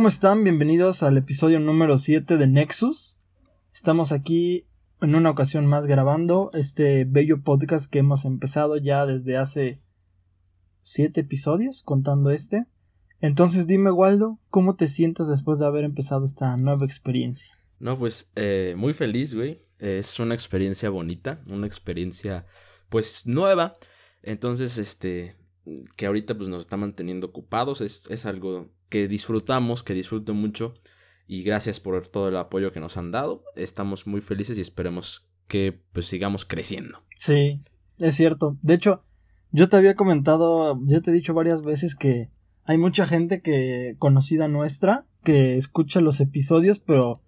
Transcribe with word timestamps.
¿cómo 0.00 0.08
están? 0.08 0.44
Bienvenidos 0.44 1.02
al 1.02 1.18
episodio 1.18 1.60
número 1.60 1.98
7 1.98 2.38
de 2.38 2.46
Nexus. 2.46 3.18
Estamos 3.74 4.12
aquí 4.12 4.64
en 5.02 5.14
una 5.14 5.28
ocasión 5.28 5.66
más 5.66 5.86
grabando 5.86 6.50
este 6.54 7.04
bello 7.04 7.42
podcast 7.42 7.84
que 7.92 7.98
hemos 7.98 8.24
empezado 8.24 8.78
ya 8.78 9.04
desde 9.04 9.36
hace 9.36 9.78
7 10.80 11.20
episodios, 11.20 11.82
contando 11.82 12.30
este. 12.30 12.64
Entonces 13.20 13.66
dime, 13.66 13.90
Waldo, 13.90 14.38
¿cómo 14.48 14.74
te 14.74 14.86
sientes 14.86 15.28
después 15.28 15.58
de 15.58 15.66
haber 15.66 15.84
empezado 15.84 16.24
esta 16.24 16.56
nueva 16.56 16.86
experiencia? 16.86 17.52
No, 17.78 17.98
pues 17.98 18.30
eh, 18.36 18.72
muy 18.78 18.94
feliz, 18.94 19.34
güey. 19.34 19.60
Es 19.78 20.18
una 20.18 20.32
experiencia 20.32 20.88
bonita, 20.88 21.42
una 21.50 21.66
experiencia 21.66 22.46
pues 22.88 23.26
nueva. 23.26 23.74
Entonces, 24.22 24.78
este, 24.78 25.36
que 25.98 26.06
ahorita 26.06 26.38
pues 26.38 26.48
nos 26.48 26.62
está 26.62 26.78
manteniendo 26.78 27.26
ocupados, 27.26 27.82
es, 27.82 28.04
es 28.08 28.24
algo 28.24 28.70
que 28.90 29.08
disfrutamos, 29.08 29.82
que 29.82 29.94
disfruto 29.94 30.34
mucho 30.34 30.74
y 31.26 31.42
gracias 31.42 31.80
por 31.80 32.08
todo 32.08 32.28
el 32.28 32.36
apoyo 32.36 32.72
que 32.72 32.80
nos 32.80 32.96
han 32.96 33.12
dado. 33.12 33.44
Estamos 33.56 34.06
muy 34.06 34.20
felices 34.20 34.58
y 34.58 34.60
esperemos 34.60 35.26
que 35.46 35.80
pues 35.92 36.06
sigamos 36.06 36.44
creciendo. 36.44 36.98
Sí, 37.18 37.62
es 37.98 38.16
cierto. 38.16 38.58
De 38.62 38.74
hecho, 38.74 39.04
yo 39.52 39.68
te 39.68 39.76
había 39.76 39.94
comentado, 39.94 40.78
yo 40.86 41.00
te 41.00 41.10
he 41.10 41.14
dicho 41.14 41.32
varias 41.32 41.62
veces 41.62 41.94
que 41.94 42.30
hay 42.64 42.78
mucha 42.78 43.06
gente 43.06 43.40
que 43.40 43.94
conocida 43.98 44.48
nuestra 44.48 45.06
que 45.24 45.56
escucha 45.56 46.00
los 46.00 46.20
episodios, 46.20 46.78
pero 46.78 47.22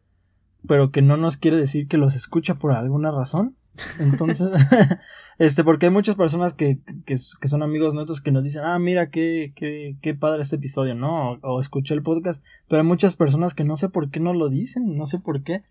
pero 0.66 0.90
que 0.92 1.02
no 1.02 1.16
nos 1.16 1.36
quiere 1.36 1.56
decir 1.56 1.88
que 1.88 1.96
los 1.96 2.14
escucha 2.14 2.54
por 2.54 2.72
alguna 2.72 3.10
razón. 3.10 3.56
Entonces, 3.98 4.50
este, 5.38 5.64
porque 5.64 5.86
hay 5.86 5.92
muchas 5.92 6.16
personas 6.16 6.54
que, 6.54 6.78
que, 7.06 7.16
que, 7.40 7.48
son 7.48 7.62
amigos 7.62 7.94
nuestros 7.94 8.20
que 8.20 8.32
nos 8.32 8.44
dicen, 8.44 8.62
ah, 8.64 8.78
mira, 8.78 9.10
qué, 9.10 9.52
qué, 9.56 9.96
qué 10.00 10.14
padre 10.14 10.42
este 10.42 10.56
episodio, 10.56 10.94
¿no? 10.94 11.32
O, 11.32 11.38
o, 11.42 11.60
escuché 11.60 11.94
el 11.94 12.02
podcast, 12.02 12.44
pero 12.68 12.82
hay 12.82 12.86
muchas 12.86 13.16
personas 13.16 13.54
que 13.54 13.64
no 13.64 13.76
sé 13.76 13.88
por 13.88 14.10
qué 14.10 14.20
no 14.20 14.34
lo 14.34 14.48
dicen, 14.48 14.96
no 14.96 15.06
sé 15.06 15.18
por 15.18 15.42
qué. 15.42 15.62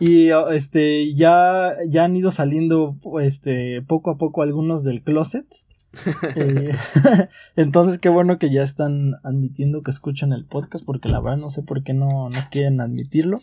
Y 0.00 0.30
este, 0.52 1.14
ya, 1.14 1.76
ya 1.88 2.04
han 2.04 2.16
ido 2.16 2.30
saliendo, 2.30 2.96
este, 3.20 3.82
poco 3.82 4.10
a 4.10 4.18
poco 4.18 4.42
algunos 4.42 4.84
del 4.84 5.02
closet. 5.02 5.46
eh, 6.36 6.72
entonces, 7.56 7.98
qué 7.98 8.08
bueno 8.08 8.38
que 8.38 8.52
ya 8.52 8.62
están 8.62 9.14
admitiendo 9.22 9.82
que 9.82 9.90
escuchan 9.90 10.32
el 10.32 10.44
podcast, 10.44 10.84
porque 10.84 11.08
la 11.08 11.20
verdad 11.20 11.38
no 11.38 11.50
sé 11.50 11.62
por 11.62 11.82
qué 11.82 11.92
no, 11.94 12.28
no 12.30 12.38
quieren 12.50 12.80
admitirlo. 12.80 13.40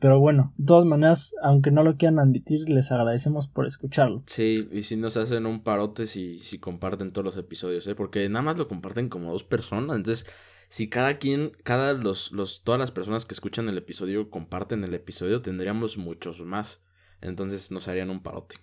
Pero 0.00 0.18
bueno, 0.18 0.54
de 0.56 0.64
todas 0.64 0.86
maneras, 0.86 1.34
aunque 1.42 1.70
no 1.70 1.84
lo 1.84 1.96
quieran 1.96 2.18
admitir, 2.18 2.68
les 2.70 2.90
agradecemos 2.90 3.48
por 3.48 3.66
escucharlo. 3.66 4.22
Sí, 4.26 4.66
y 4.72 4.82
si 4.84 4.96
nos 4.96 5.18
hacen 5.18 5.44
un 5.44 5.62
parote 5.62 6.06
si, 6.06 6.38
si 6.38 6.58
comparten 6.58 7.12
todos 7.12 7.24
los 7.26 7.36
episodios, 7.36 7.86
¿eh? 7.86 7.94
Porque 7.94 8.26
nada 8.30 8.42
más 8.42 8.58
lo 8.58 8.66
comparten 8.66 9.10
como 9.10 9.30
dos 9.30 9.44
personas. 9.44 9.94
Entonces, 9.96 10.26
si 10.70 10.88
cada 10.88 11.18
quien, 11.18 11.52
cada 11.64 11.92
los, 11.92 12.32
los, 12.32 12.64
todas 12.64 12.78
las 12.78 12.90
personas 12.90 13.26
que 13.26 13.34
escuchan 13.34 13.68
el 13.68 13.76
episodio 13.76 14.30
comparten 14.30 14.84
el 14.84 14.94
episodio, 14.94 15.42
tendríamos 15.42 15.98
muchos 15.98 16.40
más. 16.40 16.82
Entonces 17.20 17.70
nos 17.70 17.86
harían 17.86 18.08
un 18.08 18.22
parote. 18.22 18.56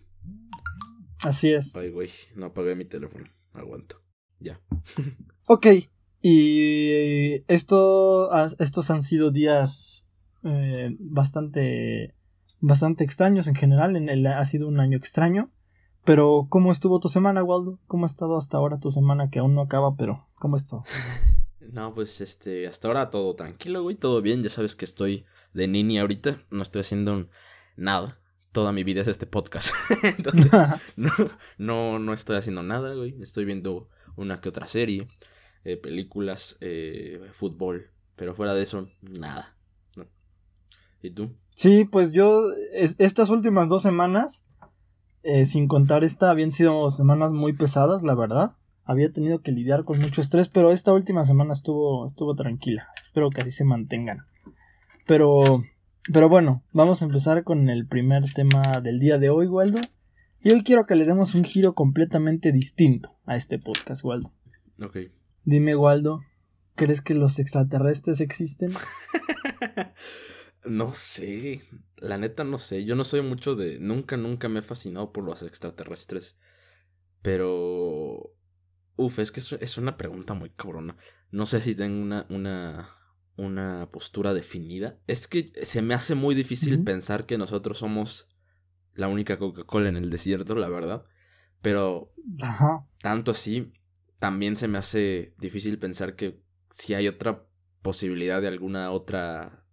Así 1.20 1.52
es. 1.52 1.76
Ay, 1.76 1.92
güey, 1.92 2.10
no 2.36 2.48
apagué 2.48 2.76
mi 2.76 2.86
teléfono. 2.86 3.26
Aguanto. 3.54 4.02
Ya. 4.40 4.60
ok. 5.46 5.68
Y 6.22 7.44
esto, 7.48 8.32
estos 8.58 8.90
han 8.90 9.04
sido 9.04 9.30
días 9.30 10.07
eh, 10.48 10.96
bastante 11.00 12.16
bastante 12.60 13.04
extraños 13.04 13.48
en 13.48 13.56
general. 13.56 13.96
En 13.96 14.10
el, 14.10 14.26
ha 14.28 14.46
sido 14.46 14.68
un 14.68 14.80
año 14.80 14.98
extraño. 14.98 15.52
Pero, 16.06 16.48
¿cómo 16.50 16.72
estuvo 16.72 17.00
tu 17.00 17.10
semana, 17.10 17.44
Waldo? 17.44 17.80
¿Cómo 17.86 18.06
ha 18.06 18.08
estado 18.08 18.38
hasta 18.38 18.58
ahora 18.58 18.80
tu 18.80 18.92
semana 18.92 19.30
que 19.30 19.40
aún 19.40 19.56
no 19.56 19.62
acaba, 19.62 19.96
pero 19.98 20.26
¿cómo 20.36 20.56
ha 20.56 20.58
estado? 20.58 20.84
No, 21.70 21.94
pues 21.94 22.22
este, 22.22 22.66
hasta 22.66 22.88
ahora 22.88 23.10
todo 23.10 23.36
tranquilo, 23.36 23.84
güey, 23.84 23.98
todo 23.98 24.22
bien. 24.22 24.42
Ya 24.42 24.50
sabes 24.50 24.78
que 24.78 24.86
estoy 24.86 25.26
de 25.54 25.68
nini 25.68 26.00
ahorita, 26.00 26.42
no 26.50 26.62
estoy 26.62 26.80
haciendo 26.80 27.28
nada. 27.76 28.22
Toda 28.54 28.72
mi 28.72 28.86
vida 28.86 29.02
es 29.02 29.08
este 29.10 29.26
podcast. 29.26 29.74
Entonces, 30.04 30.50
no, 30.96 31.12
no, 31.58 32.00
no 32.00 32.14
estoy 32.14 32.38
haciendo 32.38 32.64
nada, 32.64 32.94
güey. 32.94 33.22
Estoy 33.22 33.44
viendo 33.44 33.90
una 34.16 34.40
que 34.40 34.48
otra 34.48 34.66
serie, 34.66 35.10
eh, 35.66 35.76
películas, 35.76 36.56
eh, 36.62 37.20
fútbol. 37.34 37.92
Pero 38.16 38.34
fuera 38.34 38.54
de 38.54 38.64
eso, 38.64 38.88
nada. 39.02 39.57
¿Y 41.08 41.12
tú? 41.12 41.30
Sí, 41.56 41.86
pues 41.86 42.12
yo 42.12 42.52
es, 42.74 42.96
estas 43.00 43.30
últimas 43.30 43.70
dos 43.70 43.82
semanas, 43.82 44.46
eh, 45.24 45.46
sin 45.46 45.68
contar 45.68 46.04
esta, 46.04 46.30
habían 46.30 46.52
sido 46.52 46.90
semanas 46.90 47.32
muy 47.32 47.54
pesadas, 47.54 48.04
la 48.04 48.14
verdad. 48.14 48.52
Había 48.84 49.12
tenido 49.12 49.42
que 49.42 49.52
lidiar 49.52 49.86
con 49.86 50.00
mucho 50.00 50.22
estrés, 50.22 50.50
pero 50.50 50.72
esta 50.72 50.94
última 50.94 51.24
semana 51.24 51.54
estuvo, 51.54 52.06
estuvo 52.06 52.36
tranquila. 52.36 52.90
Espero 53.02 53.30
que 53.30 53.42
así 53.42 53.52
se 53.52 53.64
mantengan. 53.64 54.26
Pero, 55.06 55.64
pero 56.12 56.30
bueno, 56.30 56.64
vamos 56.74 57.02
a 57.02 57.06
empezar 57.06 57.44
con 57.44 57.70
el 57.70 57.88
primer 57.88 58.26
tema 58.34 58.82
del 58.84 59.00
día 59.00 59.18
de 59.18 59.30
hoy, 59.30 59.48
Waldo. 59.48 59.80
Y 60.44 60.52
hoy 60.52 60.64
quiero 60.64 60.86
que 60.86 60.96
le 60.96 61.06
demos 61.06 61.36
un 61.36 61.44
giro 61.44 61.74
completamente 61.74 62.52
distinto 62.52 63.16
a 63.26 63.36
este 63.36 63.60
podcast, 63.60 64.04
Waldo. 64.04 64.32
Ok. 64.84 64.98
Dime, 65.44 65.76
Waldo, 65.76 66.22
¿crees 66.76 67.02
que 67.02 67.14
los 67.14 67.40
extraterrestres 67.40 68.20
existen? 68.20 68.72
No 70.70 70.94
sé, 70.94 71.62
la 71.98 72.18
neta 72.18 72.44
no 72.44 72.58
sé. 72.58 72.86
Yo 72.86 72.96
no 72.96 73.04
soy 73.04 73.22
mucho 73.22 73.56
de. 73.56 73.80
Nunca, 73.80 74.18
nunca 74.18 74.50
me 74.50 74.60
he 74.60 74.64
fascinado 74.64 75.12
por 75.12 75.24
los 75.24 75.44
extraterrestres. 75.44 76.38
Pero. 77.22 78.34
Uf, 78.96 79.20
es 79.20 79.32
que 79.32 79.40
es 79.40 79.78
una 79.78 79.98
pregunta 79.98 80.34
muy 80.34 80.50
cabrona. 80.50 80.98
No 81.30 81.46
sé 81.46 81.62
si 81.62 81.76
tengo 81.76 82.02
una, 82.02 82.26
una, 82.30 82.90
una 83.36 83.90
postura 83.92 84.34
definida. 84.34 85.00
Es 85.06 85.28
que 85.28 85.52
se 85.64 85.82
me 85.82 85.94
hace 85.94 86.16
muy 86.16 86.34
difícil 86.34 86.76
uh 86.76 86.78
-huh. 86.80 86.86
pensar 86.86 87.26
que 87.26 87.38
nosotros 87.38 87.78
somos 87.78 88.28
la 88.94 89.08
única 89.08 89.38
Coca-Cola 89.38 89.90
en 89.90 89.98
el 89.98 90.10
desierto, 90.10 90.56
la 90.56 90.70
verdad. 90.70 91.06
Pero. 91.62 92.14
Ajá. 92.42 92.88
Tanto 93.00 93.32
así, 93.32 93.72
también 94.20 94.58
se 94.58 94.68
me 94.68 94.78
hace 94.78 95.36
difícil 95.38 95.78
pensar 95.78 96.16
que 96.16 96.42
si 96.72 96.94
hay 96.94 97.08
otra 97.08 97.48
posibilidad 97.82 98.42
de 98.42 98.48
alguna 98.48 98.92
otra 98.92 99.67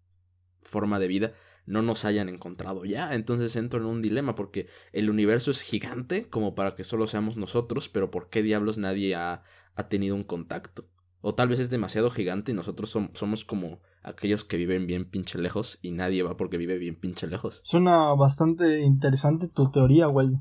forma 0.65 0.99
de 0.99 1.09
vida 1.09 1.33
no 1.67 1.83
nos 1.83 2.05
hayan 2.05 2.29
encontrado 2.29 2.85
ya. 2.85 3.15
Entonces 3.15 3.57
entro 3.57 3.81
en 3.81 3.87
un 3.87 4.03
dilema 4.03 4.35
porque 4.35 4.67
el 4.93 5.11
universo 5.11 5.51
es 5.51 5.63
gigante 5.63 6.29
como 6.29 6.55
para 6.55 6.75
que 6.75 6.85
solo 6.85 7.07
seamos 7.07 7.37
nosotros, 7.37 7.89
pero 7.89 8.11
¿por 8.11 8.29
qué 8.29 8.43
diablos 8.43 8.79
nadie 8.79 9.15
ha, 9.15 9.43
ha 9.75 9.89
tenido 9.89 10.15
un 10.15 10.25
contacto? 10.25 10.87
O 11.21 11.35
tal 11.35 11.49
vez 11.49 11.59
es 11.59 11.71
demasiado 11.71 12.11
gigante 12.11 12.53
y 12.53 12.55
nosotros 12.55 12.91
som 12.91 13.09
somos 13.15 13.47
como 13.47 13.81
aquellos 14.03 14.45
que 14.45 14.59
viven 14.59 14.87
bien 14.87 15.07
pinche 15.07 15.39
lejos 15.39 15.79
y 15.81 15.93
nadie 15.93 16.23
va 16.23 16.37
porque 16.37 16.59
vive 16.59 16.77
bien 16.77 16.97
pinche 16.97 17.27
lejos. 17.27 17.63
Suena 17.65 18.13
bastante 18.13 18.81
interesante 18.81 19.49
tu 19.49 19.71
teoría, 19.71 20.07
güey. 20.07 20.37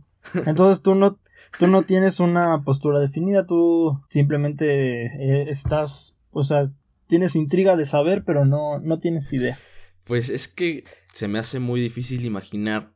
Entonces 0.45 0.81
tú 0.81 0.95
no, 0.95 1.19
tú 1.57 1.67
no 1.67 1.83
tienes 1.83 2.19
una 2.19 2.63
postura 2.65 2.99
definida, 2.99 3.45
tú 3.45 4.01
simplemente 4.09 5.05
eh, 5.05 5.49
estás, 5.49 6.17
o 6.31 6.43
sea, 6.43 6.63
tienes 7.07 7.37
intriga 7.37 7.77
de 7.77 7.85
saber, 7.85 8.25
pero 8.25 8.43
no, 8.45 8.79
no 8.79 8.99
tienes 8.99 9.31
idea. 9.31 9.57
Pues 10.03 10.29
es 10.29 10.47
que 10.47 10.83
se 11.13 11.27
me 11.27 11.39
hace 11.39 11.59
muy 11.59 11.81
difícil 11.81 12.25
imaginar 12.25 12.93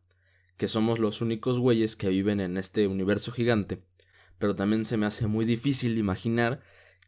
que 0.57 0.67
somos 0.67 0.99
los 0.99 1.21
únicos 1.21 1.59
güeyes 1.59 1.95
que 1.95 2.09
viven 2.09 2.39
en 2.39 2.57
este 2.57 2.87
universo 2.87 3.31
gigante, 3.31 3.79
pero 4.39 4.55
también 4.55 4.85
se 4.85 4.97
me 4.97 5.05
hace 5.05 5.27
muy 5.27 5.45
difícil 5.45 5.97
imaginar 5.97 6.61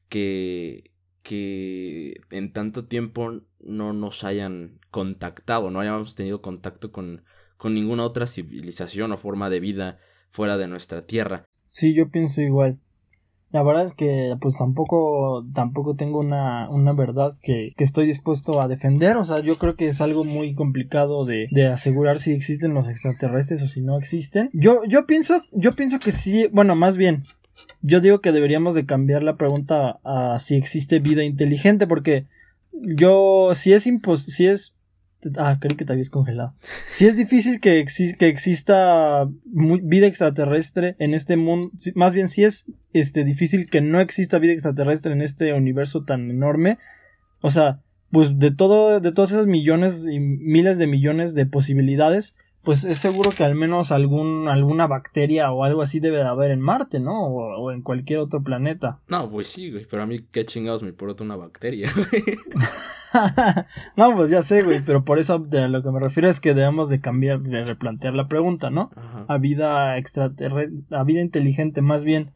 que 0.08 0.92
que 1.30 2.22
en 2.32 2.54
tanto 2.54 2.86
tiempo 2.86 3.42
no 3.60 3.94
nos 3.94 4.24
hayan 4.24 4.80
contactado, 4.90 5.70
no 5.70 5.80
hayamos 5.80 6.16
tenido 6.16 6.42
contacto 6.42 6.92
con, 6.92 7.22
con 7.58 7.74
ninguna 7.74 8.04
otra 8.04 8.26
civilización 8.26 9.12
o 9.12 9.18
forma 9.18 9.50
de 9.50 9.60
vida 9.60 10.00
fuera 10.32 10.58
de 10.58 10.68
nuestra 10.68 11.06
tierra. 11.06 11.46
Sí, 11.70 11.94
yo 11.94 12.10
pienso 12.10 12.42
igual. 12.42 12.80
La 13.52 13.64
verdad 13.64 13.84
es 13.84 13.94
que 13.94 14.36
pues 14.40 14.56
tampoco 14.58 15.44
tampoco 15.54 15.96
tengo 15.96 16.20
una, 16.20 16.70
una 16.70 16.94
verdad 16.94 17.36
que, 17.42 17.74
que, 17.76 17.84
estoy 17.84 18.06
dispuesto 18.06 18.62
a 18.62 18.68
defender. 18.68 19.18
O 19.18 19.26
sea, 19.26 19.40
yo 19.40 19.58
creo 19.58 19.76
que 19.76 19.88
es 19.88 20.02
algo 20.02 20.24
muy 20.24 20.54
complicado 20.54 21.26
de, 21.26 21.48
de, 21.52 21.68
asegurar 21.68 22.20
si 22.20 22.32
existen 22.34 22.74
los 22.74 22.88
extraterrestres 22.88 23.64
o 23.64 23.68
si 23.68 23.82
no 23.82 23.98
existen. 23.98 24.50
Yo, 24.54 24.84
yo 24.88 25.08
pienso, 25.08 25.42
yo 25.52 25.72
pienso 25.72 25.98
que 26.00 26.12
sí, 26.12 26.48
bueno, 26.52 26.76
más 26.76 26.96
bien, 26.96 27.26
yo 27.82 28.02
digo 28.02 28.22
que 28.22 28.32
deberíamos 28.32 28.76
de 28.76 28.86
cambiar 28.86 29.24
la 29.24 29.36
pregunta 29.36 30.00
a 30.04 30.38
si 30.40 30.56
existe 30.56 31.00
vida 31.00 31.24
inteligente, 31.24 31.88
porque 31.88 32.26
yo, 32.72 33.50
si 33.56 33.74
es 33.74 33.88
impos 33.88 34.24
si 34.24 34.48
es 34.48 34.76
Ah, 35.38 35.58
creí 35.60 35.76
que 35.76 35.86
te 35.86 35.94
habías 35.94 36.10
congelado. 36.10 36.54
Si 36.92 37.06
es 37.06 37.18
difícil 37.18 37.60
que, 37.60 37.80
exi 37.80 38.16
que 38.16 38.28
exista 38.28 39.28
vida 39.46 40.08
extraterrestre 40.08 40.96
en 41.00 41.14
este 41.14 41.36
mundo, 41.36 41.72
más 41.96 42.14
bien 42.14 42.28
si 42.28 42.44
es 42.44 42.66
este, 42.94 43.24
difícil 43.26 43.70
que 43.70 43.82
no 43.82 44.00
exista 44.00 44.40
vida 44.40 44.54
extraterrestre 44.54 45.12
en 45.12 45.22
este 45.22 45.54
universo 45.54 46.04
tan 46.04 46.30
enorme. 46.30 46.78
O 47.42 47.50
sea, 47.50 47.82
pues 48.12 48.40
de 48.40 48.52
todo, 48.52 49.00
de 49.00 49.12
todos 49.12 49.32
esos 49.32 49.48
millones 49.48 50.08
y 50.10 50.20
miles 50.20 50.78
de 50.78 50.88
millones 50.88 51.36
de 51.36 51.46
posibilidades, 51.46 52.34
pues 52.64 52.86
es 52.86 52.98
seguro 52.98 53.32
que 53.32 53.44
al 53.44 53.56
menos 53.56 53.92
algún, 53.92 54.48
alguna 54.48 54.88
bacteria 54.88 55.52
o 55.52 55.64
algo 55.64 55.82
así 55.82 56.00
debe 56.00 56.18
de 56.18 56.28
haber 56.28 56.52
en 56.52 56.62
Marte, 56.62 57.00
¿no? 57.00 57.28
O, 57.28 57.58
o 57.58 57.72
en 57.72 57.82
cualquier 57.82 58.20
otro 58.20 58.42
planeta. 58.42 59.00
No, 59.08 59.30
pues 59.30 59.48
sí, 59.48 59.72
güey, 59.72 59.86
pero 59.90 60.04
a 60.04 60.06
mí 60.06 60.26
qué 60.32 60.46
chingados 60.46 60.84
me 60.84 60.90
importa 60.90 61.24
una 61.24 61.36
bacteria, 61.36 61.90
güey. 61.94 62.24
no, 63.96 64.16
pues 64.16 64.30
ya 64.30 64.42
sé, 64.42 64.62
güey, 64.62 64.82
pero 64.86 65.04
por 65.04 65.20
eso 65.20 65.40
de 65.40 65.68
lo 65.68 65.84
que 65.84 65.92
me 65.92 66.00
refiero 66.00 66.30
es 66.30 66.40
que 66.40 66.54
debemos 66.54 66.90
de 66.90 67.02
cambiar, 67.02 67.42
de 67.42 67.66
replantear 67.66 68.14
la 68.14 68.28
pregunta, 68.28 68.70
¿no? 68.70 68.92
A 69.28 69.38
vida 69.38 69.98
extraterrestre, 69.98 70.78
a 70.92 71.04
vida 71.04 71.22
inteligente 71.22 71.82
más 71.82 72.04
bien. 72.04 72.32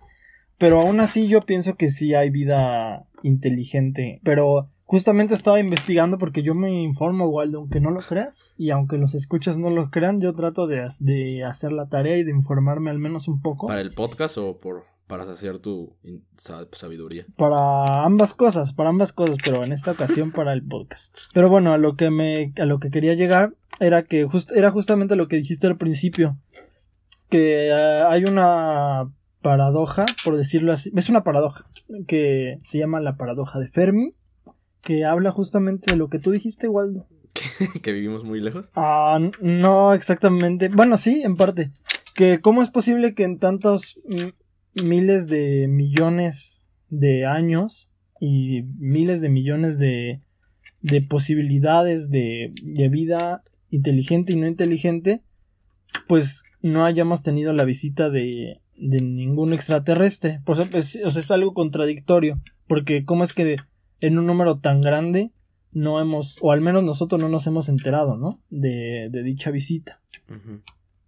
Pero 0.57 0.81
aún 0.81 0.99
así 0.99 1.27
yo 1.27 1.41
pienso 1.41 1.75
que 1.75 1.89
sí 1.89 2.13
hay 2.13 2.29
vida 2.29 3.05
inteligente, 3.23 4.19
pero 4.23 4.69
justamente 4.85 5.33
estaba 5.33 5.59
investigando 5.59 6.17
porque 6.17 6.43
yo 6.43 6.53
me 6.53 6.83
informo, 6.83 7.27
Waldo, 7.27 7.59
aunque 7.59 7.79
no 7.79 7.91
lo 7.91 7.99
creas, 8.01 8.53
y 8.57 8.69
aunque 8.69 8.97
los 8.97 9.15
escuchas 9.15 9.57
no 9.57 9.69
lo 9.69 9.89
crean, 9.89 10.21
yo 10.21 10.33
trato 10.33 10.67
de, 10.67 10.87
de 10.99 11.43
hacer 11.43 11.71
la 11.71 11.87
tarea 11.87 12.17
y 12.17 12.23
de 12.23 12.31
informarme 12.31 12.91
al 12.91 12.99
menos 12.99 13.27
un 13.27 13.41
poco. 13.41 13.67
¿Para 13.67 13.81
el 13.81 13.93
podcast 13.93 14.37
o 14.37 14.59
por 14.59 14.92
para 15.07 15.25
saciar 15.25 15.57
tu 15.57 15.95
sabiduría? 16.71 17.25
Para 17.35 18.03
ambas 18.03 18.33
cosas, 18.33 18.73
para 18.73 18.89
ambas 18.89 19.13
cosas, 19.13 19.37
pero 19.43 19.63
en 19.63 19.71
esta 19.71 19.91
ocasión 19.91 20.31
para 20.31 20.53
el 20.53 20.63
podcast. 20.63 21.15
Pero 21.33 21.49
bueno, 21.49 21.73
a 21.73 21.77
lo 21.77 21.95
que 21.95 22.09
me 22.09 22.53
a 22.59 22.65
lo 22.65 22.79
que 22.79 22.89
quería 22.89 23.13
llegar 23.13 23.53
era 23.79 24.03
que 24.03 24.27
era 24.55 24.71
justamente 24.71 25.15
lo 25.15 25.27
que 25.27 25.35
dijiste 25.35 25.67
al 25.67 25.77
principio, 25.77 26.37
que 27.29 27.67
eh, 27.67 28.03
hay 28.07 28.23
una 28.25 29.09
paradoja, 29.41 30.05
por 30.23 30.37
decirlo 30.37 30.71
así, 30.71 30.91
es 30.95 31.09
una 31.09 31.23
paradoja 31.23 31.65
que 32.07 32.57
se 32.63 32.79
llama 32.79 33.01
la 33.01 33.17
paradoja 33.17 33.59
de 33.59 33.67
Fermi, 33.67 34.13
que 34.81 35.05
habla 35.05 35.31
justamente 35.31 35.91
de 35.91 35.97
lo 35.97 36.09
que 36.09 36.19
tú 36.19 36.31
dijiste, 36.31 36.67
Waldo. 36.67 37.05
¿Que 37.81 37.93
vivimos 37.93 38.23
muy 38.23 38.39
lejos? 38.39 38.69
Ah, 38.75 39.19
no 39.41 39.93
exactamente. 39.93 40.69
Bueno, 40.69 40.97
sí, 40.97 41.21
en 41.23 41.35
parte. 41.35 41.71
Que 42.13 42.39
cómo 42.41 42.61
es 42.61 42.69
posible 42.69 43.15
que 43.15 43.23
en 43.23 43.39
tantos 43.39 43.99
miles 44.81 45.27
de 45.27 45.67
millones 45.67 46.65
de 46.89 47.25
años 47.25 47.89
y 48.19 48.63
miles 48.77 49.21
de 49.21 49.29
millones 49.29 49.77
de, 49.77 50.21
de 50.81 51.01
posibilidades 51.01 52.09
de, 52.09 52.53
de 52.61 52.89
vida 52.89 53.43
inteligente 53.69 54.33
y 54.33 54.35
no 54.35 54.47
inteligente, 54.47 55.21
pues 56.07 56.43
no 56.61 56.85
hayamos 56.85 57.23
tenido 57.23 57.53
la 57.53 57.65
visita 57.65 58.09
de, 58.09 58.61
de 58.77 59.01
ningún 59.01 59.53
extraterrestre. 59.53 60.39
Pues, 60.45 60.59
es, 60.59 60.99
o 61.03 61.09
sea, 61.11 61.19
es 61.21 61.31
algo 61.31 61.53
contradictorio, 61.53 62.41
porque 62.67 63.03
¿cómo 63.05 63.23
es 63.23 63.33
que 63.33 63.57
en 63.99 64.17
un 64.17 64.25
número 64.25 64.59
tan 64.59 64.81
grande 64.81 65.31
no 65.71 65.99
hemos, 65.99 66.37
o 66.41 66.51
al 66.51 66.61
menos 66.61 66.83
nosotros 66.83 67.19
no 67.19 67.29
nos 67.29 67.47
hemos 67.47 67.67
enterado, 67.67 68.15
¿no? 68.15 68.39
De, 68.49 69.09
de 69.11 69.23
dicha 69.23 69.49
visita 69.49 69.99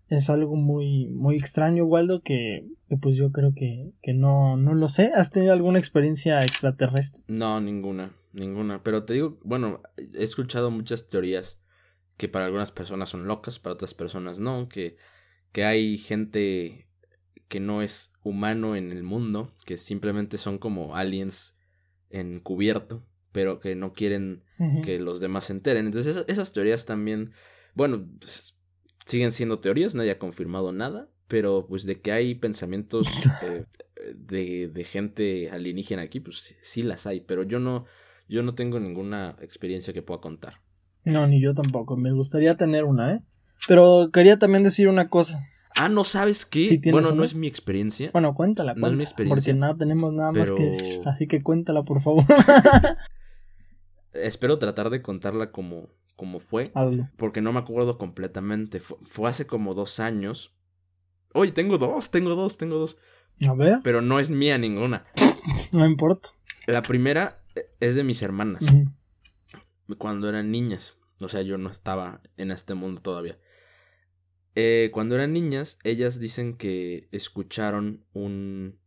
es 0.10 0.30
algo 0.30 0.56
muy, 0.56 1.08
muy 1.08 1.36
extraño, 1.36 1.86
Waldo, 1.86 2.22
que, 2.22 2.68
pues 3.02 3.16
yo 3.16 3.32
creo 3.32 3.54
que, 3.56 3.92
que 4.02 4.14
no, 4.14 4.58
no 4.58 4.74
lo 4.74 4.88
sé. 4.88 5.12
¿Has 5.16 5.32
tenido 5.32 5.54
alguna 5.54 5.80
experiencia 5.80 6.40
extraterrestre? 6.42 7.24
No, 7.28 7.60
ninguna, 7.60 8.16
ninguna. 8.34 8.84
Pero 8.84 9.04
te 9.06 9.14
digo, 9.14 9.38
bueno, 9.44 9.82
he 9.98 10.24
escuchado 10.24 10.70
muchas 10.72 11.08
teorías 11.08 11.60
que 12.18 12.28
para 12.28 12.46
algunas 12.46 12.72
personas 12.72 13.10
son 13.10 13.28
locas, 13.28 13.60
para 13.60 13.74
otras 13.74 13.94
personas 13.94 14.40
no, 14.40 14.70
que, 14.70 14.98
que 15.52 15.66
hay 15.66 15.98
gente 15.98 16.88
que 17.48 17.60
no 17.60 17.82
es 17.82 18.14
humano 18.24 18.76
en 18.76 18.92
el 18.92 19.04
mundo, 19.04 19.52
que 19.66 19.78
simplemente 19.78 20.38
son 20.38 20.58
como 20.58 20.96
aliens 20.96 21.58
encubierto, 22.10 23.06
pero 23.32 23.60
que 23.60 23.76
no 23.76 23.94
quieren 23.94 24.44
que 24.84 25.00
los 25.00 25.20
demás 25.20 25.46
se 25.46 25.54
enteren. 25.54 25.86
Entonces 25.88 26.16
esas, 26.16 26.30
esas 26.30 26.54
teorías 26.54 26.86
también, 26.86 27.32
bueno, 27.74 28.08
pues, 28.20 28.55
siguen 29.06 29.32
siendo 29.32 29.60
teorías, 29.60 29.96
nadie 29.96 30.12
ha 30.12 30.20
confirmado 30.20 30.72
nada, 30.72 31.08
pero 31.28 31.66
pues 31.68 31.86
de 31.86 32.02
que 32.02 32.12
hay 32.12 32.36
pensamientos 32.36 33.08
eh, 33.44 33.66
de, 34.16 34.68
de, 34.68 34.84
gente 34.84 35.50
alienígena 35.50 36.04
aquí, 36.04 36.20
pues 36.20 36.56
sí 36.62 36.84
las 36.84 37.08
hay, 37.08 37.22
pero 37.22 37.44
yo 37.44 37.60
no, 37.60 37.86
yo 38.28 38.44
no 38.44 38.56
tengo 38.56 38.80
ninguna 38.80 39.36
experiencia 39.42 39.94
que 39.94 40.02
pueda 40.02 40.22
contar. 40.22 40.62
No, 41.04 41.28
ni 41.28 41.42
yo 41.42 41.54
tampoco, 41.54 41.96
me 41.96 42.12
gustaría 42.12 42.58
tener 42.58 42.84
una, 42.84 43.14
¿eh? 43.14 43.22
Pero 43.68 44.10
quería 44.12 44.38
también 44.38 44.64
decir 44.64 44.88
una 44.88 45.10
cosa. 45.10 45.40
Ah, 45.76 45.90
¿no 45.90 46.04
sabes 46.04 46.46
qué? 46.46 46.80
bueno, 46.92 47.12
no 47.12 47.24
es 47.24 47.36
mi 47.36 47.48
experiencia. 47.48 48.10
Bueno, 48.12 48.34
cuéntala, 48.34 48.74
No 48.76 48.88
es 48.88 48.94
mi 48.94 49.04
experiencia. 49.04 49.54
Porque 49.54 49.60
nada, 49.60 49.76
tenemos 49.76 50.14
nada 50.14 50.32
más 50.32 50.52
que 50.52 50.64
decir. 50.64 51.02
Así 51.06 51.28
que 51.28 51.42
cuéntala, 51.42 51.84
por 51.84 52.02
favor. 52.02 52.24
Espero 54.14 54.58
tratar 54.58 54.90
de 54.90 55.02
contarla 55.02 55.52
como, 55.52 55.90
como 56.16 56.40
fue. 56.40 56.72
Porque 57.18 57.42
no 57.42 57.54
me 57.54 57.60
acuerdo 57.60 57.98
completamente. 57.98 58.80
Fue, 58.80 59.30
hace 59.30 59.46
como 59.46 59.74
dos 59.74 60.00
años. 60.00 60.56
Oye, 61.34 61.52
tengo 61.52 61.78
dos, 61.78 62.12
tengo 62.12 62.36
dos, 62.36 62.58
tengo 62.58 62.78
dos. 62.78 62.98
A 63.48 63.54
ver. 63.54 63.80
Pero 63.84 64.02
no 64.02 64.20
es 64.20 64.30
mía 64.30 64.58
ninguna. 64.58 65.06
No 65.72 65.86
importa. 65.86 66.30
La 66.66 66.82
primera 66.82 67.44
eh, 67.54 67.68
es 67.80 67.94
de 67.94 68.04
mis 68.04 68.24
hermanas. 68.24 68.66
Cuando 70.00 70.28
eran 70.28 70.50
niñas. 70.50 70.98
O 71.22 71.28
sea, 71.28 71.44
yo 71.44 71.58
no 71.58 71.70
estaba 71.70 72.22
en 72.38 72.50
este 72.50 72.74
mundo 72.74 73.02
todavía. 73.02 73.38
Eh, 74.56 74.90
cuando 74.92 75.16
eran 75.16 75.34
niñas, 75.34 75.78
ellas 75.84 76.20
dicen 76.20 76.58
que 76.58 77.10
escucharon 77.12 78.06
un... 78.14 78.80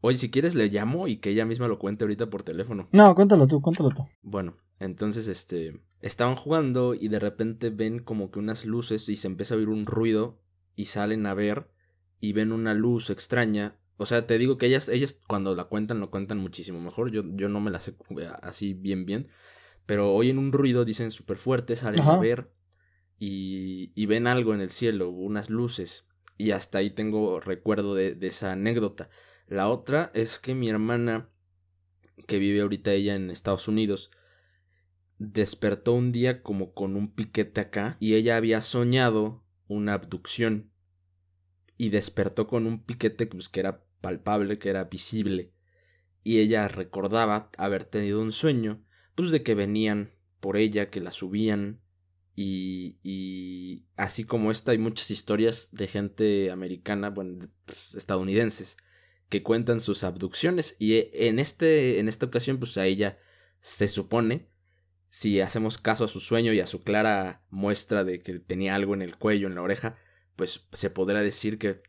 Oye, 0.00 0.18
si 0.18 0.30
quieres 0.30 0.54
le 0.54 0.68
llamo 0.68 1.08
y 1.08 1.16
que 1.16 1.30
ella 1.30 1.46
misma 1.46 1.68
lo 1.68 1.78
cuente 1.78 2.04
ahorita 2.04 2.28
por 2.28 2.42
teléfono. 2.42 2.88
No, 2.92 3.14
cuéntalo 3.14 3.46
tú, 3.46 3.62
cuéntalo 3.62 3.90
tú. 3.90 4.06
Bueno, 4.22 4.56
entonces, 4.78 5.28
este, 5.28 5.80
estaban 6.00 6.36
jugando 6.36 6.94
y 6.94 7.08
de 7.08 7.18
repente 7.18 7.70
ven 7.70 7.98
como 7.98 8.30
que 8.30 8.38
unas 8.38 8.64
luces 8.64 9.08
y 9.08 9.16
se 9.16 9.26
empieza 9.26 9.54
a 9.54 9.58
oír 9.58 9.68
un 9.68 9.86
ruido 9.86 10.40
y 10.74 10.86
salen 10.86 11.26
a 11.26 11.34
ver 11.34 11.68
y 12.20 12.32
ven 12.32 12.52
una 12.52 12.74
luz 12.74 13.10
extraña. 13.10 13.76
O 13.96 14.06
sea, 14.06 14.26
te 14.26 14.38
digo 14.38 14.56
que 14.56 14.66
ellas, 14.66 14.88
ellas 14.88 15.18
cuando 15.26 15.54
la 15.54 15.64
cuentan 15.64 16.00
lo 16.00 16.10
cuentan 16.10 16.38
muchísimo 16.38 16.80
mejor. 16.80 17.10
Yo, 17.10 17.22
yo 17.34 17.48
no 17.48 17.60
me 17.60 17.70
la 17.70 17.80
sé 17.80 17.94
así 18.42 18.72
bien 18.74 19.04
bien. 19.04 19.28
Pero 19.86 20.14
oyen 20.14 20.38
un 20.38 20.52
ruido, 20.52 20.84
dicen 20.84 21.10
súper 21.10 21.36
fuerte, 21.36 21.76
salen 21.76 22.02
a 22.02 22.16
ver 22.16 22.52
y, 23.18 23.92
y 23.94 24.06
ven 24.06 24.26
algo 24.26 24.54
en 24.54 24.60
el 24.60 24.70
cielo, 24.70 25.10
unas 25.10 25.50
luces. 25.50 26.06
Y 26.38 26.52
hasta 26.52 26.78
ahí 26.78 26.90
tengo 26.90 27.40
recuerdo 27.40 27.94
de, 27.94 28.14
de 28.14 28.28
esa 28.28 28.52
anécdota. 28.52 29.10
La 29.46 29.68
otra 29.68 30.10
es 30.14 30.38
que 30.38 30.54
mi 30.54 30.70
hermana, 30.70 31.28
que 32.26 32.38
vive 32.38 32.62
ahorita 32.62 32.92
ella 32.92 33.16
en 33.16 33.30
Estados 33.30 33.68
Unidos, 33.68 34.10
despertó 35.20 35.92
un 35.92 36.12
día 36.12 36.42
como 36.42 36.72
con 36.72 36.96
un 36.96 37.12
piquete 37.12 37.60
acá 37.60 37.98
y 38.00 38.14
ella 38.14 38.38
había 38.38 38.62
soñado 38.62 39.44
una 39.68 39.92
abducción. 39.92 40.72
Y 41.76 41.90
despertó 41.90 42.46
con 42.46 42.66
un 42.66 42.82
piquete 42.82 43.26
pues, 43.26 43.48
que 43.48 43.60
era 43.60 43.84
palpable, 44.00 44.58
que 44.58 44.70
era 44.70 44.84
visible. 44.84 45.52
Y 46.24 46.38
ella 46.38 46.68
recordaba 46.68 47.50
haber 47.56 47.84
tenido 47.84 48.20
un 48.20 48.32
sueño 48.32 48.82
pues 49.14 49.30
de 49.30 49.42
que 49.42 49.54
venían 49.54 50.10
por 50.40 50.56
ella, 50.56 50.90
que 50.90 51.00
la 51.00 51.10
subían. 51.10 51.80
Y, 52.34 52.96
y 53.02 53.84
así 53.96 54.24
como 54.24 54.50
esta 54.50 54.72
hay 54.72 54.78
muchas 54.78 55.10
historias 55.10 55.68
de 55.72 55.86
gente 55.86 56.50
americana, 56.50 57.10
bueno, 57.10 57.46
pues, 57.66 57.94
estadounidenses 57.94 58.78
que 59.28 59.42
cuentan 59.42 59.80
sus 59.80 60.02
abducciones. 60.02 60.76
Y 60.78 61.10
en 61.12 61.38
este 61.38 61.98
en 62.00 62.08
esta 62.08 62.24
ocasión 62.24 62.58
pues 62.58 62.78
a 62.78 62.86
ella 62.86 63.18
se 63.60 63.86
supone 63.86 64.48
si 65.10 65.40
hacemos 65.40 65.76
caso 65.76 66.04
a 66.04 66.08
su 66.08 66.20
sueño 66.20 66.52
y 66.52 66.60
a 66.60 66.66
su 66.66 66.82
clara 66.82 67.42
muestra 67.50 68.04
de 68.04 68.20
que 68.20 68.38
tenía 68.38 68.74
algo 68.74 68.94
en 68.94 69.02
el 69.02 69.16
cuello, 69.16 69.48
en 69.48 69.56
la 69.56 69.62
oreja, 69.62 69.92
pues 70.36 70.66
se 70.72 70.88
podrá 70.88 71.20
decir 71.20 71.58
que 71.58 71.82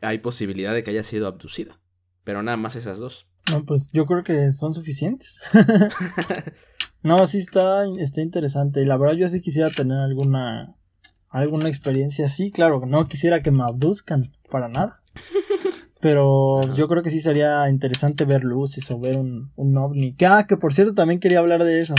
hay 0.00 0.18
posibilidad 0.18 0.74
de 0.74 0.82
que 0.82 0.90
haya 0.90 1.02
sido 1.02 1.26
abducida. 1.26 1.78
Pero 2.24 2.42
nada 2.42 2.56
más 2.56 2.74
esas 2.74 2.98
dos. 2.98 3.28
No, 3.50 3.64
pues 3.64 3.90
yo 3.92 4.06
creo 4.06 4.24
que 4.24 4.50
son 4.52 4.72
suficientes. 4.72 5.42
no, 7.02 7.26
sí 7.26 7.38
está, 7.38 7.84
está 7.98 8.22
interesante. 8.22 8.80
Y 8.80 8.86
la 8.86 8.96
verdad 8.96 9.16
yo 9.16 9.28
sí 9.28 9.40
quisiera 9.40 9.70
tener 9.70 9.98
alguna 9.98 10.76
alguna 11.28 11.68
experiencia 11.68 12.26
así. 12.26 12.50
Claro, 12.50 12.82
no 12.86 13.08
quisiera 13.08 13.42
que 13.42 13.50
me 13.50 13.64
abduzcan 13.64 14.32
para 14.50 14.68
nada. 14.68 15.02
Pero 16.00 16.62
yo 16.74 16.88
creo 16.88 17.02
que 17.02 17.10
sí 17.10 17.20
sería 17.20 17.68
interesante 17.70 18.24
ver 18.24 18.42
luces 18.42 18.90
o 18.90 18.98
ver 18.98 19.18
un, 19.18 19.52
un 19.56 19.76
ovni. 19.76 20.14
Que, 20.14 20.26
ah, 20.26 20.46
que 20.48 20.56
por 20.56 20.74
cierto 20.74 20.94
también 20.94 21.20
quería 21.20 21.38
hablar 21.38 21.62
de 21.62 21.80
eso. 21.80 21.94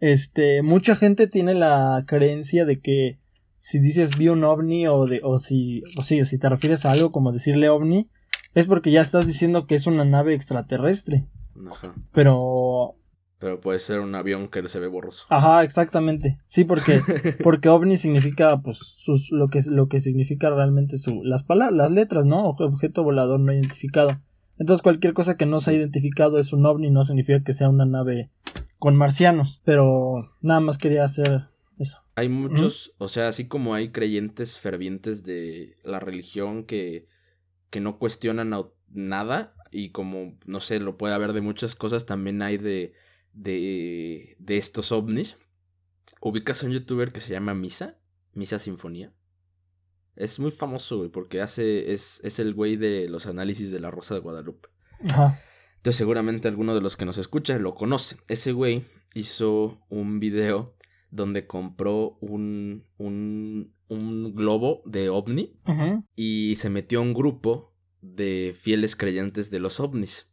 Este, 0.00 0.62
mucha 0.62 0.96
gente 0.96 1.26
tiene 1.26 1.54
la 1.54 2.04
creencia 2.06 2.64
de 2.64 2.80
que 2.80 3.18
si 3.58 3.78
dices 3.80 4.16
vi 4.16 4.28
un 4.28 4.44
ovni 4.44 4.86
o 4.86 5.06
de 5.06 5.20
o 5.22 5.38
si 5.38 5.82
o 5.96 6.02
sí, 6.02 6.20
o 6.20 6.24
si 6.24 6.38
te 6.38 6.48
refieres 6.48 6.84
a 6.84 6.90
algo 6.90 7.10
como 7.10 7.32
decirle 7.32 7.68
ovni 7.68 8.10
es 8.54 8.66
porque 8.66 8.90
ya 8.90 9.00
estás 9.00 9.26
diciendo 9.26 9.66
que 9.66 9.74
es 9.74 9.86
una 9.86 10.04
nave 10.04 10.34
extraterrestre. 10.34 11.26
Ajá. 11.70 11.94
Pero 12.12 12.96
pero 13.38 13.60
puede 13.60 13.78
ser 13.78 14.00
un 14.00 14.14
avión 14.14 14.48
que 14.48 14.66
se 14.66 14.80
ve 14.80 14.86
borroso. 14.86 15.26
Ajá, 15.28 15.62
exactamente. 15.62 16.38
Sí, 16.46 16.64
porque 16.64 17.00
porque 17.44 17.68
ovni 17.68 17.96
significa 17.96 18.60
pues 18.62 18.78
sus 18.78 19.30
lo 19.30 19.48
que 19.48 19.60
lo 19.66 19.88
que 19.88 20.00
significa 20.00 20.50
realmente 20.50 20.96
su 20.96 21.22
las 21.22 21.42
palabras, 21.42 21.76
las 21.76 21.90
letras, 21.90 22.24
¿no? 22.24 22.48
Objeto 22.48 23.02
volador 23.02 23.40
no 23.40 23.52
identificado. 23.52 24.20
Entonces 24.58 24.82
cualquier 24.82 25.12
cosa 25.12 25.36
que 25.36 25.44
no 25.44 25.60
se 25.60 25.70
ha 25.70 25.74
identificado 25.74 26.38
es 26.38 26.52
un 26.52 26.64
ovni, 26.64 26.90
no 26.90 27.04
significa 27.04 27.42
que 27.44 27.52
sea 27.52 27.68
una 27.68 27.84
nave 27.84 28.30
con 28.86 28.94
marcianos, 28.94 29.60
pero 29.64 30.32
nada 30.42 30.60
más 30.60 30.78
quería 30.78 31.02
hacer 31.02 31.40
eso. 31.76 32.04
Hay 32.14 32.28
muchos, 32.28 32.94
o 32.98 33.08
sea, 33.08 33.26
así 33.26 33.48
como 33.48 33.74
hay 33.74 33.90
creyentes 33.90 34.60
fervientes 34.60 35.24
de 35.24 35.74
la 35.82 35.98
religión 35.98 36.62
que, 36.62 37.08
que 37.70 37.80
no 37.80 37.98
cuestionan 37.98 38.54
nada 38.86 39.56
y 39.72 39.90
como, 39.90 40.38
no 40.44 40.60
sé, 40.60 40.78
lo 40.78 40.96
puede 40.96 41.14
haber 41.14 41.32
de 41.32 41.40
muchas 41.40 41.74
cosas, 41.74 42.06
también 42.06 42.42
hay 42.42 42.58
de, 42.58 42.94
de, 43.32 44.36
de 44.38 44.56
estos 44.56 44.92
ovnis. 44.92 45.36
Ubicas 46.20 46.62
a 46.62 46.66
un 46.66 46.72
youtuber 46.72 47.10
que 47.10 47.18
se 47.18 47.32
llama 47.32 47.54
Misa, 47.54 47.98
Misa 48.34 48.60
Sinfonía. 48.60 49.12
Es 50.14 50.38
muy 50.38 50.52
famoso, 50.52 50.98
güey, 50.98 51.10
porque 51.10 51.40
hace, 51.40 51.92
es, 51.92 52.20
es 52.22 52.38
el 52.38 52.54
güey 52.54 52.76
de 52.76 53.08
los 53.08 53.26
análisis 53.26 53.72
de 53.72 53.80
la 53.80 53.90
Rosa 53.90 54.14
de 54.14 54.20
Guadalupe. 54.20 54.68
Ajá. 55.08 55.36
Entonces 55.86 55.98
seguramente 55.98 56.48
alguno 56.48 56.74
de 56.74 56.80
los 56.80 56.96
que 56.96 57.04
nos 57.04 57.16
escucha 57.16 57.56
lo 57.60 57.76
conoce. 57.76 58.16
Ese 58.26 58.50
güey 58.50 58.82
hizo 59.14 59.78
un 59.88 60.18
video 60.18 60.74
donde 61.12 61.46
compró 61.46 62.18
un, 62.20 62.88
un, 62.98 63.72
un 63.86 64.34
globo 64.34 64.82
de 64.84 65.10
ovni 65.10 65.60
y 66.16 66.56
se 66.56 66.70
metió 66.70 66.98
a 66.98 67.02
un 67.02 67.14
grupo 67.14 67.72
de 68.00 68.56
fieles 68.60 68.96
creyentes 68.96 69.48
de 69.48 69.60
los 69.60 69.78
ovnis. 69.78 70.28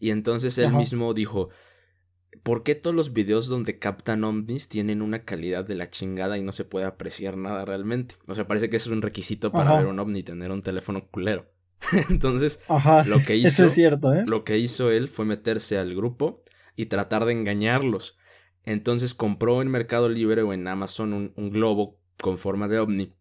Y 0.00 0.10
entonces 0.10 0.58
él 0.58 0.72
mismo 0.72 1.14
dijo, 1.14 1.50
¿por 2.42 2.64
qué 2.64 2.74
todos 2.74 2.96
los 2.96 3.12
videos 3.12 3.46
donde 3.46 3.78
captan 3.78 4.24
ovnis 4.24 4.68
tienen 4.68 5.00
una 5.00 5.24
calidad 5.24 5.64
de 5.64 5.76
la 5.76 5.90
chingada 5.90 6.38
y 6.38 6.42
no 6.42 6.50
se 6.50 6.64
puede 6.64 6.86
apreciar 6.86 7.36
nada 7.36 7.64
realmente? 7.64 8.16
O 8.26 8.34
sea, 8.34 8.48
parece 8.48 8.68
que 8.68 8.78
eso 8.78 8.90
es 8.90 8.96
un 8.96 9.02
requisito 9.02 9.52
para 9.52 9.76
ver 9.76 9.86
un 9.86 10.00
ovni, 10.00 10.24
tener 10.24 10.50
un 10.50 10.62
teléfono 10.62 11.06
culero. 11.06 11.51
entonces, 12.10 12.60
Ajá. 12.68 13.04
Lo 13.04 13.22
que 13.22 13.34
Eso 13.34 13.48
hizo- 13.48 13.64
es 13.66 13.72
cierto, 13.74 14.14
¿eh? 14.14 14.24
lo 14.26 14.44
que 14.44 14.58
hizo 14.58 14.90
él 14.90 15.08
fue 15.08 15.24
meterse 15.24 15.78
al 15.78 15.94
grupo 15.94 16.42
y 16.76 16.86
tratar 16.86 17.24
de 17.24 17.32
engañarlos. 17.32 18.16
Entonces 18.64 19.14
compró 19.14 19.60
en 19.62 19.68
Mercado 19.68 20.08
Libre 20.08 20.42
o 20.42 20.52
en 20.52 20.68
Amazon 20.68 21.12
un, 21.12 21.32
un 21.36 21.50
globo 21.50 21.98
con 22.20 22.38
forma 22.38 22.68
de 22.68 22.78
ovni 22.78 23.14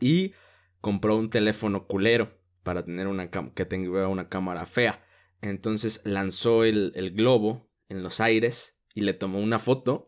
y 0.00 0.32
compró 0.80 1.16
un 1.16 1.30
teléfono 1.30 1.86
culero 1.86 2.38
para 2.62 2.84
tener 2.84 3.08
una 3.08 3.30
que 3.30 3.64
tenga 3.64 4.06
una 4.08 4.28
cámara 4.28 4.66
fea. 4.66 5.02
Entonces 5.40 6.00
lanzó 6.04 6.64
el, 6.64 6.92
el 6.94 7.10
globo 7.12 7.68
en 7.88 8.02
los 8.02 8.20
aires 8.20 8.78
y 8.94 9.00
le 9.00 9.14
tomó 9.14 9.40
una 9.40 9.58
foto 9.58 10.06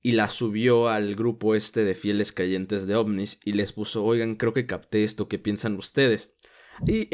y 0.00 0.12
la 0.12 0.28
subió 0.28 0.88
al 0.88 1.16
grupo 1.16 1.56
este 1.56 1.82
de 1.82 1.96
fieles 1.96 2.32
creyentes 2.32 2.86
de 2.86 2.94
ovnis 2.94 3.40
y 3.44 3.52
les 3.54 3.72
puso, 3.72 4.04
oigan, 4.04 4.36
creo 4.36 4.52
que 4.52 4.66
capté 4.66 5.02
esto, 5.02 5.26
¿qué 5.26 5.40
piensan 5.40 5.74
ustedes? 5.74 6.36
Y, 6.86 7.08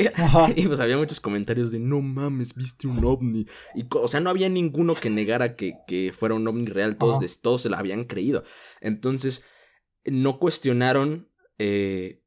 pues 0.67 0.81
había 0.81 0.97
muchos 0.99 1.21
comentarios 1.21 1.73
de 1.73 1.79
no 1.79 2.01
mames, 2.01 2.55
viste 2.55 2.87
un 2.87 3.05
ovni. 3.05 3.47
Y, 3.75 3.87
o 3.91 4.09
sea, 4.09 4.21
no 4.21 4.31
había 4.31 4.49
ninguno 4.49 4.95
que 4.95 5.11
negara 5.11 5.57
que, 5.57 5.75
que 5.87 6.13
fuera 6.13 6.35
un 6.35 6.47
ovni 6.47 6.67
real, 6.67 6.97
todos, 6.99 7.19
des- 7.21 7.41
todos 7.41 7.63
se 7.63 7.71
la 7.71 7.79
habían 7.79 8.05
creído. 8.05 8.45
Entonces, 8.81 9.45
no 10.05 10.39
cuestionaron 10.39 11.31
eh, 11.59 12.23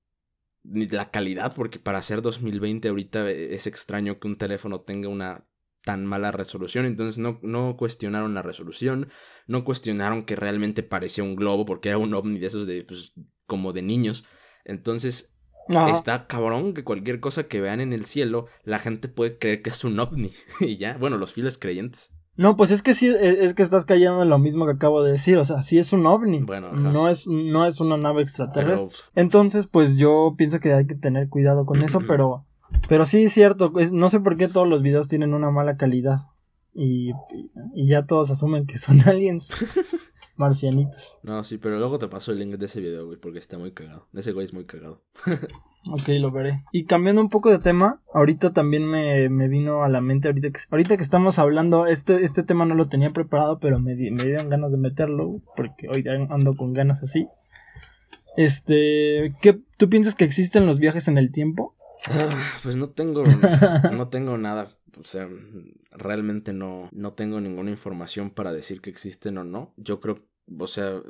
ni 0.63 0.87
la 0.87 1.11
calidad, 1.11 1.53
porque 1.55 1.79
para 1.79 2.01
ser 2.01 2.21
2020 2.21 2.89
ahorita 2.89 3.29
es 3.31 3.67
extraño 3.67 4.19
que 4.19 4.27
un 4.27 4.37
teléfono 4.37 4.81
tenga 4.81 5.09
una 5.09 5.47
tan 5.83 6.05
mala 6.05 6.31
resolución, 6.31 6.85
entonces 6.85 7.17
no, 7.17 7.39
no 7.43 7.77
cuestionaron 7.77 8.33
la 8.33 8.41
resolución, 8.41 9.07
no 9.47 9.63
cuestionaron 9.63 10.25
que 10.25 10.35
realmente 10.35 10.83
parecía 10.83 11.23
un 11.23 11.37
globo, 11.37 11.65
porque 11.65 11.89
era 11.89 11.97
un 11.97 12.13
ovni 12.13 12.39
de 12.39 12.47
esos 12.47 12.67
de, 12.67 12.83
pues, 12.83 13.13
como 13.45 13.71
de 13.71 13.81
niños. 13.83 14.25
Entonces, 14.65 15.36
Ajá. 15.69 15.89
Está 15.91 16.27
cabrón 16.27 16.73
que 16.73 16.83
cualquier 16.83 17.19
cosa 17.19 17.43
que 17.47 17.61
vean 17.61 17.81
en 17.81 17.93
el 17.93 18.05
cielo, 18.05 18.45
la 18.63 18.77
gente 18.77 19.07
puede 19.07 19.37
creer 19.37 19.61
que 19.61 19.69
es 19.71 19.83
un 19.83 19.99
ovni. 19.99 20.31
y 20.59 20.77
ya, 20.77 20.97
bueno, 20.97 21.17
los 21.17 21.33
fieles 21.33 21.57
creyentes. 21.57 22.11
No, 22.35 22.55
pues 22.55 22.69
es 22.69 22.83
que 22.83 22.93
sí, 22.93 23.07
e- 23.07 23.43
es 23.43 23.55
que 23.55 23.63
estás 23.63 23.85
cayendo 23.85 24.21
en 24.21 24.29
lo 24.29 24.37
mismo 24.37 24.65
que 24.67 24.73
acabo 24.73 25.01
de 25.01 25.11
decir. 25.13 25.37
O 25.39 25.43
sea, 25.43 25.63
sí 25.63 25.79
es 25.79 25.91
un 25.91 26.05
ovni. 26.05 26.39
Bueno, 26.43 26.67
ajá. 26.67 26.77
no 26.91 27.09
es, 27.09 27.25
no 27.27 27.65
es 27.65 27.79
una 27.81 27.97
nave 27.97 28.21
extraterrestre. 28.21 28.99
Entonces, 29.15 29.65
pues 29.65 29.97
yo 29.97 30.35
pienso 30.37 30.59
que 30.59 30.71
hay 30.71 30.85
que 30.85 30.93
tener 30.95 31.29
cuidado 31.29 31.65
con 31.65 31.81
eso, 31.81 31.99
pero, 32.07 32.45
pero 32.87 33.05
sí 33.05 33.23
es 33.23 33.33
cierto. 33.33 33.73
es- 33.79 33.91
no 33.91 34.09
sé 34.11 34.19
por 34.19 34.37
qué 34.37 34.47
todos 34.47 34.67
los 34.67 34.83
videos 34.83 35.07
tienen 35.07 35.33
una 35.33 35.49
mala 35.49 35.77
calidad. 35.77 36.19
Y, 36.75 37.09
y 37.73 37.87
ya 37.87 38.05
todos 38.05 38.29
asumen 38.29 38.67
que 38.67 38.77
son 38.77 39.01
aliens 39.09 39.51
marcianitos. 40.37 41.17
no, 41.23 41.43
sí, 41.43 41.57
pero 41.57 41.77
luego 41.77 41.99
te 41.99 42.07
paso 42.07 42.31
el 42.31 42.39
link 42.39 42.55
de 42.55 42.65
ese 42.65 42.79
video, 42.81 43.05
güey, 43.05 43.17
porque 43.17 43.39
está 43.39 43.57
muy 43.57 43.71
cagado. 43.71 44.07
Ese 44.13 44.31
güey 44.31 44.45
es 44.45 44.53
muy 44.53 44.65
cagado. 44.65 45.03
Ok, 45.89 46.09
lo 46.19 46.31
veré. 46.31 46.63
Y 46.73 46.85
cambiando 46.85 47.21
un 47.21 47.29
poco 47.29 47.49
de 47.49 47.59
tema, 47.59 48.01
ahorita 48.13 48.51
también 48.51 48.85
me, 48.85 49.29
me 49.29 49.47
vino 49.47 49.83
a 49.83 49.89
la 49.89 50.01
mente, 50.01 50.27
ahorita 50.27 50.49
que, 50.49 50.59
ahorita 50.69 50.97
que 50.97 51.03
estamos 51.03 51.39
hablando, 51.39 51.85
este, 51.87 52.23
este 52.23 52.43
tema 52.43 52.65
no 52.65 52.75
lo 52.75 52.89
tenía 52.89 53.11
preparado, 53.11 53.59
pero 53.59 53.79
me, 53.79 53.95
me 53.95 54.25
dieron 54.25 54.49
ganas 54.49 54.71
de 54.71 54.77
meterlo, 54.77 55.41
porque 55.55 55.87
hoy 55.87 56.03
ando 56.29 56.57
con 56.57 56.73
ganas 56.73 57.01
así. 57.03 57.27
Este, 58.35 59.35
¿qué, 59.41 59.61
¿tú 59.77 59.89
piensas 59.89 60.15
que 60.15 60.25
existen 60.25 60.65
los 60.65 60.79
viajes 60.79 61.07
en 61.07 61.17
el 61.17 61.31
tiempo? 61.31 61.75
Pues 62.63 62.75
no 62.75 62.89
tengo, 62.89 63.23
no 63.91 64.09
tengo 64.09 64.37
nada. 64.37 64.76
O 64.99 65.03
sea, 65.03 65.29
realmente 65.91 66.53
no, 66.53 66.89
no 66.91 67.13
tengo 67.13 67.39
ninguna 67.39 67.71
información 67.71 68.29
para 68.31 68.51
decir 68.51 68.81
que 68.81 68.89
existen 68.89 69.37
o 69.37 69.43
no. 69.43 69.73
Yo 69.77 69.99
creo, 69.99 70.27
o 70.57 70.67
sea, 70.67 71.01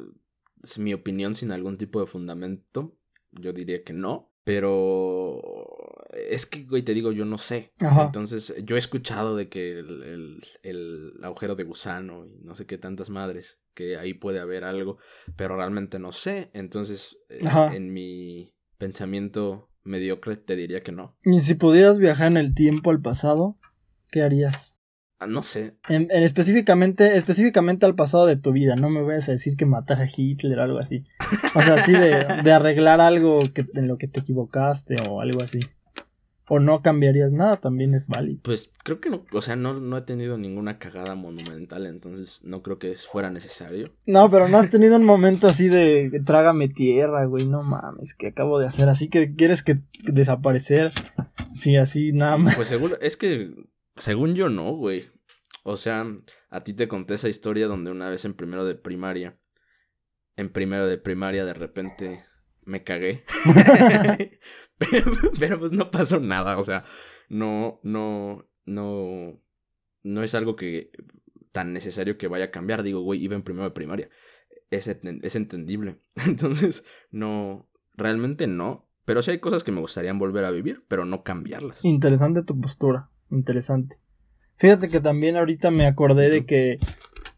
es 0.63 0.79
mi 0.79 0.93
opinión 0.93 1.35
sin 1.35 1.51
algún 1.51 1.77
tipo 1.77 1.99
de 1.99 2.07
fundamento. 2.07 2.95
Yo 3.31 3.53
diría 3.53 3.83
que 3.83 3.93
no. 3.93 4.31
Pero 4.43 5.41
es 6.13 6.45
que, 6.45 6.63
güey, 6.63 6.81
te 6.81 6.93
digo, 6.93 7.11
yo 7.11 7.25
no 7.25 7.37
sé. 7.37 7.73
Ajá. 7.79 8.05
Entonces, 8.05 8.55
yo 8.63 8.77
he 8.77 8.79
escuchado 8.79 9.35
de 9.35 9.49
que 9.49 9.79
el, 9.79 10.03
el, 10.03 10.43
el 10.63 11.13
agujero 11.21 11.55
de 11.55 11.65
gusano 11.65 12.25
y 12.25 12.39
no 12.43 12.55
sé 12.55 12.65
qué 12.65 12.77
tantas 12.77 13.09
madres, 13.09 13.59
que 13.73 13.97
ahí 13.97 14.13
puede 14.13 14.39
haber 14.39 14.63
algo, 14.63 14.99
pero 15.35 15.57
realmente 15.57 15.99
no 15.99 16.13
sé. 16.13 16.49
Entonces, 16.53 17.17
eh, 17.27 17.41
Ajá. 17.45 17.75
en 17.75 17.91
mi 17.91 18.53
pensamiento 18.77 19.69
mediocre 19.83 20.37
te 20.37 20.55
diría 20.55 20.81
que 20.81 20.93
no. 20.93 21.17
Y 21.25 21.41
si 21.41 21.55
pudieras 21.55 21.99
viajar 21.99 22.27
en 22.27 22.37
el 22.37 22.53
tiempo 22.53 22.89
al 22.91 23.01
pasado, 23.01 23.57
¿qué 24.11 24.23
harías? 24.23 24.77
Ah, 25.19 25.25
no 25.25 25.41
sé. 25.41 25.73
En, 25.89 26.11
en 26.11 26.23
específicamente, 26.23 27.17
específicamente 27.17 27.87
al 27.87 27.95
pasado 27.95 28.27
de 28.27 28.35
tu 28.35 28.51
vida, 28.51 28.75
no 28.75 28.89
me 28.89 29.01
vayas 29.01 29.27
a 29.29 29.31
decir 29.31 29.57
que 29.57 29.65
matar 29.65 29.99
a 29.99 30.07
Hitler 30.15 30.59
o 30.59 30.63
algo 30.63 30.79
así. 30.79 31.05
O 31.55 31.61
sea, 31.61 31.75
así 31.75 31.91
de, 31.91 32.23
de 32.43 32.51
arreglar 32.51 33.01
algo 33.01 33.39
que, 33.53 33.65
en 33.73 33.87
lo 33.87 33.97
que 33.97 34.07
te 34.07 34.19
equivocaste 34.19 34.95
o 35.09 35.21
algo 35.21 35.41
así. 35.41 35.59
O 36.49 36.59
no 36.59 36.81
cambiarías 36.81 37.33
nada, 37.33 37.57
también 37.57 37.93
es 37.93 38.07
válido. 38.07 38.39
Pues 38.43 38.71
creo 38.83 39.01
que 39.01 39.09
no, 39.09 39.25
o 39.33 39.41
sea, 39.41 39.57
no, 39.57 39.73
no 39.81 39.97
he 39.97 40.01
tenido 40.03 40.37
ninguna 40.37 40.77
cagada 40.77 41.15
monumental, 41.15 41.87
entonces 41.87 42.39
no 42.43 42.61
creo 42.61 42.79
que 42.79 42.93
fuera 42.95 43.29
necesario. 43.31 43.91
No, 44.05 44.31
pero 44.31 44.47
no 44.47 44.57
has 44.57 44.69
tenido 44.69 44.95
un 44.95 45.03
momento 45.03 45.47
así 45.47 45.67
de 45.67 46.21
trágame 46.25 46.69
tierra, 46.69 47.25
güey, 47.25 47.47
no 47.47 47.63
mames, 47.63 48.13
que 48.13 48.27
acabo 48.27 48.59
de 48.59 48.67
hacer 48.67 48.87
así 48.87 49.09
que 49.09 49.35
quieres 49.35 49.61
que 49.61 49.79
desaparecer. 50.03 50.93
Sí, 51.53 51.75
así 51.75 52.13
nada 52.13 52.37
más. 52.37 52.55
Pues 52.55 52.69
seguro, 52.69 52.97
es 53.01 53.17
que 53.17 53.51
según 53.97 54.35
yo 54.35 54.49
no, 54.49 54.71
güey. 54.73 55.09
O 55.63 55.75
sea, 55.75 56.05
a 56.49 56.63
ti 56.63 56.73
te 56.73 56.87
conté 56.87 57.15
esa 57.15 57.29
historia 57.29 57.67
donde 57.67 57.91
una 57.91 58.09
vez 58.09 58.23
en 58.25 58.33
primero 58.33 58.63
de 58.65 58.75
primaria, 58.75 59.37
en 60.35 60.49
primero 60.51 60.87
de 60.87 60.97
primaria 60.97 61.43
de 61.45 61.53
repente 61.53 62.23
me 62.63 62.83
cagué. 62.83 63.25
pero, 64.77 65.11
pero 65.39 65.59
pues 65.59 65.71
no 65.71 65.91
pasó 65.91 66.19
nada, 66.19 66.57
o 66.57 66.63
sea, 66.63 66.85
no, 67.29 67.79
no, 67.83 68.47
no, 68.65 69.41
no 70.03 70.23
es 70.23 70.35
algo 70.35 70.55
que 70.55 70.91
tan 71.51 71.73
necesario 71.73 72.17
que 72.17 72.27
vaya 72.27 72.45
a 72.45 72.51
cambiar. 72.51 72.83
Digo, 72.83 73.01
güey, 73.01 73.23
iba 73.23 73.35
en 73.35 73.41
primero 73.41 73.65
de 73.65 73.71
primaria. 73.71 74.09
Es, 74.69 74.87
es 74.87 75.35
entendible. 75.35 75.99
Entonces, 76.27 76.85
no, 77.09 77.67
realmente 77.95 78.47
no. 78.47 78.87
Pero 79.05 79.21
sí 79.21 79.31
hay 79.31 79.39
cosas 79.39 79.63
que 79.63 79.71
me 79.71 79.79
gustarían 79.79 80.19
volver 80.19 80.43
a 80.45 80.51
vivir, 80.51 80.85
pero 80.87 81.05
no 81.05 81.23
cambiarlas. 81.23 81.83
Interesante 81.83 82.43
tu 82.43 82.59
postura, 82.59 83.09
interesante. 83.31 83.97
Fíjate 84.57 84.89
que 84.89 84.99
también 84.99 85.35
ahorita 85.35 85.71
me 85.71 85.85
acordé 85.85 86.29
de 86.29 86.45
que 86.45 86.79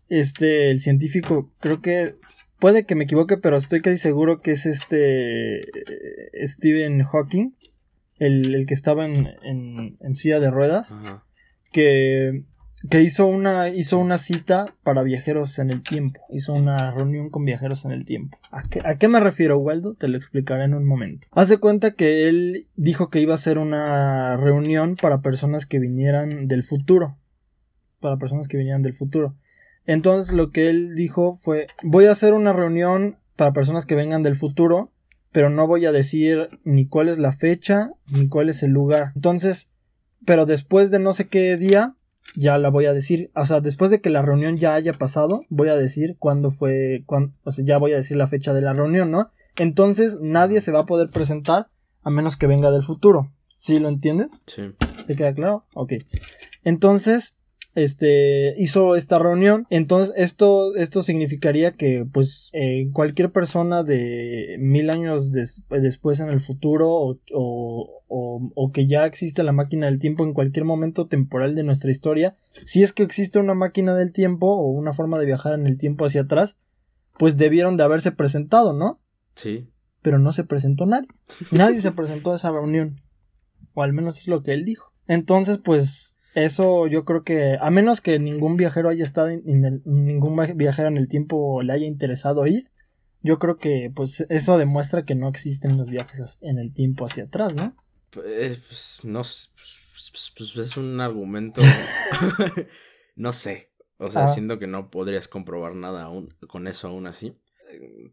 este, 0.07 0.71
el 0.71 0.79
científico, 0.79 1.51
creo 1.59 1.81
que 1.81 2.15
puede 2.59 2.85
que 2.85 2.95
me 2.95 3.03
equivoque, 3.05 3.37
pero 3.37 3.57
estoy 3.57 3.81
casi 3.81 3.97
seguro 3.97 4.41
que 4.41 4.51
es 4.51 4.65
este 4.65 5.59
eh, 5.59 6.47
Stephen 6.47 7.03
Hawking, 7.03 7.53
el, 8.17 8.55
el 8.55 8.65
que 8.65 8.73
estaba 8.73 9.05
en, 9.05 9.27
en, 9.43 9.97
en 10.01 10.15
silla 10.15 10.39
de 10.39 10.51
ruedas, 10.51 10.91
Ajá. 10.93 11.23
que, 11.71 12.43
que 12.87 13.01
hizo, 13.01 13.25
una, 13.25 13.69
hizo 13.69 13.99
una 13.99 14.17
cita 14.17 14.73
para 14.83 15.03
viajeros 15.03 15.59
en 15.59 15.69
el 15.69 15.83
tiempo, 15.83 16.21
hizo 16.29 16.53
una 16.53 16.91
reunión 16.91 17.29
con 17.29 17.43
viajeros 17.43 17.83
en 17.85 17.91
el 17.91 18.05
tiempo. 18.05 18.37
¿A 18.51 18.63
qué, 18.63 18.81
a 18.85 18.97
qué 18.97 19.07
me 19.07 19.19
refiero, 19.19 19.57
Waldo? 19.57 19.95
Te 19.95 20.07
lo 20.07 20.17
explicaré 20.17 20.63
en 20.63 20.73
un 20.73 20.85
momento. 20.85 21.27
Haz 21.31 21.49
de 21.49 21.57
cuenta 21.57 21.91
que 21.91 22.29
él 22.29 22.67
dijo 22.75 23.09
que 23.09 23.19
iba 23.19 23.33
a 23.33 23.35
hacer 23.35 23.57
una 23.57 24.37
reunión 24.37 24.95
para 24.95 25.21
personas 25.21 25.65
que 25.65 25.79
vinieran 25.79 26.47
del 26.47 26.63
futuro. 26.63 27.17
Para 27.99 28.17
personas 28.17 28.47
que 28.47 28.57
vinieran 28.57 28.81
del 28.81 28.93
futuro. 28.93 29.35
Entonces 29.85 30.33
lo 30.33 30.51
que 30.51 30.69
él 30.69 30.95
dijo 30.95 31.35
fue, 31.35 31.67
voy 31.83 32.05
a 32.05 32.11
hacer 32.11 32.33
una 32.33 32.53
reunión 32.53 33.17
para 33.35 33.53
personas 33.53 33.85
que 33.85 33.95
vengan 33.95 34.23
del 34.23 34.35
futuro, 34.35 34.91
pero 35.31 35.49
no 35.49 35.67
voy 35.67 35.85
a 35.85 35.91
decir 35.91 36.59
ni 36.63 36.87
cuál 36.87 37.09
es 37.09 37.19
la 37.19 37.33
fecha, 37.33 37.91
ni 38.07 38.27
cuál 38.27 38.49
es 38.49 38.63
el 38.63 38.71
lugar. 38.71 39.11
Entonces, 39.15 39.69
pero 40.25 40.45
después 40.45 40.91
de 40.91 40.99
no 40.99 41.13
sé 41.13 41.27
qué 41.27 41.57
día, 41.57 41.95
ya 42.35 42.57
la 42.57 42.69
voy 42.69 42.85
a 42.85 42.93
decir. 42.93 43.31
O 43.35 43.45
sea, 43.45 43.59
después 43.61 43.91
de 43.91 44.01
que 44.01 44.09
la 44.09 44.21
reunión 44.21 44.57
ya 44.57 44.73
haya 44.73 44.93
pasado, 44.93 45.41
voy 45.49 45.69
a 45.69 45.75
decir 45.75 46.15
cuándo 46.19 46.51
fue, 46.51 47.03
cuán- 47.05 47.33
o 47.43 47.51
sea, 47.51 47.65
ya 47.65 47.77
voy 47.77 47.93
a 47.93 47.97
decir 47.97 48.17
la 48.17 48.27
fecha 48.27 48.53
de 48.53 48.61
la 48.61 48.73
reunión, 48.73 49.11
¿no? 49.11 49.29
Entonces 49.55 50.19
nadie 50.21 50.61
se 50.61 50.71
va 50.71 50.81
a 50.81 50.85
poder 50.85 51.09
presentar 51.09 51.67
a 52.03 52.09
menos 52.09 52.37
que 52.37 52.47
venga 52.47 52.71
del 52.71 52.83
futuro. 52.83 53.31
¿Sí 53.47 53.79
lo 53.79 53.89
entiendes? 53.89 54.41
Sí. 54.45 54.71
¿Te 55.07 55.15
queda 55.15 55.33
claro? 55.33 55.65
Ok. 55.73 55.93
Entonces, 56.63 57.33
este 57.75 58.55
hizo 58.61 58.95
esta 58.95 59.19
reunión. 59.19 59.67
Entonces 59.69 60.13
esto 60.17 60.75
esto 60.75 61.01
significaría 61.01 61.73
que 61.73 62.05
pues 62.11 62.49
eh, 62.53 62.89
cualquier 62.93 63.31
persona 63.31 63.83
de 63.83 64.57
mil 64.59 64.89
años 64.89 65.31
después 65.31 66.19
en 66.19 66.29
el 66.29 66.41
futuro 66.41 66.89
o, 66.91 67.19
o, 67.31 68.51
o, 68.53 68.71
que 68.71 68.87
ya 68.87 69.05
existe 69.05 69.43
la 69.43 69.51
máquina 69.51 69.85
del 69.85 69.99
tiempo 69.99 70.23
en 70.23 70.33
cualquier 70.33 70.65
momento 70.65 71.07
temporal 71.07 71.55
de 71.55 71.63
nuestra 71.63 71.91
historia 71.91 72.35
si 72.65 72.81
es 72.83 72.91
que 72.91 73.03
existe 73.03 73.39
una 73.39 73.53
máquina 73.53 73.95
del 73.95 74.11
tiempo 74.11 74.47
o 74.47 74.71
una 74.71 74.93
forma 74.93 75.19
de 75.19 75.25
viajar 75.25 75.53
en 75.53 75.67
el 75.67 75.77
tiempo 75.77 76.05
hacia 76.05 76.21
atrás 76.21 76.57
pues 77.17 77.37
debieron 77.37 77.77
de 77.77 77.83
haberse 77.83 78.11
presentado 78.11 78.73
no 78.73 78.99
sí. 79.35 79.69
Pero 80.01 80.17
no 80.17 80.31
se 80.31 80.45
presentó 80.45 80.85
nadie. 80.85 81.09
Nadie 81.51 81.81
se 81.81 81.91
presentó 81.91 82.31
a 82.31 82.37
esa 82.37 82.51
reunión. 82.51 83.01
O 83.73 83.83
al 83.83 83.91
menos 83.91 84.17
es 84.17 84.29
lo 84.29 84.43
que 84.43 84.53
él 84.53 84.63
dijo. 84.63 84.93
Entonces 85.07 85.57
pues 85.57 86.15
eso 86.33 86.87
yo 86.87 87.05
creo 87.05 87.23
que, 87.23 87.57
a 87.59 87.69
menos 87.69 88.01
que 88.01 88.19
ningún 88.19 88.57
viajero 88.57 88.89
haya 88.89 89.03
estado 89.03 89.29
en 89.29 89.65
el, 89.65 89.81
ningún 89.85 90.37
viajero 90.55 90.87
en 90.87 90.97
el 90.97 91.07
tiempo 91.07 91.61
le 91.61 91.73
haya 91.73 91.85
interesado 91.85 92.45
ir, 92.45 92.69
yo 93.21 93.39
creo 93.39 93.57
que 93.57 93.91
pues 93.93 94.25
eso 94.29 94.57
demuestra 94.57 95.05
que 95.05 95.15
no 95.15 95.27
existen 95.27 95.77
los 95.77 95.89
viajes 95.89 96.37
en 96.41 96.57
el 96.57 96.73
tiempo 96.73 97.05
hacia 97.05 97.25
atrás, 97.25 97.53
¿no? 97.53 97.75
Pues, 98.11 98.59
pues 98.67 98.99
no 99.03 99.21
pues, 99.21 100.33
pues, 100.35 100.57
es 100.57 100.77
un 100.77 100.99
argumento 100.99 101.61
no 103.15 103.31
sé, 103.33 103.69
o 103.97 104.09
sea, 104.09 104.27
siento 104.29 104.59
que 104.59 104.67
no 104.67 104.89
podrías 104.89 105.27
comprobar 105.27 105.75
nada 105.75 106.03
aún 106.03 106.33
con 106.47 106.67
eso 106.67 106.87
aún 106.87 107.05
así. 107.05 107.37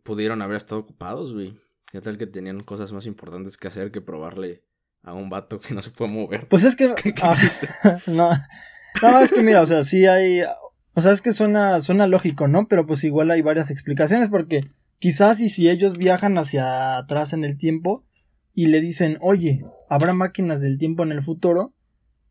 Pudieron 0.02 0.42
haber 0.42 0.56
estado 0.56 0.80
ocupados, 0.80 1.32
güey. 1.32 1.56
¿Qué 1.92 2.00
tal 2.00 2.18
que 2.18 2.26
tenían 2.26 2.62
cosas 2.64 2.92
más 2.92 3.06
importantes 3.06 3.56
que 3.56 3.68
hacer 3.68 3.92
que 3.92 4.00
probarle 4.00 4.64
a 5.06 5.14
un 5.14 5.30
vato 5.30 5.60
que 5.60 5.72
no 5.72 5.80
se 5.80 5.90
puede 5.90 6.10
mover. 6.10 6.46
Pues 6.48 6.64
es 6.64 6.76
que. 6.76 6.92
Ah, 7.22 7.34
no. 8.06 8.30
No, 9.02 9.20
es 9.20 9.32
que 9.32 9.42
mira, 9.42 9.62
o 9.62 9.66
sea, 9.66 9.84
sí 9.84 10.04
hay. 10.06 10.42
O 10.94 11.00
sea, 11.00 11.12
es 11.12 11.20
que 11.20 11.32
suena, 11.32 11.80
suena 11.80 12.06
lógico, 12.06 12.48
¿no? 12.48 12.66
Pero 12.68 12.86
pues 12.86 13.04
igual 13.04 13.30
hay 13.30 13.40
varias 13.40 13.70
explicaciones 13.70 14.28
porque 14.28 14.68
quizás 14.98 15.40
y 15.40 15.48
si 15.48 15.68
ellos 15.68 15.96
viajan 15.96 16.36
hacia 16.38 16.98
atrás 16.98 17.32
en 17.32 17.44
el 17.44 17.56
tiempo 17.56 18.04
y 18.52 18.66
le 18.66 18.80
dicen, 18.80 19.18
oye, 19.20 19.64
habrá 19.88 20.12
máquinas 20.12 20.60
del 20.60 20.78
tiempo 20.78 21.02
en 21.02 21.12
el 21.12 21.22
futuro, 21.22 21.74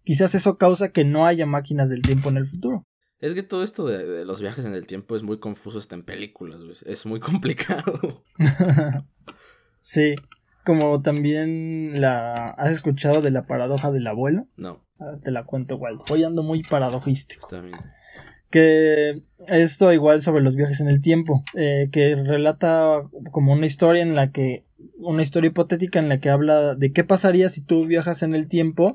quizás 0.03 0.35
eso 0.35 0.57
causa 0.57 0.91
que 0.91 1.05
no 1.05 1.27
haya 1.27 1.45
máquinas 1.45 1.89
del 1.89 2.01
tiempo 2.01 2.29
en 2.29 2.37
el 2.37 2.47
futuro. 2.47 2.85
Es 3.19 3.33
que 3.33 3.43
todo 3.43 3.63
esto 3.63 3.85
de, 3.85 4.05
de 4.05 4.25
los 4.25 4.41
viajes 4.41 4.65
en 4.65 4.73
el 4.73 4.87
tiempo 4.87 5.15
es 5.15 5.23
muy 5.23 5.37
confuso 5.37 5.77
hasta 5.77 5.95
en 5.95 6.03
películas, 6.03 6.59
es 6.85 7.05
muy 7.05 7.19
complicado. 7.21 8.23
sí. 9.81 10.15
Como 10.65 11.01
también 11.01 12.01
la... 12.01 12.49
¿Has 12.51 12.71
escuchado 12.71 13.21
de 13.21 13.31
la 13.31 13.45
paradoja 13.45 13.91
del 13.91 14.07
abuelo? 14.07 14.47
No. 14.57 14.81
te 15.23 15.31
la 15.31 15.43
cuento 15.43 15.75
igual. 15.75 15.97
Hoy 16.09 16.23
ando 16.23 16.41
muy 16.41 16.63
paradojístico. 16.63 17.45
Está 17.45 17.61
bien. 17.61 17.75
Que 18.49 19.21
esto 19.47 19.93
igual 19.93 20.21
sobre 20.21 20.43
los 20.43 20.55
viajes 20.55 20.79
en 20.79 20.87
el 20.87 21.01
tiempo. 21.01 21.43
Eh, 21.53 21.89
que 21.91 22.15
relata 22.15 23.03
como 23.31 23.53
una 23.53 23.67
historia 23.67 24.01
en 24.01 24.15
la 24.15 24.31
que... 24.31 24.65
Una 24.97 25.21
historia 25.21 25.49
hipotética 25.49 25.99
en 25.99 26.09
la 26.09 26.19
que 26.19 26.29
habla 26.29 26.73
de 26.75 26.91
qué 26.91 27.03
pasaría 27.03 27.49
si 27.49 27.61
tú 27.61 27.85
viajas 27.85 28.23
en 28.23 28.33
el 28.33 28.47
tiempo 28.47 28.93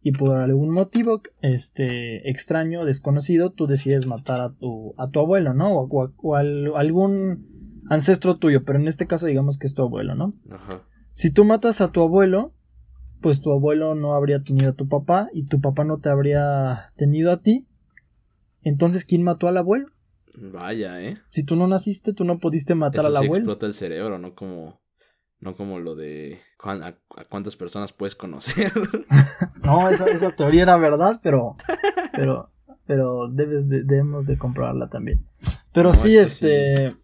y 0.00 0.12
por 0.12 0.36
algún 0.36 0.70
motivo 0.70 1.22
este 1.42 2.30
extraño 2.30 2.84
desconocido 2.84 3.50
tú 3.50 3.66
decides 3.66 4.06
matar 4.06 4.40
a 4.40 4.52
tu 4.52 4.94
a 4.96 5.08
tu 5.08 5.18
abuelo 5.18 5.54
no 5.54 5.72
o, 5.76 6.12
o 6.16 6.36
algún 6.36 7.57
ancestro 7.88 8.36
tuyo, 8.36 8.64
pero 8.64 8.78
en 8.78 8.88
este 8.88 9.06
caso 9.06 9.26
digamos 9.26 9.58
que 9.58 9.66
es 9.66 9.74
tu 9.74 9.82
abuelo, 9.82 10.14
¿no? 10.14 10.34
Ajá. 10.50 10.82
Si 11.12 11.30
tú 11.30 11.44
matas 11.44 11.80
a 11.80 11.90
tu 11.90 12.02
abuelo, 12.02 12.52
pues 13.20 13.40
tu 13.40 13.52
abuelo 13.52 13.94
no 13.94 14.14
habría 14.14 14.42
tenido 14.42 14.70
a 14.70 14.74
tu 14.74 14.88
papá 14.88 15.28
y 15.32 15.46
tu 15.46 15.60
papá 15.60 15.84
no 15.84 15.98
te 15.98 16.08
habría 16.08 16.92
tenido 16.96 17.32
a 17.32 17.38
ti. 17.38 17.66
Entonces, 18.62 19.04
¿quién 19.04 19.22
mató 19.22 19.48
al 19.48 19.56
abuelo? 19.56 19.88
Vaya, 20.34 21.02
¿eh? 21.02 21.16
Si 21.30 21.42
tú 21.42 21.56
no 21.56 21.66
naciste, 21.66 22.12
tú 22.12 22.24
no 22.24 22.38
pudiste 22.38 22.74
matar 22.74 23.06
al 23.06 23.16
abuelo. 23.16 23.36
explota 23.36 23.66
el 23.66 23.74
cerebro, 23.74 24.18
no 24.18 24.34
como 24.34 24.80
no 25.40 25.54
como 25.54 25.78
lo 25.78 25.94
de 25.94 26.40
a, 26.64 26.94
cuántas 27.28 27.56
personas 27.56 27.92
puedes 27.92 28.14
conocer. 28.14 28.72
no, 29.62 29.88
esa, 29.88 30.06
esa, 30.06 30.32
teoría 30.32 30.62
era 30.62 30.76
verdad, 30.76 31.20
pero 31.22 31.56
pero 32.12 32.50
pero 32.86 33.28
debes 33.28 33.68
debemos 33.68 34.26
de 34.26 34.38
comprobarla 34.38 34.88
también. 34.88 35.26
Pero 35.72 35.92
sí, 35.92 36.16
este 36.16 36.96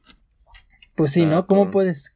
pues 0.94 1.12
sí, 1.12 1.26
¿no? 1.26 1.46
¿Cómo 1.46 1.70
puedes 1.70 2.14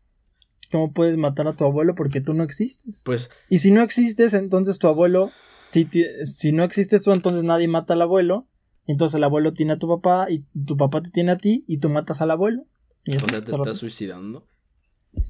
cómo 0.71 0.93
puedes 0.93 1.17
matar 1.17 1.49
a 1.49 1.55
tu 1.55 1.65
abuelo 1.65 1.95
porque 1.95 2.21
tú 2.21 2.35
no 2.35 2.45
existes? 2.45 3.03
Pues 3.05 3.31
y 3.49 3.61
si 3.61 3.71
no 3.71 3.83
existes, 3.83 4.35
entonces 4.35 4.79
tu 4.79 4.89
abuelo 4.89 5.31
si 5.63 5.89
si 6.25 6.53
no 6.53 6.65
existes 6.65 7.03
tú, 7.03 7.13
entonces 7.13 7.45
nadie 7.45 7.69
mata 7.69 7.95
al 7.95 8.03
abuelo. 8.03 8.47
Entonces 8.87 9.17
el 9.17 9.25
abuelo 9.25 9.53
tiene 9.53 9.75
a 9.75 9.79
tu 9.79 9.87
papá 9.87 10.31
y 10.31 10.45
tu 10.65 10.77
papá 10.77 11.03
te 11.03 11.11
tiene 11.11 11.33
a 11.33 11.37
ti 11.37 11.65
y 11.69 11.79
tú 11.79 11.91
matas 11.91 12.23
al 12.23 12.31
abuelo. 12.31 12.65
o 13.07 13.29
sea, 13.29 13.45
te 13.45 13.53
estás 13.53 13.77
suicidando. 13.77 14.47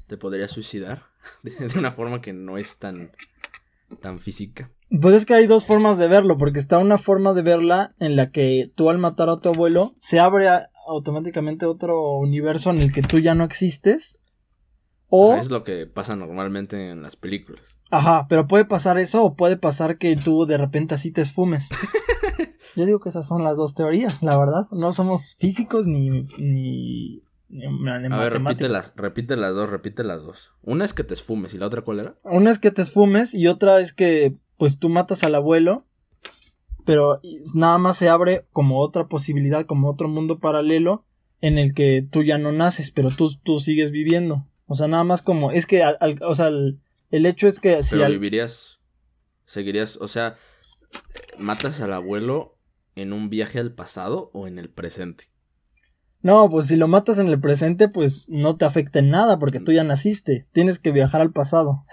Te 0.07 0.17
podrías 0.17 0.51
suicidar 0.51 1.03
de 1.43 1.77
una 1.77 1.91
forma 1.91 2.21
que 2.21 2.33
no 2.33 2.57
es 2.57 2.77
tan 2.77 3.11
tan 4.01 4.19
física. 4.19 4.71
Pues 5.01 5.15
es 5.15 5.25
que 5.25 5.33
hay 5.33 5.47
dos 5.47 5.65
formas 5.65 5.97
de 5.97 6.07
verlo, 6.07 6.37
porque 6.37 6.59
está 6.59 6.77
una 6.77 6.97
forma 6.97 7.33
de 7.33 7.41
verla 7.41 7.93
en 7.99 8.15
la 8.15 8.31
que 8.31 8.71
tú 8.75 8.89
al 8.89 8.97
matar 8.97 9.29
a 9.29 9.39
tu 9.39 9.49
abuelo 9.49 9.95
se 9.99 10.19
abre 10.19 10.47
automáticamente 10.89 11.65
otro 11.65 12.17
universo 12.17 12.71
en 12.71 12.79
el 12.79 12.91
que 12.91 13.01
tú 13.01 13.19
ya 13.19 13.35
no 13.35 13.43
existes. 13.43 14.19
O... 15.07 15.35
es 15.35 15.49
lo 15.49 15.63
que 15.63 15.87
pasa 15.87 16.15
normalmente 16.15 16.91
en 16.91 17.01
las 17.01 17.15
películas. 17.15 17.75
Ajá, 17.89 18.27
pero 18.29 18.47
puede 18.47 18.65
pasar 18.65 18.99
eso 18.99 19.23
o 19.23 19.35
puede 19.35 19.57
pasar 19.57 19.97
que 19.97 20.15
tú 20.15 20.45
de 20.45 20.57
repente 20.57 20.95
así 20.95 21.11
te 21.11 21.21
esfumes. 21.21 21.69
Yo 22.75 22.85
digo 22.85 22.99
que 22.99 23.09
esas 23.09 23.27
son 23.27 23.43
las 23.43 23.57
dos 23.57 23.73
teorías, 23.73 24.21
la 24.21 24.37
verdad. 24.37 24.67
No 24.71 24.91
somos 24.91 25.35
físicos 25.39 25.87
ni... 25.87 26.27
ni, 26.37 27.23
a 28.11 28.17
ver, 28.17 28.33
repite 28.33 28.69
las, 28.69 28.93
repite 28.95 29.35
las 29.35 29.55
dos, 29.55 29.69
repite 29.69 30.03
las 30.03 30.21
dos. 30.21 30.51
Una 30.61 30.85
es 30.85 30.93
que 30.93 31.03
te 31.03 31.15
esfumes 31.15 31.55
y 31.55 31.57
la 31.57 31.65
otra 31.65 31.81
cuál 31.81 31.99
era? 31.99 32.15
Una 32.23 32.51
es 32.51 32.59
que 32.59 32.69
te 32.69 32.83
esfumes 32.83 33.33
y 33.33 33.47
otra 33.47 33.79
es 33.79 33.91
que 33.91 34.35
pues 34.57 34.77
tú 34.77 34.89
matas 34.89 35.23
al 35.23 35.33
abuelo 35.33 35.85
pero 36.89 37.21
nada 37.53 37.77
más 37.77 37.97
se 37.97 38.09
abre 38.09 38.47
como 38.51 38.81
otra 38.81 39.07
posibilidad, 39.07 39.67
como 39.67 39.91
otro 39.91 40.07
mundo 40.09 40.39
paralelo 40.39 41.05
en 41.39 41.59
el 41.59 41.75
que 41.75 42.03
tú 42.09 42.23
ya 42.23 42.39
no 42.39 42.51
naces, 42.51 42.89
pero 42.89 43.11
tú, 43.15 43.29
tú 43.43 43.59
sigues 43.59 43.91
viviendo. 43.91 44.47
O 44.65 44.73
sea, 44.73 44.87
nada 44.87 45.03
más 45.03 45.21
como, 45.21 45.51
es 45.51 45.67
que, 45.67 45.83
o 46.27 46.33
sea, 46.33 46.47
el, 46.47 46.79
hecho 47.11 47.47
es 47.47 47.59
que... 47.59 47.83
Si 47.83 47.95
pero 47.95 48.09
vivirías, 48.09 48.79
seguirías, 49.45 49.97
o 49.97 50.07
sea, 50.07 50.37
¿matas 51.37 51.79
al 51.79 51.93
abuelo 51.93 52.57
en 52.95 53.13
un 53.13 53.29
viaje 53.29 53.59
al 53.59 53.71
pasado 53.71 54.31
o 54.33 54.47
en 54.47 54.57
el 54.57 54.71
presente? 54.71 55.25
No, 56.23 56.49
pues 56.49 56.65
si 56.65 56.75
lo 56.75 56.87
matas 56.87 57.19
en 57.19 57.27
el 57.27 57.39
presente, 57.39 57.87
pues 57.87 58.27
no 58.29 58.57
te 58.57 58.65
afecta 58.65 58.97
en 58.97 59.11
nada 59.11 59.37
porque 59.37 59.59
tú 59.59 59.71
ya 59.71 59.83
naciste. 59.83 60.47
Tienes 60.53 60.79
que 60.79 60.91
viajar 60.91 61.21
al 61.21 61.33
pasado. 61.33 61.85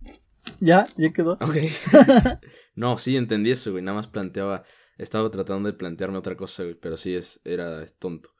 ¿Ya? 0.58 0.88
¿Ya 0.96 1.12
quedó? 1.12 1.32
Ok. 1.34 1.58
No, 2.78 2.96
sí, 2.96 3.16
entendí 3.16 3.50
eso, 3.50 3.72
güey. 3.72 3.82
Nada 3.82 3.96
más 3.96 4.06
planteaba. 4.06 4.62
Estaba 4.98 5.30
tratando 5.30 5.68
de 5.68 5.76
plantearme 5.76 6.16
otra 6.16 6.36
cosa, 6.36 6.62
güey. 6.62 6.76
Pero 6.76 6.96
sí 6.96 7.12
es, 7.12 7.40
era 7.44 7.84
tonto. 7.98 8.30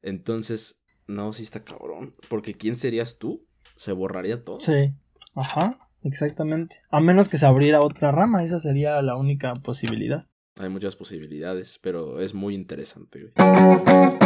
Entonces, 0.00 0.80
no, 1.08 1.32
sí 1.32 1.42
está 1.42 1.64
cabrón. 1.64 2.14
Porque 2.28 2.54
¿quién 2.54 2.76
serías 2.76 3.18
tú? 3.18 3.48
Se 3.74 3.90
borraría 3.90 4.44
todo. 4.44 4.60
Sí. 4.60 4.94
Ajá, 5.34 5.78
exactamente. 6.04 6.80
A 6.90 7.00
menos 7.00 7.28
que 7.28 7.36
se 7.36 7.46
abriera 7.46 7.80
otra 7.80 8.12
rama, 8.12 8.44
esa 8.44 8.60
sería 8.60 9.02
la 9.02 9.16
única 9.16 9.54
posibilidad. 9.56 10.28
Hay 10.60 10.68
muchas 10.68 10.94
posibilidades, 10.94 11.80
pero 11.82 12.20
es 12.20 12.32
muy 12.32 12.54
interesante, 12.54 13.32
güey. 13.34 14.19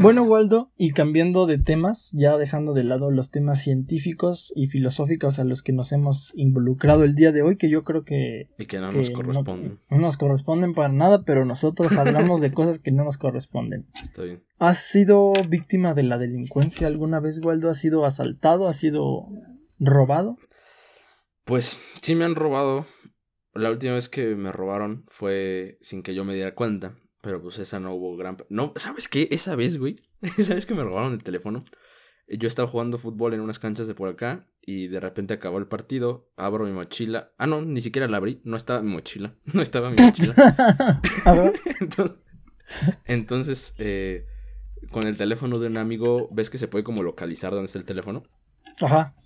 Bueno, 0.00 0.22
Waldo, 0.22 0.72
y 0.78 0.92
cambiando 0.92 1.44
de 1.44 1.58
temas, 1.58 2.10
ya 2.14 2.38
dejando 2.38 2.72
de 2.72 2.84
lado 2.84 3.10
los 3.10 3.30
temas 3.30 3.62
científicos 3.62 4.50
y 4.56 4.68
filosóficos 4.68 5.38
a 5.38 5.44
los 5.44 5.62
que 5.62 5.74
nos 5.74 5.92
hemos 5.92 6.32
involucrado 6.34 7.04
el 7.04 7.14
día 7.14 7.32
de 7.32 7.42
hoy, 7.42 7.58
que 7.58 7.68
yo 7.68 7.84
creo 7.84 8.02
que... 8.02 8.48
Y 8.58 8.64
que 8.64 8.78
no 8.78 8.92
nos 8.92 9.10
corresponden. 9.10 9.78
No, 9.90 9.98
nos 9.98 10.16
corresponden 10.16 10.72
para 10.72 10.88
nada, 10.88 11.24
pero 11.24 11.44
nosotros 11.44 11.92
hablamos 11.98 12.40
de 12.40 12.50
cosas 12.50 12.78
que 12.78 12.92
no 12.92 13.04
nos 13.04 13.18
corresponden. 13.18 13.88
Está 14.00 14.22
bien. 14.22 14.42
¿Has 14.58 14.78
sido 14.78 15.32
víctima 15.48 15.92
de 15.92 16.04
la 16.04 16.16
delincuencia 16.16 16.86
alguna 16.86 17.20
vez, 17.20 17.38
Waldo? 17.44 17.68
¿Has 17.68 17.78
sido 17.78 18.06
asaltado? 18.06 18.68
¿Has 18.68 18.78
sido 18.78 19.26
robado? 19.78 20.38
Pues 21.44 21.78
sí 22.00 22.14
me 22.14 22.24
han 22.24 22.36
robado. 22.36 22.86
La 23.52 23.70
última 23.70 23.94
vez 23.94 24.08
que 24.08 24.34
me 24.34 24.50
robaron 24.50 25.04
fue 25.08 25.76
sin 25.82 26.02
que 26.02 26.14
yo 26.14 26.24
me 26.24 26.34
diera 26.34 26.54
cuenta. 26.54 26.96
Pero 27.20 27.42
pues 27.42 27.58
esa 27.58 27.80
no 27.80 27.94
hubo 27.94 28.16
gran... 28.16 28.38
No, 28.48 28.72
¿sabes 28.76 29.08
qué? 29.08 29.28
Esa 29.30 29.56
vez, 29.56 29.78
güey. 29.78 30.00
Esa 30.38 30.54
vez 30.54 30.66
que 30.66 30.74
me 30.74 30.82
robaron 30.82 31.12
el 31.12 31.22
teléfono. 31.22 31.64
Yo 32.28 32.46
estaba 32.46 32.68
jugando 32.68 32.98
fútbol 32.98 33.34
en 33.34 33.40
unas 33.40 33.58
canchas 33.58 33.88
de 33.88 33.94
por 33.94 34.08
acá 34.08 34.46
y 34.62 34.86
de 34.86 35.00
repente 35.00 35.34
acabó 35.34 35.58
el 35.58 35.66
partido, 35.66 36.30
abro 36.36 36.64
mi 36.64 36.72
mochila. 36.72 37.32
Ah, 37.38 37.48
no, 37.48 37.60
ni 37.60 37.80
siquiera 37.80 38.06
la 38.06 38.18
abrí, 38.18 38.40
no 38.44 38.56
estaba 38.56 38.82
mi 38.82 38.90
mochila, 38.92 39.34
no 39.52 39.60
estaba 39.62 39.90
mi 39.90 39.96
mochila. 40.00 40.34
entonces, 41.80 42.16
entonces 43.04 43.74
eh, 43.78 44.26
con 44.92 45.08
el 45.08 45.16
teléfono 45.16 45.58
de 45.58 45.66
un 45.66 45.76
amigo, 45.76 46.28
ves 46.30 46.50
que 46.50 46.58
se 46.58 46.68
puede 46.68 46.84
como 46.84 47.02
localizar 47.02 47.50
dónde 47.50 47.66
está 47.66 47.78
el 47.78 47.84
teléfono. 47.84 48.22
Ajá. 48.80 49.16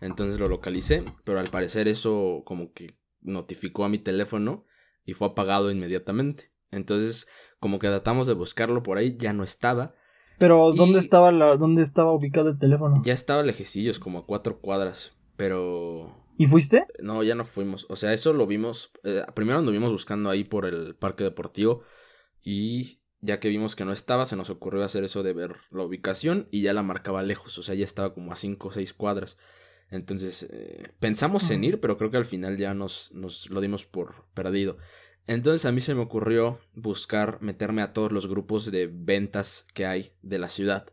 Entonces 0.00 0.38
lo 0.38 0.46
localicé, 0.46 1.02
pero 1.24 1.40
al 1.40 1.50
parecer 1.50 1.88
eso 1.88 2.42
como 2.44 2.72
que 2.72 2.96
notificó 3.20 3.84
a 3.84 3.88
mi 3.88 3.98
teléfono 3.98 4.64
y 5.04 5.14
fue 5.14 5.28
apagado 5.28 5.72
inmediatamente. 5.72 6.52
Entonces, 6.74 7.28
como 7.60 7.78
que 7.78 7.88
tratamos 7.88 8.26
de 8.26 8.34
buscarlo 8.34 8.82
por 8.82 8.98
ahí, 8.98 9.16
ya 9.18 9.32
no 9.32 9.44
estaba. 9.44 9.94
Pero, 10.38 10.72
¿dónde, 10.72 10.98
estaba 10.98 11.30
la, 11.32 11.56
¿dónde 11.56 11.82
estaba 11.82 12.12
ubicado 12.12 12.48
el 12.48 12.58
teléfono? 12.58 13.00
Ya 13.04 13.12
estaba 13.12 13.42
lejecillos, 13.42 13.98
como 13.98 14.18
a 14.18 14.26
cuatro 14.26 14.58
cuadras, 14.60 15.12
pero... 15.36 16.24
¿Y 16.36 16.46
fuiste? 16.46 16.86
No, 17.00 17.22
ya 17.22 17.36
no 17.36 17.44
fuimos. 17.44 17.86
O 17.88 17.94
sea, 17.94 18.12
eso 18.12 18.32
lo 18.32 18.46
vimos. 18.48 18.90
Eh, 19.04 19.22
primero 19.34 19.60
anduvimos 19.60 19.92
buscando 19.92 20.30
ahí 20.30 20.42
por 20.42 20.66
el 20.66 20.96
parque 20.96 21.22
deportivo. 21.22 21.82
Y 22.42 22.98
ya 23.20 23.38
que 23.38 23.48
vimos 23.48 23.76
que 23.76 23.84
no 23.84 23.92
estaba, 23.92 24.26
se 24.26 24.34
nos 24.34 24.50
ocurrió 24.50 24.82
hacer 24.82 25.04
eso 25.04 25.22
de 25.22 25.32
ver 25.32 25.54
la 25.70 25.84
ubicación. 25.84 26.48
Y 26.50 26.62
ya 26.62 26.72
la 26.72 26.82
marcaba 26.82 27.22
lejos. 27.22 27.56
O 27.56 27.62
sea, 27.62 27.76
ya 27.76 27.84
estaba 27.84 28.14
como 28.14 28.32
a 28.32 28.36
cinco 28.36 28.68
o 28.68 28.72
seis 28.72 28.92
cuadras. 28.92 29.38
Entonces, 29.90 30.48
eh, 30.50 30.88
pensamos 30.98 31.48
en 31.52 31.62
ir, 31.62 31.80
pero 31.80 31.96
creo 31.96 32.10
que 32.10 32.16
al 32.16 32.24
final 32.24 32.56
ya 32.56 32.74
nos, 32.74 33.12
nos 33.12 33.48
lo 33.50 33.60
dimos 33.60 33.84
por 33.84 34.24
perdido. 34.34 34.78
Entonces 35.26 35.64
a 35.66 35.72
mí 35.72 35.80
se 35.80 35.94
me 35.94 36.02
ocurrió 36.02 36.58
buscar 36.74 37.38
meterme 37.40 37.82
a 37.82 37.92
todos 37.92 38.12
los 38.12 38.26
grupos 38.26 38.70
de 38.70 38.90
ventas 38.92 39.66
que 39.72 39.86
hay 39.86 40.12
de 40.22 40.38
la 40.38 40.48
ciudad. 40.48 40.86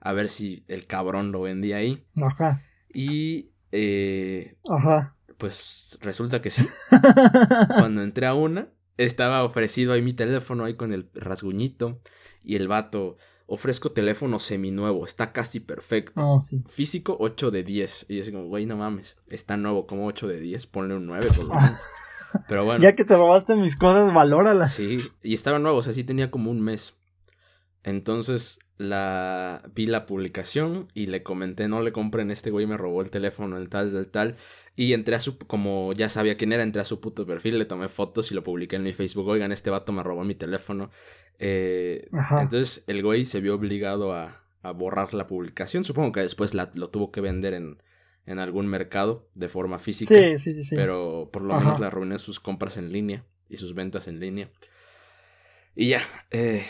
A 0.00 0.12
ver 0.12 0.28
si 0.28 0.64
el 0.68 0.86
cabrón 0.86 1.32
lo 1.32 1.42
vendía 1.42 1.78
ahí. 1.78 2.04
Ajá. 2.22 2.58
Y... 2.92 3.50
Eh, 3.72 4.56
Ajá. 4.68 5.16
Pues 5.36 5.98
resulta 6.00 6.40
que 6.40 6.50
sí. 6.50 6.66
Cuando 7.68 8.02
entré 8.02 8.26
a 8.26 8.34
una, 8.34 8.68
estaba 8.96 9.44
ofrecido 9.44 9.92
ahí 9.92 10.02
mi 10.02 10.14
teléfono 10.14 10.64
ahí 10.64 10.74
con 10.74 10.92
el 10.92 11.10
rasguñito. 11.14 12.00
Y 12.42 12.56
el 12.56 12.68
vato, 12.68 13.16
ofrezco 13.46 13.90
teléfono 13.90 14.38
seminuevo, 14.38 15.04
está 15.04 15.32
casi 15.32 15.60
perfecto. 15.60 16.20
Oh, 16.24 16.42
sí. 16.42 16.62
Físico 16.68 17.16
8 17.18 17.50
de 17.50 17.64
10. 17.64 18.06
Y 18.08 18.16
yo 18.16 18.22
así 18.22 18.32
como, 18.32 18.46
güey, 18.46 18.66
no 18.66 18.76
mames, 18.76 19.16
está 19.28 19.56
nuevo, 19.56 19.86
como 19.86 20.06
8 20.06 20.28
de 20.28 20.40
10, 20.40 20.66
ponle 20.68 20.94
un 20.94 21.06
9 21.06 21.28
por 21.36 21.46
lo 21.46 21.54
menos. 21.60 21.80
Pero 22.48 22.64
bueno. 22.64 22.82
Ya 22.82 22.94
que 22.94 23.04
te 23.04 23.16
robaste 23.16 23.54
mis 23.56 23.76
cosas, 23.76 24.12
valóralas. 24.12 24.72
Sí, 24.72 24.98
y 25.22 25.34
estaba 25.34 25.58
nuevo, 25.58 25.78
o 25.78 25.82
sea, 25.82 25.92
sí 25.92 26.04
tenía 26.04 26.30
como 26.30 26.50
un 26.50 26.60
mes. 26.60 26.98
Entonces 27.84 28.58
la 28.76 29.62
vi 29.74 29.86
la 29.86 30.06
publicación 30.06 30.88
y 30.94 31.06
le 31.06 31.22
comenté, 31.22 31.68
no 31.68 31.82
le 31.82 31.92
compren, 31.92 32.30
este 32.30 32.50
güey 32.50 32.66
me 32.66 32.76
robó 32.76 33.02
el 33.02 33.10
teléfono, 33.10 33.56
el 33.56 33.68
tal, 33.68 33.92
del 33.92 34.10
tal. 34.10 34.36
Y 34.76 34.92
entré 34.92 35.16
a 35.16 35.20
su, 35.20 35.38
como 35.38 35.92
ya 35.92 36.08
sabía 36.08 36.36
quién 36.36 36.52
era, 36.52 36.62
entré 36.62 36.80
a 36.82 36.84
su 36.84 37.00
puto 37.00 37.26
perfil, 37.26 37.58
le 37.58 37.64
tomé 37.64 37.88
fotos 37.88 38.30
y 38.30 38.34
lo 38.34 38.44
publiqué 38.44 38.76
en 38.76 38.84
mi 38.84 38.92
Facebook. 38.92 39.26
Oigan, 39.26 39.50
este 39.50 39.70
vato 39.70 39.92
me 39.92 40.04
robó 40.04 40.22
mi 40.22 40.36
teléfono. 40.36 40.90
Eh, 41.40 42.08
entonces 42.40 42.84
el 42.86 43.02
güey 43.02 43.24
se 43.24 43.40
vio 43.40 43.54
obligado 43.54 44.12
a, 44.12 44.42
a, 44.62 44.70
borrar 44.70 45.14
la 45.14 45.26
publicación. 45.26 45.82
Supongo 45.82 46.12
que 46.12 46.20
después 46.20 46.54
la, 46.54 46.70
lo 46.74 46.90
tuvo 46.90 47.10
que 47.10 47.20
vender 47.20 47.54
en, 47.54 47.78
en 48.28 48.38
algún 48.38 48.66
mercado 48.66 49.26
de 49.34 49.48
forma 49.48 49.78
física. 49.78 50.14
Sí, 50.14 50.36
sí, 50.36 50.52
sí. 50.52 50.62
sí. 50.62 50.76
Pero 50.76 51.30
por 51.32 51.42
lo 51.42 51.54
menos 51.58 51.80
le 51.80 51.86
arruiné 51.86 52.18
sus 52.18 52.38
compras 52.40 52.76
en 52.76 52.92
línea 52.92 53.24
y 53.48 53.56
sus 53.56 53.74
ventas 53.74 54.06
en 54.06 54.20
línea. 54.20 54.50
Y 55.74 55.88
ya, 55.88 56.02
eh, 56.30 56.62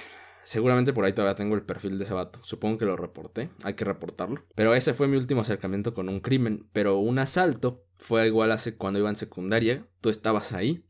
seguramente 0.45 0.93
por 0.93 1.05
ahí 1.05 1.13
todavía 1.13 1.35
tengo 1.35 1.57
el 1.57 1.63
perfil 1.63 1.99
de 1.99 2.05
ese 2.05 2.15
vato. 2.15 2.39
Supongo 2.45 2.79
que 2.79 2.85
lo 2.85 2.97
reporté, 2.97 3.51
hay 3.65 3.75
que 3.75 3.85
reportarlo. 3.85 4.45
Pero 4.55 4.73
ese 4.73 4.95
fue 4.95 5.09
mi 5.09 5.17
último 5.17 5.41
acercamiento 5.41 5.95
con 5.95 6.09
un 6.09 6.21
crimen. 6.21 6.69
Pero 6.73 6.99
un 6.99 7.19
asalto 7.19 7.85
fue 7.99 8.29
igual 8.29 8.53
hace 8.53 8.77
cuando 8.77 9.01
iba 9.01 9.09
en 9.11 9.17
secundaria. 9.17 9.85
Tú 10.01 10.11
estabas 10.11 10.53
ahí, 10.53 10.85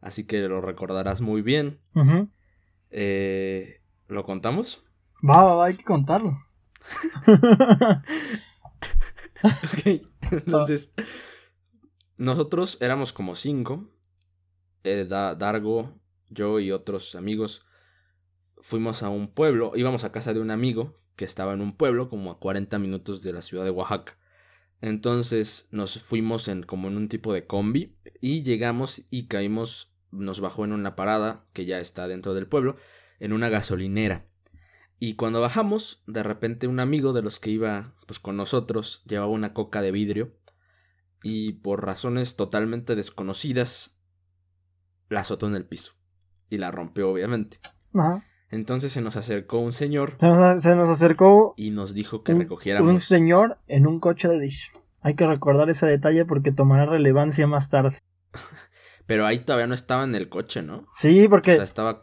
así 0.00 0.26
que 0.26 0.38
lo 0.42 0.60
recordarás 0.60 1.20
muy 1.20 1.42
bien. 1.42 1.80
eh, 2.90 3.80
¿Lo 4.06 4.22
contamos? 4.24 4.84
Va, 5.28 5.42
va, 5.42 5.54
va, 5.54 5.66
hay 5.66 5.74
que 5.74 5.84
contarlo. 5.84 6.38
ok, 9.44 10.02
entonces 10.32 10.92
nosotros 12.16 12.78
éramos 12.80 13.12
como 13.12 13.34
cinco. 13.34 13.88
Eh, 14.84 15.06
Dargo, 15.08 15.98
yo 16.30 16.60
y 16.60 16.70
otros 16.70 17.14
amigos 17.14 17.64
fuimos 18.60 19.02
a 19.02 19.08
un 19.08 19.28
pueblo, 19.28 19.72
íbamos 19.74 20.04
a 20.04 20.12
casa 20.12 20.32
de 20.32 20.40
un 20.40 20.50
amigo 20.50 21.00
que 21.16 21.24
estaba 21.24 21.52
en 21.52 21.60
un 21.60 21.76
pueblo 21.76 22.08
como 22.08 22.30
a 22.30 22.38
40 22.38 22.78
minutos 22.78 23.22
de 23.22 23.32
la 23.32 23.42
ciudad 23.42 23.64
de 23.64 23.70
Oaxaca. 23.70 24.16
Entonces 24.80 25.68
nos 25.72 26.00
fuimos 26.00 26.48
en 26.48 26.62
como 26.62 26.88
en 26.88 26.96
un 26.96 27.08
tipo 27.08 27.32
de 27.32 27.46
combi 27.46 27.96
y 28.20 28.42
llegamos 28.42 29.02
y 29.10 29.26
caímos, 29.26 29.92
nos 30.12 30.40
bajó 30.40 30.64
en 30.64 30.72
una 30.72 30.94
parada 30.94 31.44
que 31.52 31.64
ya 31.64 31.80
está 31.80 32.06
dentro 32.06 32.34
del 32.34 32.46
pueblo, 32.46 32.76
en 33.18 33.32
una 33.32 33.48
gasolinera. 33.48 34.24
Y 34.98 35.14
cuando 35.14 35.40
bajamos, 35.40 36.02
de 36.06 36.22
repente 36.22 36.66
un 36.66 36.80
amigo 36.80 37.12
de 37.12 37.22
los 37.22 37.38
que 37.38 37.50
iba 37.50 37.94
pues 38.06 38.18
con 38.18 38.36
nosotros 38.36 39.04
llevaba 39.06 39.30
una 39.30 39.52
coca 39.52 39.80
de 39.82 39.92
vidrio 39.92 40.32
y 41.22 41.54
por 41.54 41.84
razones 41.84 42.36
totalmente 42.36 42.96
desconocidas 42.96 43.96
la 45.08 45.20
azotó 45.20 45.46
en 45.46 45.54
el 45.54 45.64
piso 45.64 45.92
y 46.50 46.58
la 46.58 46.70
rompió 46.70 47.10
obviamente. 47.10 47.58
Entonces 48.50 48.92
se 48.92 49.00
nos 49.00 49.16
acercó 49.16 49.58
un 49.58 49.72
señor. 49.72 50.16
Se 50.18 50.26
nos, 50.74 50.88
acercó 50.88 51.54
y 51.56 51.70
nos 51.70 51.94
dijo 51.94 52.22
que 52.22 52.34
recogiéramos 52.34 52.90
un 52.90 53.00
señor 53.00 53.58
en 53.66 53.86
un 53.86 54.00
coche 54.00 54.28
de 54.28 54.40
dish. 54.40 54.72
Hay 55.00 55.14
que 55.14 55.26
recordar 55.26 55.70
ese 55.70 55.86
detalle 55.86 56.24
porque 56.24 56.50
tomará 56.50 56.86
relevancia 56.86 57.46
más 57.46 57.68
tarde. 57.68 57.98
Pero 59.08 59.24
ahí 59.24 59.38
todavía 59.38 59.66
no 59.66 59.72
estaba 59.72 60.04
en 60.04 60.14
el 60.14 60.28
coche, 60.28 60.60
¿no? 60.60 60.86
Sí, 60.92 61.28
porque, 61.28 61.58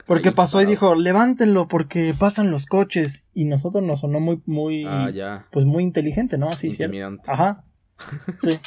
porque 0.08 0.32
pasó 0.32 0.60
y 0.63 0.65
dijo, 0.65 0.96
levántenlo 0.96 1.68
porque 1.68 2.15
pasan 2.18 2.50
los 2.50 2.65
coches. 2.65 3.28
Y 3.32 3.46
nosotros 3.46 3.84
nos 3.84 4.00
sonó 4.00 4.20
muy, 4.20 4.41
muy, 4.48 4.86
ah, 4.88 5.12
ya. 5.12 5.46
pues 5.52 5.65
muy 5.65 5.84
inteligente, 5.84 6.39
¿no? 6.39 6.50
Así, 6.50 6.68
Intimidante. 6.68 7.32
Ajá. 7.32 7.63
Sí. 8.41 8.60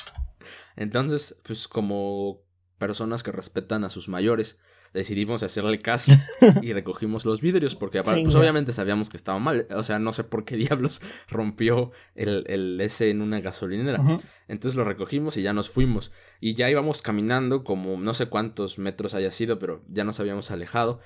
Entonces, 0.76 1.34
pues 1.44 1.66
como 1.66 2.38
personas 2.78 3.24
que 3.24 3.32
respetan 3.32 3.82
a 3.82 3.88
sus 3.88 4.08
mayores, 4.08 4.60
decidimos 4.98 5.44
hacerle 5.44 5.78
caso 5.78 6.10
y 6.62 6.72
recogimos 6.72 7.24
los 7.24 7.40
vidrios 7.40 7.76
porque 7.76 8.02
pues 8.02 8.34
obviamente 8.34 8.72
sabíamos 8.72 9.08
que 9.08 9.16
estaba 9.16 9.38
mal, 9.38 9.68
o 9.70 9.84
sea, 9.84 10.00
no 10.00 10.12
sé 10.12 10.24
por 10.24 10.44
qué 10.44 10.56
diablos 10.56 11.00
rompió 11.28 11.92
el, 12.16 12.44
el 12.48 12.80
S 12.80 13.08
en 13.08 13.22
una 13.22 13.40
gasolinera. 13.40 14.02
Entonces 14.48 14.76
lo 14.76 14.84
recogimos 14.84 15.36
y 15.36 15.42
ya 15.42 15.52
nos 15.52 15.70
fuimos 15.70 16.12
y 16.40 16.54
ya 16.54 16.68
íbamos 16.68 17.00
caminando 17.00 17.62
como 17.62 17.96
no 17.96 18.12
sé 18.12 18.26
cuántos 18.26 18.80
metros 18.80 19.14
haya 19.14 19.30
sido, 19.30 19.60
pero 19.60 19.84
ya 19.88 20.02
nos 20.02 20.18
habíamos 20.18 20.50
alejado 20.50 20.98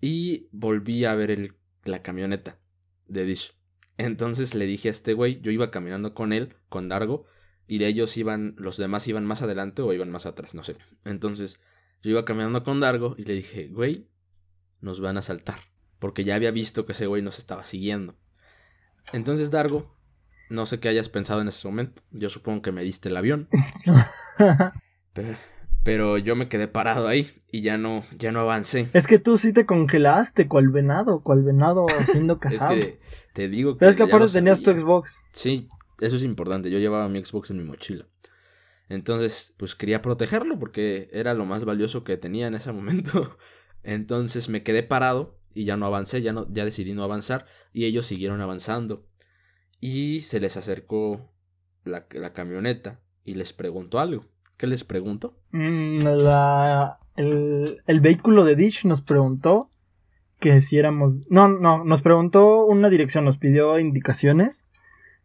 y 0.00 0.48
volví 0.52 1.04
a 1.04 1.14
ver 1.16 1.32
el, 1.32 1.54
la 1.84 2.02
camioneta 2.02 2.60
de 3.06 3.24
Dish. 3.24 3.54
Entonces 3.98 4.54
le 4.54 4.66
dije 4.66 4.88
a 4.88 4.92
este 4.92 5.12
güey, 5.12 5.40
yo 5.40 5.50
iba 5.50 5.72
caminando 5.72 6.14
con 6.14 6.32
él, 6.32 6.54
con 6.68 6.88
Dargo, 6.88 7.26
y 7.66 7.82
ellos 7.82 8.16
iban, 8.16 8.54
los 8.58 8.76
demás 8.76 9.08
iban 9.08 9.26
más 9.26 9.42
adelante 9.42 9.82
o 9.82 9.92
iban 9.92 10.10
más 10.10 10.26
atrás, 10.26 10.54
no 10.54 10.62
sé. 10.62 10.76
Entonces 11.04 11.60
yo 12.02 12.10
iba 12.10 12.24
caminando 12.24 12.62
con 12.62 12.80
Dargo 12.80 13.14
y 13.18 13.24
le 13.24 13.34
dije, 13.34 13.68
güey, 13.68 14.08
nos 14.80 15.00
van 15.00 15.18
a 15.18 15.22
saltar. 15.22 15.60
Porque 15.98 16.24
ya 16.24 16.34
había 16.34 16.50
visto 16.50 16.86
que 16.86 16.92
ese 16.92 17.06
güey 17.06 17.22
nos 17.22 17.38
estaba 17.38 17.64
siguiendo. 17.64 18.16
Entonces, 19.12 19.50
Dargo, 19.50 19.94
no 20.48 20.66
sé 20.66 20.80
qué 20.80 20.88
hayas 20.88 21.08
pensado 21.08 21.40
en 21.40 21.48
ese 21.48 21.66
momento. 21.68 22.02
Yo 22.10 22.30
supongo 22.30 22.62
que 22.62 22.72
me 22.72 22.82
diste 22.82 23.08
el 23.08 23.16
avión. 23.16 23.48
pero, 25.84 26.16
yo 26.16 26.36
me 26.36 26.48
quedé 26.48 26.68
parado 26.68 27.06
ahí 27.06 27.42
y 27.52 27.60
ya 27.60 27.76
no, 27.76 28.02
ya 28.18 28.32
no 28.32 28.40
avancé. 28.40 28.88
Es 28.94 29.06
que 29.06 29.18
tú 29.18 29.36
sí 29.36 29.52
te 29.52 29.66
congelaste, 29.66 30.48
cual 30.48 30.68
venado, 30.70 31.20
cual 31.20 31.42
venado 31.42 31.86
siendo 32.10 32.38
casado. 32.40 32.74
es 32.74 32.84
que 32.84 33.00
te 33.34 33.48
digo 33.48 33.74
que. 33.74 33.80
Pero 33.80 33.90
es 33.90 33.96
que 33.96 34.02
aparte 34.04 34.32
tenías 34.32 34.62
tu 34.62 34.70
Xbox. 34.70 35.20
Sí, 35.32 35.68
eso 36.00 36.16
es 36.16 36.24
importante. 36.24 36.70
Yo 36.70 36.78
llevaba 36.78 37.08
mi 37.08 37.22
Xbox 37.22 37.50
en 37.50 37.58
mi 37.58 37.64
mochila. 37.64 38.06
Entonces, 38.90 39.54
pues 39.56 39.76
quería 39.76 40.02
protegerlo 40.02 40.58
porque 40.58 41.08
era 41.12 41.32
lo 41.32 41.46
más 41.46 41.64
valioso 41.64 42.02
que 42.02 42.16
tenía 42.16 42.48
en 42.48 42.56
ese 42.56 42.72
momento. 42.72 43.38
Entonces 43.84 44.48
me 44.48 44.64
quedé 44.64 44.82
parado 44.82 45.38
y 45.54 45.64
ya 45.64 45.76
no 45.76 45.86
avancé, 45.86 46.20
ya, 46.22 46.32
no, 46.32 46.52
ya 46.52 46.64
decidí 46.64 46.92
no 46.92 47.04
avanzar 47.04 47.46
y 47.72 47.84
ellos 47.84 48.06
siguieron 48.06 48.40
avanzando. 48.40 49.06
Y 49.80 50.22
se 50.22 50.40
les 50.40 50.56
acercó 50.56 51.32
la, 51.84 52.08
camioneta 52.32 53.00
y 53.24 53.34
les 53.34 53.52
preguntó 53.52 54.00
algo. 54.00 54.26
¿Qué 54.56 54.66
les 54.66 54.82
preguntó? 54.82 55.38
Mm, 55.52 56.00
la, 56.00 56.98
el, 57.14 57.82
el 57.86 58.00
vehículo 58.00 58.44
de 58.44 58.56
Dish 58.56 58.84
nos 58.86 59.02
preguntó 59.02 59.70
que 60.40 60.60
si 60.60 60.78
éramos... 60.78 61.30
No, 61.30 61.46
no, 61.46 61.84
nos 61.84 62.02
preguntó 62.02 62.66
una 62.66 62.90
dirección, 62.90 63.24
nos 63.24 63.38
pidió 63.38 63.78
indicaciones 63.78 64.66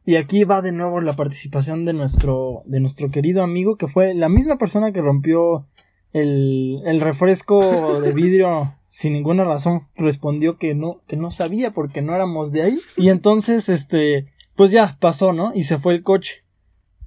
y 0.05 0.15
aquí 0.15 0.43
va 0.43 0.61
de 0.61 0.71
nuevo 0.71 1.01
la 1.01 1.15
participación 1.15 1.85
de 1.85 1.93
nuestro, 1.93 2.63
de 2.65 2.79
nuestro 2.79 3.09
querido 3.09 3.43
amigo, 3.43 3.77
que 3.77 3.87
fue 3.87 4.13
la 4.13 4.29
misma 4.29 4.57
persona 4.57 4.91
que 4.91 5.01
rompió 5.01 5.67
el, 6.13 6.81
el 6.85 7.01
refresco 7.01 7.99
de 7.99 8.11
vidrio 8.13 8.75
sin 8.95 9.11
ninguna 9.11 9.43
razón 9.43 9.81
respondió 9.97 10.57
que 10.57 10.73
no, 10.73 11.01
que 11.05 11.17
no 11.17 11.29
sabía 11.29 11.71
porque 11.71 12.01
no 12.01 12.15
éramos 12.15 12.53
de 12.53 12.61
ahí. 12.61 12.79
Y 12.95 13.09
entonces, 13.09 13.67
este, 13.67 14.31
pues 14.55 14.71
ya 14.71 14.95
pasó, 15.01 15.33
¿no? 15.33 15.51
Y 15.53 15.63
se 15.63 15.77
fue 15.77 15.95
el 15.95 16.01
coche. 16.01 16.45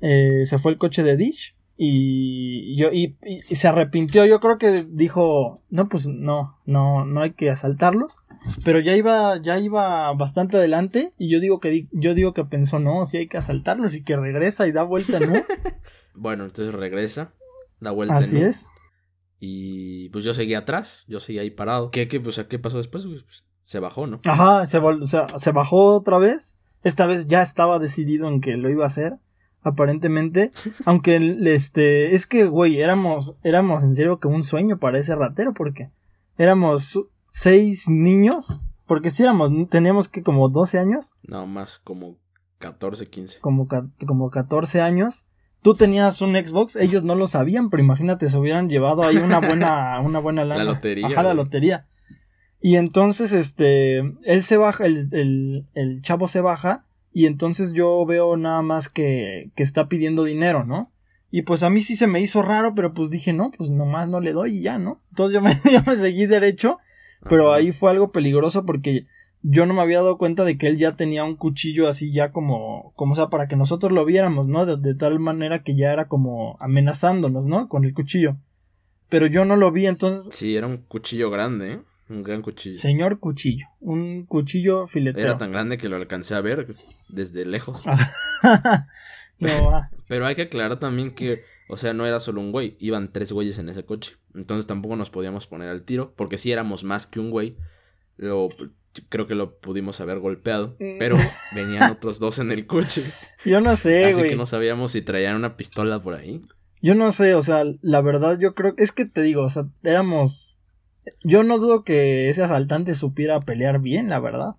Eh, 0.03 0.43
se 0.45 0.59
fue 0.59 0.73
el 0.73 0.77
coche 0.77 1.03
de 1.03 1.17
Dish. 1.17 1.57
Y, 1.81 2.77
yo, 2.77 2.89
y, 2.93 3.17
se 3.55 3.69
arrepintió. 3.69 4.27
Yo 4.27 4.41
creo 4.41 4.59
que 4.59 4.85
dijo, 4.91 5.63
no, 5.71 5.89
pues 5.89 6.09
no, 6.09 6.59
no, 6.67 7.05
no 7.05 7.23
hay 7.23 7.35
que 7.35 7.51
asaltarlos. 7.51 8.19
Pero 8.65 8.81
ya 8.81 8.97
iba, 8.97 9.41
ya 9.41 9.61
iba 9.61 10.13
bastante 10.15 10.57
adelante. 10.57 11.13
Y 11.19 11.31
yo 11.31 11.39
digo 11.39 11.61
que 11.61 11.87
yo 11.93 12.15
digo 12.15 12.35
que 12.35 12.45
pensó, 12.45 12.81
no, 12.81 13.07
si 13.07 13.19
hay 13.19 13.29
que 13.29 13.39
asaltarlos 13.39 13.95
y 13.95 14.03
que 14.03 14.17
regresa 14.17 14.67
y 14.67 14.73
da 14.73 14.83
vuelta, 14.83 15.21
¿no? 15.21 15.33
bueno, 16.15 16.47
entonces 16.47 16.75
regresa, 16.75 17.33
da 17.79 17.93
vuelta. 17.93 18.17
Así 18.17 18.39
es. 18.39 18.69
Y 19.39 20.09
pues 20.09 20.25
yo 20.25 20.35
seguí 20.35 20.55
atrás, 20.55 21.05
yo 21.07 21.21
seguí 21.21 21.39
ahí 21.39 21.51
parado. 21.51 21.93
¿Qué, 21.93 22.09
qué, 22.09 22.19
pues, 22.19 22.45
¿qué 22.49 22.59
pasó 22.59 22.79
después? 22.79 23.07
Pues, 23.07 23.45
se 23.63 23.79
bajó, 23.79 24.09
¿no? 24.09 24.19
Ajá, 24.25 24.67
se, 24.67 24.81
sea, 25.05 25.27
se 25.39 25.53
bajó 25.53 25.95
otra 25.95 26.19
vez. 26.19 26.59
Esta 26.83 27.07
vez 27.07 27.29
ya 27.29 27.43
estaba 27.43 27.79
decidido 27.79 28.27
en 28.27 28.41
que 28.41 28.57
lo 28.57 28.69
iba 28.69 28.83
a 28.83 28.89
hacer. 28.89 29.19
Aparentemente. 29.63 30.53
Aunque 30.87 31.37
este. 31.47 32.15
Es 32.15 32.27
que, 32.27 32.45
güey, 32.45 32.81
éramos. 32.81 33.35
Éramos 33.43 33.83
en 33.83 33.95
serio 33.95 34.19
que 34.19 34.29
un 34.29 34.43
sueño 34.43 34.79
para 34.79 34.99
ese 34.99 35.15
ratero. 35.15 35.53
Porque 35.53 35.91
éramos 36.37 37.01
seis 37.29 37.89
niños. 37.89 38.61
Porque 38.87 39.11
sí 39.11 39.23
éramos. 39.23 39.51
Teníamos 39.69 40.09
que 40.09 40.23
como 40.23 40.49
12 40.49 40.79
años. 40.79 41.15
No, 41.23 41.47
más 41.47 41.79
como 41.79 42.17
14, 42.59 43.09
15. 43.09 43.41
Como, 43.41 43.69
como 44.07 44.31
14 44.31 44.81
años. 44.81 45.27
Tú 45.63 45.75
tenías 45.75 46.23
un 46.23 46.35
Xbox, 46.35 46.77
ellos 46.77 47.03
no 47.03 47.17
lo 47.17 47.27
sabían, 47.27 47.69
pero 47.69 47.83
imagínate, 47.83 48.29
se 48.29 48.39
hubieran 48.39 48.69
llevado 48.69 49.03
ahí 49.03 49.17
una 49.17 49.41
buena, 49.41 50.01
una 50.05 50.21
buena 50.21 50.45
lana. 50.45 50.63
La 50.63 50.73
lotería, 50.73 51.07
Ajá, 51.09 51.23
la 51.25 51.35
lotería. 51.35 51.87
Y 52.61 52.77
entonces, 52.77 53.33
este, 53.33 53.99
él 53.99 54.43
se 54.43 54.57
baja, 54.57 54.87
el, 54.87 55.07
el, 55.13 55.67
el 55.75 56.03
chavo 56.03 56.29
se 56.29 56.41
baja, 56.41 56.85
y 57.19 57.27
entonces 57.27 57.73
yo 57.73 58.07
veo 58.07 58.37
nada 58.37 58.63
más 58.63 58.89
que, 58.89 59.51
que 59.57 59.65
está 59.65 59.89
pidiendo 59.89 60.23
dinero, 60.23 60.65
¿no? 60.65 60.93
Y 61.33 61.43
pues 61.43 61.65
a 61.65 61.69
mí 61.69 61.81
sí 61.81 61.97
se 61.97 62.07
me 62.07 62.21
hizo 62.21 62.43
raro, 62.43 62.77
pero 62.77 62.95
pues 62.95 63.11
dije, 63.11 63.33
no, 63.33 63.51
pues 63.51 63.73
nomás 63.73 64.09
no 64.09 64.21
le 64.21 64.33
doy 64.33 64.59
y 64.59 64.63
ya, 64.63 64.79
¿no? 64.79 65.01
Entonces 65.11 65.35
yo 65.35 65.41
me, 65.41 65.61
yo 65.73 65.81
me 65.85 65.97
seguí 65.97 66.27
derecho, 66.27 66.79
pero 67.29 67.53
ahí 67.53 67.73
fue 67.73 67.91
algo 67.91 68.13
peligroso 68.13 68.65
porque 68.65 69.09
yo 69.43 69.67
no 69.67 69.75
me 69.75 69.83
había 69.83 69.97
dado 69.97 70.17
cuenta 70.17 70.45
de 70.45 70.59
que 70.59 70.69
él 70.69 70.79
ya 70.79 70.95
tenía 70.95 71.25
un 71.25 71.35
cuchillo 71.35 71.89
así 71.89 72.13
ya 72.13 72.31
como, 72.31 72.93
como 72.95 73.15
o 73.15 73.17
sea, 73.17 73.31
para 73.31 73.49
que 73.49 73.57
nosotros 73.57 73.91
lo 73.91 74.05
viéramos, 74.05 74.47
¿no? 74.47 74.65
De, 74.65 74.77
de 74.77 74.95
tal 74.95 75.19
manera 75.19 75.65
que 75.65 75.75
ya 75.75 75.93
era 75.93 76.07
como 76.07 76.57
amenazándonos, 76.61 77.47
¿no? 77.47 77.69
Con 77.69 77.85
el 77.85 77.95
cuchillo. 77.95 78.37
Pero 79.09 79.27
yo 79.27 79.45
no 79.45 79.57
lo 79.57 79.73
vi, 79.73 79.87
entonces, 79.87 80.33
Sí, 80.33 80.55
era 80.55 80.69
un 80.69 80.77
cuchillo 80.77 81.31
grande, 81.31 81.73
¿eh? 81.73 81.81
Un 82.09 82.23
gran 82.23 82.43
cuchillo. 82.43 82.81
señor 82.81 83.19
cuchillo, 83.19 83.67
un 83.81 84.25
cuchillo 84.25 84.87
filetero. 84.87 85.29
Era 85.29 85.39
tan 85.39 85.53
grande 85.53 85.77
que 85.77 85.89
lo 85.89 85.97
alcancé 85.97 86.35
a 86.35 86.41
ver 86.41 86.75
desde 87.09 87.45
lejos. 87.45 87.85
no, 89.39 89.71
ah, 89.71 89.91
Pero 90.09 90.27
hay 90.27 90.35
que 90.35 90.43
aclarar 90.43 90.79
también 90.79 91.15
que, 91.15 91.43
o 91.69 91.77
sea, 91.77 91.93
no 91.93 92.07
era 92.07 92.21
solo 92.21 92.41
un 92.41 92.51
güey, 92.51 92.77
iban 92.81 93.13
tres 93.13 93.33
güeyes 93.33 93.59
en 93.59 93.69
ese 93.69 93.85
coche. 93.85 94.17
Entonces 94.35 94.67
tampoco 94.67 94.97
nos 94.97 95.11
podíamos 95.11 95.47
poner 95.47 95.69
al 95.69 95.83
tiro, 95.83 96.15
porque 96.17 96.39
si 96.39 96.51
éramos 96.51 96.85
más 96.85 97.07
que 97.07 97.21
un 97.21 97.31
güey, 97.31 97.57
lo, 98.17 98.49
creo 99.09 99.27
que 99.27 99.35
lo 99.35 99.59
pudimos 99.59 100.01
haber 100.01 100.19
golpeado, 100.19 100.77
pero 100.99 101.17
venían 101.55 101.91
otros 101.91 102.19
dos 102.19 102.39
en 102.39 102.53
el 102.53 102.67
coche. 102.67 103.05
yo 103.45 103.61
no 103.61 103.77
sé, 103.77 104.07
así 104.07 104.19
güey. 104.19 104.31
que 104.31 104.37
no 104.37 104.47
sabíamos 104.47 104.93
si 104.93 105.03
traían 105.03 105.37
una 105.37 105.57
pistola 105.57 106.03
por 106.03 106.15
ahí. 106.15 106.43
Yo 106.81 106.95
no 106.95 107.11
sé, 107.13 107.35
o 107.35 107.43
sea, 107.43 107.65
la 107.83 108.01
verdad 108.01 108.39
yo 108.39 108.55
creo, 108.55 108.75
es 108.77 108.93
que 108.93 109.05
te 109.05 109.23
digo, 109.23 109.43
o 109.43 109.49
sea, 109.49 109.67
éramos, 109.83 110.58
yo 111.23 111.45
no 111.45 111.59
dudo 111.59 111.85
que 111.85 112.29
ese 112.29 112.43
asaltante 112.43 112.95
supiera 112.95 113.41
pelear 113.41 113.81
bien, 113.81 114.09
la 114.09 114.21
verdad. 114.21 114.55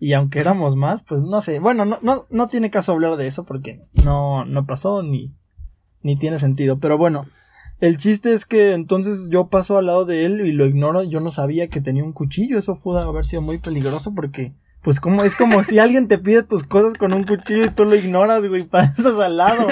Y 0.00 0.12
aunque 0.12 0.38
éramos 0.38 0.76
más, 0.76 1.02
pues 1.02 1.22
no 1.22 1.40
sé, 1.40 1.58
bueno, 1.58 1.84
no, 1.84 1.98
no, 2.02 2.26
no 2.30 2.46
tiene 2.46 2.70
caso 2.70 2.92
hablar 2.92 3.16
de 3.16 3.26
eso 3.26 3.44
porque 3.44 3.82
no, 4.04 4.44
no 4.44 4.64
pasó 4.64 5.02
ni, 5.02 5.34
ni 6.02 6.16
tiene 6.16 6.38
sentido, 6.38 6.78
pero 6.78 6.96
bueno, 6.96 7.26
el 7.80 7.96
chiste 7.96 8.32
es 8.32 8.44
que 8.44 8.74
entonces 8.74 9.28
yo 9.30 9.48
paso 9.48 9.78
al 9.78 9.86
lado 9.86 10.04
de 10.04 10.24
él 10.24 10.40
y 10.46 10.52
lo 10.52 10.66
ignoro, 10.66 11.02
yo 11.04 11.20
no 11.20 11.30
sabía 11.30 11.68
que 11.68 11.80
tenía 11.80 12.04
un 12.04 12.12
cuchillo, 12.12 12.58
eso 12.58 12.80
pudo 12.80 12.98
haber 12.98 13.24
sido 13.24 13.42
muy 13.42 13.58
peligroso 13.58 14.14
porque, 14.14 14.52
pues 14.82 15.00
como, 15.00 15.24
es 15.24 15.34
como 15.34 15.64
si 15.64 15.78
alguien 15.78 16.08
te 16.08 16.18
pide 16.18 16.42
tus 16.42 16.62
cosas 16.62 16.94
con 16.94 17.12
un 17.12 17.24
cuchillo 17.24 17.64
y 17.64 17.70
tú 17.70 17.84
lo 17.84 17.96
ignoras, 17.96 18.46
güey, 18.46 18.64
pasas 18.64 19.18
al 19.18 19.36
lado. 19.36 19.66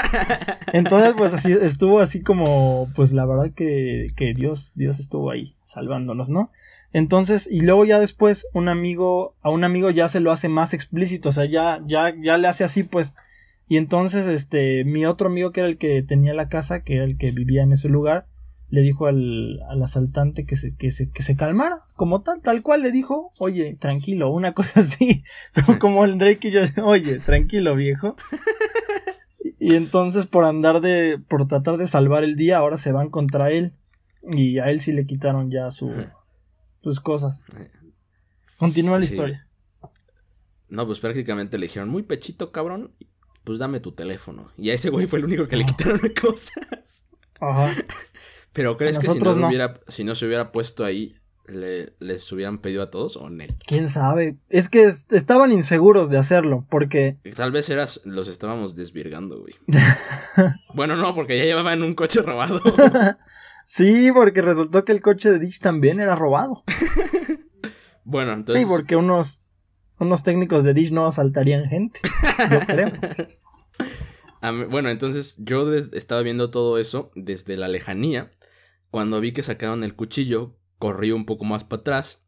Entonces, 0.73 1.15
pues 1.17 1.33
así 1.33 1.53
estuvo 1.53 2.01
así 2.01 2.23
como, 2.23 2.89
pues 2.95 3.13
la 3.13 3.25
verdad 3.25 3.53
que, 3.55 4.09
que 4.17 4.35
Dios, 4.35 4.73
Dios 4.75 4.99
estuvo 4.99 5.31
ahí 5.31 5.57
salvándonos, 5.65 6.29
¿no? 6.29 6.51
Entonces, 6.93 7.49
y 7.51 7.61
luego 7.61 7.85
ya 7.85 8.01
después 8.01 8.47
un 8.53 8.69
amigo, 8.69 9.35
a 9.43 9.51
un 9.51 9.65
amigo 9.65 9.91
ya 9.91 10.09
se 10.09 10.21
lo 10.21 10.33
hace 10.33 10.49
más 10.49 10.75
explícito, 10.75 11.29
o 11.29 11.33
sea, 11.33 11.45
ya, 11.45 11.81
ya, 11.87 12.15
ya 12.23 12.37
le 12.39 12.49
hace 12.49 12.65
así, 12.65 12.83
pues. 12.83 13.15
Y 13.69 13.77
entonces, 13.77 14.27
este, 14.27 14.85
mi 14.85 15.07
otro 15.07 15.29
amigo 15.29 15.51
que 15.51 15.61
era 15.61 15.69
el 15.69 15.79
que 15.79 16.03
tenía 16.03 16.35
la 16.35 16.49
casa, 16.49 16.81
que 16.81 16.97
era 16.97 17.05
el 17.05 17.19
que 17.19 17.33
vivía 17.33 17.63
en 17.63 17.73
ese 17.73 17.89
lugar, 17.89 18.27
le 18.69 18.81
dijo 18.81 19.07
al, 19.07 19.61
al 19.69 19.83
asaltante 19.83 20.45
que 20.45 20.57
se, 20.57 20.75
que 20.77 20.91
se, 20.91 21.11
que 21.11 21.23
se 21.23 21.37
calmara, 21.37 21.85
como 21.95 22.23
tal, 22.23 22.41
tal 22.43 22.63
cual 22.63 22.83
le 22.83 22.91
dijo, 22.91 23.33
oye, 23.39 23.77
tranquilo, 23.81 24.31
una 24.31 24.53
cosa 24.55 24.81
así, 24.81 25.23
pero 25.55 25.79
como 25.79 26.05
el 26.05 26.19
Drake 26.19 26.49
y 26.49 26.51
yo, 26.51 26.61
oye, 26.85 27.19
tranquilo, 27.21 27.77
viejo. 27.77 28.17
Y 29.59 29.75
entonces 29.75 30.27
por 30.27 30.45
andar 30.45 30.81
de, 30.81 31.19
por 31.29 31.47
tratar 31.49 31.77
de 31.77 31.87
salvar 31.87 32.25
el 32.25 32.37
día, 32.37 32.59
ahora 32.59 32.77
se 32.77 32.93
van 32.93 33.11
contra 33.11 33.51
él. 33.51 33.73
Y 34.33 34.59
a 34.59 34.67
él 34.67 34.81
sí 34.81 34.93
le 34.93 35.07
quitaron 35.07 35.51
ya 35.51 35.71
su, 35.71 35.93
sus 36.83 37.01
cosas. 37.01 37.47
Continúa 38.59 38.97
la 38.99 39.03
Sí. 39.07 39.15
historia. 39.15 39.47
No, 40.69 40.85
pues 40.87 40.99
prácticamente 40.99 41.59
le 41.59 41.67
dijeron, 41.67 41.89
muy 41.89 42.03
pechito, 42.03 42.51
cabrón, 42.51 42.93
pues 43.45 43.59
dame 43.61 43.79
tu 43.81 43.93
teléfono. 43.93 44.49
Y 44.59 44.71
a 44.71 44.75
ese 44.75 44.91
güey 44.91 45.07
fue 45.07 45.21
el 45.21 45.27
único 45.27 45.47
que 45.47 45.57
le 45.57 45.65
quitaron 45.65 46.01
cosas. 46.21 47.07
Ajá. 47.41 47.73
Pero 48.57 48.77
¿crees 48.77 48.99
que 48.99 49.09
si 49.09 49.19
no, 49.21 49.35
no. 49.37 49.47
Hubiera, 49.49 49.81
si 49.87 50.03
no 50.03 50.15
se 50.15 50.27
hubiera 50.27 50.51
puesto 50.51 50.85
ahí, 50.85 51.17
le, 51.47 51.93
les 52.01 52.33
hubieran 52.33 52.59
pedido 52.59 52.83
a 52.83 52.91
todos 52.91 53.17
o 53.17 53.29
no? 53.31 53.45
¿Quién 53.67 53.89
sabe? 53.89 54.37
Es 54.49 54.69
que 54.71 54.85
es- 54.85 55.07
estaban 55.11 55.53
inseguros 55.53 56.09
de 56.11 56.17
hacerlo, 56.19 56.67
porque... 56.71 57.19
Tal 57.37 57.53
vez 57.53 57.69
eras, 57.71 58.01
los 58.05 58.27
estábamos 58.29 58.75
desvirgando, 58.75 59.39
güey. 59.41 59.55
bueno, 60.75 60.97
no, 60.97 61.15
porque 61.15 61.37
ya 61.39 61.45
llevaban 61.45 61.83
un 61.83 61.95
coche 61.95 62.23
robado. 62.23 62.61
sí, 63.67 64.11
porque 64.13 64.41
resultó 64.43 64.85
que 64.85 64.93
el 64.93 65.03
coche 65.03 65.31
de 65.31 65.39
Ditch 65.39 65.61
también 65.61 66.01
era 66.01 66.17
robado. 66.17 66.65
bueno, 68.05 68.33
entonces... 68.33 68.65
Sí, 68.67 68.71
porque 68.75 68.97
unos, 68.97 69.43
unos 69.99 70.23
técnicos 70.23 70.65
de 70.65 70.73
Ditch 70.75 70.93
no 70.93 71.07
asaltarían 71.07 71.69
gente. 71.69 72.01
Yo 72.51 72.61
creo. 72.61 72.91
Mí- 74.53 74.65
bueno, 74.71 74.91
entonces 74.91 75.37
yo 75.39 75.73
estaba 75.75 76.23
viendo 76.23 76.51
todo 76.51 76.79
eso 76.79 77.11
desde 77.15 77.57
la 77.57 77.69
lejanía. 77.69 78.31
Cuando 78.91 79.21
vi 79.21 79.33
que 79.33 79.43
sacaron 79.43 79.85
el 79.85 79.95
cuchillo, 79.95 80.57
corrí 80.79 81.13
un 81.13 81.27
poco 81.27 81.45
más 81.45 81.65
para 81.65 81.81
atrás. 81.81 82.23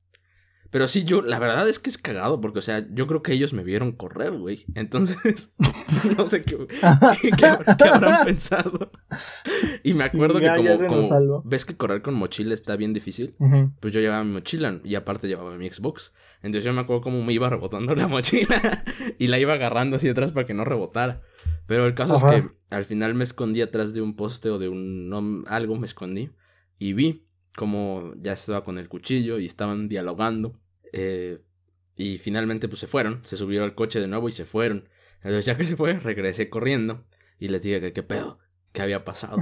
Pero 0.70 0.86
sí, 0.86 1.04
yo, 1.04 1.22
la 1.22 1.38
verdad 1.38 1.66
es 1.66 1.78
que 1.78 1.88
es 1.88 1.96
cagado, 1.96 2.42
porque, 2.42 2.58
o 2.58 2.62
sea, 2.62 2.86
yo 2.92 3.06
creo 3.06 3.22
que 3.22 3.32
ellos 3.32 3.54
me 3.54 3.62
vieron 3.64 3.92
correr, 3.92 4.32
güey. 4.32 4.66
Entonces, 4.74 5.54
no 6.18 6.26
sé 6.26 6.42
qué, 6.42 6.58
qué, 7.22 7.30
qué 7.30 7.46
habrán- 7.46 7.76
qué 7.78 7.84
habrán 7.88 8.24
pensado. 8.26 8.90
Y 9.82 9.94
me 9.94 10.04
acuerdo 10.04 10.38
Sí, 10.40 10.44
ya- 10.44 10.54
que 10.56 10.86
como, 10.86 11.08
como 11.08 11.42
ves 11.46 11.64
que 11.64 11.74
correr 11.74 12.02
con 12.02 12.12
mochila 12.14 12.52
está 12.52 12.76
bien 12.76 12.92
difícil, 12.92 13.34
pues 13.80 13.94
yo 13.94 14.00
llevaba 14.02 14.22
mi 14.24 14.32
mochila 14.32 14.78
y 14.84 14.94
aparte 14.94 15.26
llevaba 15.26 15.56
mi 15.56 15.70
Xbox. 15.70 16.12
Entonces 16.42 16.64
yo 16.64 16.74
me 16.74 16.82
acuerdo 16.82 17.00
cómo 17.00 17.24
me 17.24 17.32
iba 17.32 17.48
rebotando 17.48 17.94
la 17.94 18.06
mochila 18.08 18.84
y 19.18 19.28
la 19.28 19.38
iba 19.38 19.54
agarrando 19.54 19.96
hacia 19.96 20.10
atrás 20.12 20.32
para 20.32 20.44
que 20.46 20.52
no 20.52 20.66
rebotara. 20.66 21.22
Pero 21.66 21.86
el 21.86 21.94
caso 21.94 22.14
Ajá. 22.16 22.34
es 22.36 22.42
que 22.42 22.48
al 22.74 22.84
final 22.84 23.14
me 23.14 23.24
escondí 23.24 23.62
atrás 23.62 23.94
de 23.94 24.02
un 24.02 24.16
poste 24.16 24.50
o 24.50 24.58
de 24.58 24.68
un 24.68 25.08
no, 25.08 25.44
algo, 25.48 25.76
me 25.76 25.86
escondí 25.86 26.30
y 26.78 26.92
vi 26.92 27.26
como 27.56 28.12
ya 28.16 28.32
estaba 28.32 28.64
con 28.64 28.78
el 28.78 28.88
cuchillo 28.88 29.38
y 29.38 29.46
estaban 29.46 29.88
dialogando. 29.88 30.60
eh, 30.92 31.40
y 31.96 32.18
finalmente 32.18 32.68
pues 32.68 32.78
se 32.80 32.86
fueron, 32.86 33.20
se 33.24 33.36
subieron 33.36 33.68
al 33.68 33.74
coche 33.74 33.98
de 34.00 34.06
nuevo 34.06 34.28
y 34.28 34.32
se 34.32 34.44
fueron. 34.44 34.88
Entonces 35.16 35.46
ya 35.46 35.56
que 35.56 35.64
se 35.64 35.76
fue, 35.76 35.98
regresé 35.98 36.48
corriendo 36.48 37.04
y 37.40 37.48
les 37.48 37.62
dije 37.62 37.80
que 37.80 37.92
qué 37.92 38.04
pedo, 38.04 38.38
qué 38.72 38.82
había 38.82 39.04
pasado 39.04 39.36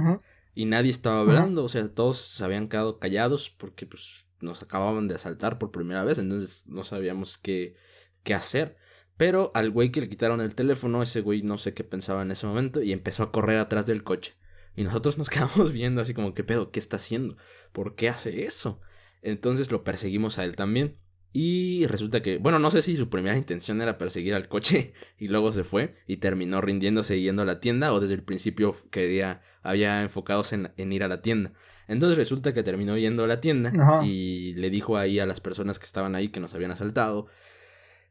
y 0.55 0.65
nadie 0.65 0.89
estaba 0.89 1.19
hablando, 1.19 1.63
o 1.63 1.69
sea, 1.69 1.87
todos 1.93 2.17
se 2.17 2.43
habían 2.43 2.67
quedado 2.67 2.97
callados 2.97 3.51
porque 3.51 3.85
pues 3.85 4.25
nos 4.41 4.63
acababan 4.63 5.07
de 5.07 5.13
asaltar 5.13 5.59
por 5.59 5.69
primera 5.71 6.03
vez, 6.03 6.17
entonces 6.17 6.65
no 6.67 6.83
sabíamos 6.83 7.37
qué, 7.37 7.75
qué 8.23 8.33
hacer. 8.33 8.73
Pero 9.17 9.51
al 9.53 9.69
güey 9.71 9.91
que 9.91 10.01
le 10.01 10.09
quitaron 10.09 10.41
el 10.41 10.55
teléfono, 10.55 11.03
ese 11.03 11.21
güey 11.21 11.43
no 11.43 11.59
sé 11.59 11.73
qué 11.75 11.83
pensaba 11.83 12.23
en 12.23 12.31
ese 12.31 12.47
momento 12.47 12.81
y 12.81 12.91
empezó 12.91 13.21
a 13.23 13.31
correr 13.31 13.59
atrás 13.59 13.85
del 13.85 14.03
coche. 14.03 14.35
Y 14.77 14.83
nosotros 14.83 15.17
nos 15.17 15.29
quedamos 15.29 15.73
viendo 15.73 16.01
así 16.01 16.13
como, 16.13 16.33
¿qué 16.33 16.45
pedo? 16.45 16.71
¿Qué 16.71 16.79
está 16.79 16.95
haciendo? 16.95 17.35
¿Por 17.73 17.95
qué 17.95 18.07
hace 18.07 18.45
eso? 18.45 18.79
Entonces 19.21 19.71
lo 19.71 19.83
perseguimos 19.83 20.39
a 20.39 20.45
él 20.45 20.55
también. 20.55 20.95
Y 21.33 21.85
resulta 21.87 22.21
que, 22.21 22.37
bueno, 22.37 22.57
no 22.57 22.71
sé 22.71 22.81
si 22.81 22.95
su 22.95 23.09
primera 23.09 23.37
intención 23.37 23.81
era 23.81 23.97
perseguir 23.97 24.33
al 24.33 24.47
coche 24.47 24.93
y 25.19 25.27
luego 25.27 25.51
se 25.51 25.65
fue 25.65 25.95
y 26.07 26.17
terminó 26.17 26.61
rindiéndose 26.61 27.17
y 27.17 27.23
yendo 27.23 27.41
a 27.41 27.45
la 27.45 27.59
tienda 27.59 27.91
o 27.91 27.99
desde 27.99 28.13
el 28.13 28.23
principio 28.23 28.75
quería, 28.89 29.41
había 29.61 30.01
enfocados 30.01 30.53
en, 30.53 30.71
en 30.77 30.93
ir 30.93 31.03
a 31.03 31.09
la 31.09 31.21
tienda. 31.21 31.51
Entonces 31.89 32.17
resulta 32.17 32.53
que 32.53 32.63
terminó 32.63 32.97
yendo 32.97 33.25
a 33.25 33.27
la 33.27 33.41
tienda 33.41 33.71
Ajá. 33.77 34.05
y 34.05 34.53
le 34.53 34.69
dijo 34.69 34.97
ahí 34.97 35.19
a 35.19 35.25
las 35.25 35.41
personas 35.41 35.79
que 35.79 35.85
estaban 35.85 36.15
ahí 36.15 36.29
que 36.29 36.39
nos 36.39 36.53
habían 36.53 36.71
asaltado 36.71 37.27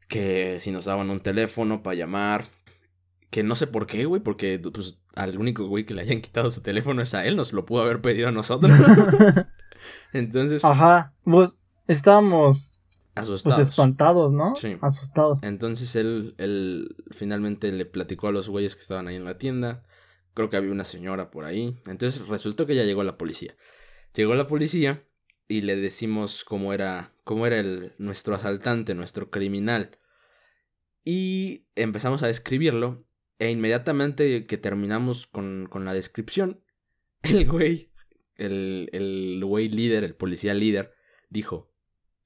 que 0.07 0.59
si 0.59 0.71
nos 0.71 0.85
daban 0.85 1.09
un 1.09 1.19
teléfono 1.19 1.83
para 1.83 1.95
llamar, 1.95 2.45
que 3.29 3.43
no 3.43 3.55
sé 3.55 3.67
por 3.67 3.87
qué, 3.87 4.05
güey, 4.05 4.21
porque 4.21 4.59
pues 4.59 4.99
al 5.17 5.37
único 5.37 5.65
güey 5.67 5.85
que 5.85 5.93
le 5.93 6.01
hayan 6.01 6.21
quitado 6.21 6.51
su 6.51 6.61
teléfono 6.61 7.01
es 7.01 7.13
a 7.13 7.25
él, 7.25 7.35
nos 7.35 7.53
lo 7.53 7.65
pudo 7.65 7.81
haber 7.81 8.01
pedido 8.01 8.27
a 8.29 8.31
nosotros. 8.31 8.71
Entonces, 10.13 10.63
Ajá. 10.63 11.13
Pues 11.23 11.57
estábamos 11.87 12.79
asustados. 13.15 13.57
pues 13.57 13.69
espantados, 13.69 14.31
¿no? 14.31 14.55
Sí. 14.55 14.77
Asustados. 14.81 15.41
Entonces 15.43 15.95
él, 15.95 16.35
él 16.37 16.95
finalmente 17.11 17.71
le 17.71 17.85
platicó 17.85 18.27
a 18.27 18.31
los 18.31 18.49
güeyes 18.49 18.75
que 18.75 18.81
estaban 18.81 19.07
ahí 19.07 19.15
en 19.15 19.25
la 19.25 19.37
tienda. 19.37 19.83
Creo 20.33 20.49
que 20.49 20.57
había 20.57 20.71
una 20.71 20.83
señora 20.83 21.31
por 21.31 21.45
ahí. 21.45 21.81
Entonces 21.87 22.27
resultó 22.27 22.65
que 22.65 22.75
ya 22.75 22.83
llegó 22.83 23.03
la 23.03 23.17
policía. 23.17 23.55
Llegó 24.13 24.35
la 24.35 24.47
policía 24.47 25.03
y 25.47 25.61
le 25.61 25.75
decimos 25.75 26.43
cómo 26.43 26.73
era, 26.73 27.13
cómo 27.23 27.47
era 27.47 27.57
el, 27.57 27.93
nuestro 27.97 28.35
asaltante, 28.35 28.93
nuestro 28.93 29.31
criminal. 29.31 29.97
Y 31.03 31.65
empezamos 31.75 32.21
a 32.21 32.27
describirlo. 32.27 33.06
E 33.39 33.51
inmediatamente 33.51 34.45
que 34.45 34.57
terminamos 34.57 35.27
con, 35.27 35.67
con 35.69 35.85
la 35.85 35.93
descripción, 35.93 36.61
el 37.21 37.47
güey, 37.47 37.91
el, 38.35 38.89
el 38.93 39.41
güey 39.43 39.69
líder, 39.69 40.03
el 40.03 40.15
policía 40.15 40.53
líder, 40.53 40.93
dijo, 41.29 41.71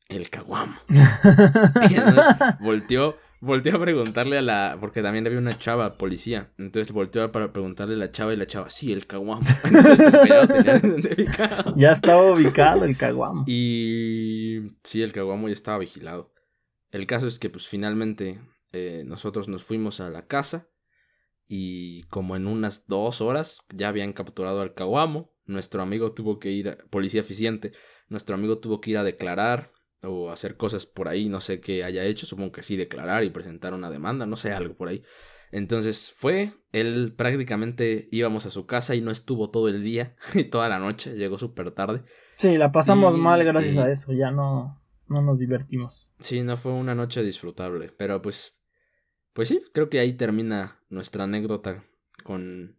el 0.08 0.30
caguamo. 0.30 0.78
y 0.90 1.96
entonces 1.96 2.26
volteó, 2.60 3.18
volteó 3.40 3.76
a 3.76 3.80
preguntarle 3.80 4.38
a 4.38 4.42
la, 4.42 4.78
porque 4.80 5.02
también 5.02 5.26
había 5.26 5.40
una 5.40 5.58
chava 5.58 5.98
policía, 5.98 6.52
entonces 6.58 6.94
volteó 6.94 7.32
para 7.32 7.52
preguntarle 7.52 7.96
a 7.96 7.98
la 7.98 8.12
chava 8.12 8.34
y 8.34 8.38
la 8.38 8.46
chava, 8.46 8.70
sí, 8.70 8.92
el 8.92 9.08
caguamo. 9.08 9.42
ya 11.76 11.92
estaba 11.92 12.32
ubicado 12.32 12.86
el 12.86 12.98
caguamo. 12.98 13.46
Y 13.48 14.76
sí, 14.84 15.02
el 15.02 15.14
caguamo 15.14 15.48
ya 15.48 15.54
estaba 15.54 15.80
vigilado. 15.80 16.34
El 16.92 17.08
caso 17.08 17.28
es 17.28 17.40
que 17.40 17.50
pues 17.50 17.68
finalmente 17.68 18.42
eh, 18.74 19.04
nosotros 19.06 19.48
nos 19.48 19.64
fuimos 19.64 20.02
a 20.02 20.10
la 20.10 20.28
casa 20.28 20.68
y 21.54 22.04
como 22.04 22.38
en 22.38 22.48
unas 22.48 22.88
dos 22.88 23.20
horas 23.20 23.60
ya 23.76 23.90
habían 23.90 24.14
capturado 24.14 24.62
al 24.62 24.74
caguamo. 24.74 25.34
Nuestro 25.46 25.82
amigo 25.82 26.14
tuvo 26.14 26.40
que 26.40 26.50
ir, 26.50 26.78
policía 26.90 27.20
eficiente, 27.20 27.74
nuestro 28.08 28.36
amigo 28.36 28.60
tuvo 28.60 28.80
que 28.80 28.92
ir 28.92 28.98
a 28.98 29.04
declarar 29.04 29.74
o 30.02 30.32
hacer 30.32 30.56
cosas 30.56 30.86
por 30.86 31.10
ahí, 31.10 31.28
no 31.28 31.42
sé 31.42 31.60
qué 31.60 31.84
haya 31.84 32.06
hecho, 32.06 32.26
supongo 32.26 32.54
que 32.54 32.62
sí, 32.62 32.78
declarar 32.78 33.26
y 33.26 33.32
presentar 33.32 33.74
una 33.74 33.90
demanda, 33.90 34.26
no 34.26 34.38
sé, 34.38 34.54
algo 34.54 34.76
por 34.78 34.88
ahí. 34.88 35.04
Entonces 35.52 36.14
fue, 36.16 36.52
él 36.72 37.14
prácticamente 37.18 38.08
íbamos 38.14 38.46
a 38.46 38.50
su 38.50 38.66
casa 38.66 38.96
y 38.96 39.02
no 39.02 39.12
estuvo 39.12 39.50
todo 39.50 39.68
el 39.68 39.84
día 39.84 40.16
y 40.34 40.46
toda 40.46 40.70
la 40.70 40.80
noche, 40.80 41.16
llegó 41.18 41.38
súper 41.38 41.72
tarde. 41.72 42.04
Sí, 42.38 42.58
la 42.58 42.72
pasamos 42.72 43.18
mal 43.18 43.44
gracias 43.44 43.76
a 43.76 43.92
eso, 43.92 44.14
ya 44.14 44.32
no, 44.32 44.82
no 45.10 45.22
nos 45.22 45.38
divertimos. 45.38 46.10
Sí, 46.22 46.44
no 46.44 46.56
fue 46.56 46.72
una 46.72 46.96
noche 46.96 47.24
disfrutable, 47.24 47.92
pero 47.98 48.22
pues, 48.22 48.56
pues 49.34 49.48
sí, 49.48 49.62
creo 49.74 49.90
que 49.90 50.00
ahí 50.00 50.14
termina 50.14 50.80
nuestra 50.90 51.26
anécdota 51.26 51.84
con 52.24 52.76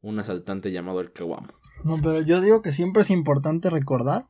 un 0.00 0.18
asaltante 0.18 0.72
llamado 0.72 1.00
el 1.00 1.12
Kawamo. 1.12 1.48
No, 1.84 1.98
pero 2.02 2.20
yo 2.20 2.40
digo 2.40 2.62
que 2.62 2.72
siempre 2.72 3.02
es 3.02 3.10
importante 3.10 3.70
recordar 3.70 4.26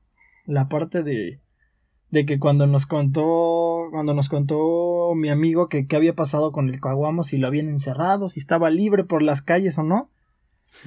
la 0.47 0.69
parte 0.69 1.03
de 1.03 1.41
de 2.13 2.27
que 2.27 2.39
cuando 2.39 2.67
nos 2.67 2.85
contó, 2.85 3.89
cuando 3.91 4.13
nos 4.13 4.29
contó 4.29 5.15
mi 5.17 5.31
amigo 5.31 5.69
que 5.71 5.87
qué 5.87 5.97
había 5.97 6.15
pasado 6.15 6.53
con 6.53 6.69
el 6.69 6.79
caguamo, 6.79 7.23
si 7.23 7.39
lo 7.39 7.49
habían 7.49 7.71
encerrado, 7.71 8.29
si 8.29 8.39
estaba 8.39 8.69
libre 8.69 9.03
por 9.03 9.23
las 9.23 9.41
calles 9.41 9.79
o 9.79 9.83
no, 9.83 10.11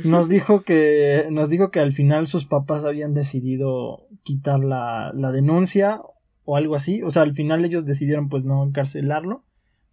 nos 0.04 0.30
dijo 0.30 0.62
que, 0.62 1.26
nos 1.32 1.50
dijo 1.50 1.72
que 1.72 1.80
al 1.80 1.94
final 1.94 2.28
sus 2.28 2.46
papás 2.46 2.86
habían 2.86 3.16
decidido 3.16 4.08
quitar 4.22 4.60
la, 4.60 5.12
la 5.16 5.32
denuncia 5.32 6.00
o 6.44 6.58
algo 6.58 6.76
así, 6.76 7.02
o 7.02 7.10
sea, 7.10 7.24
al 7.24 7.34
final 7.34 7.66
ellos 7.66 7.88
decidieron 7.88 8.30
pues 8.30 8.44
no 8.44 8.64
encarcelarlo, 8.64 9.44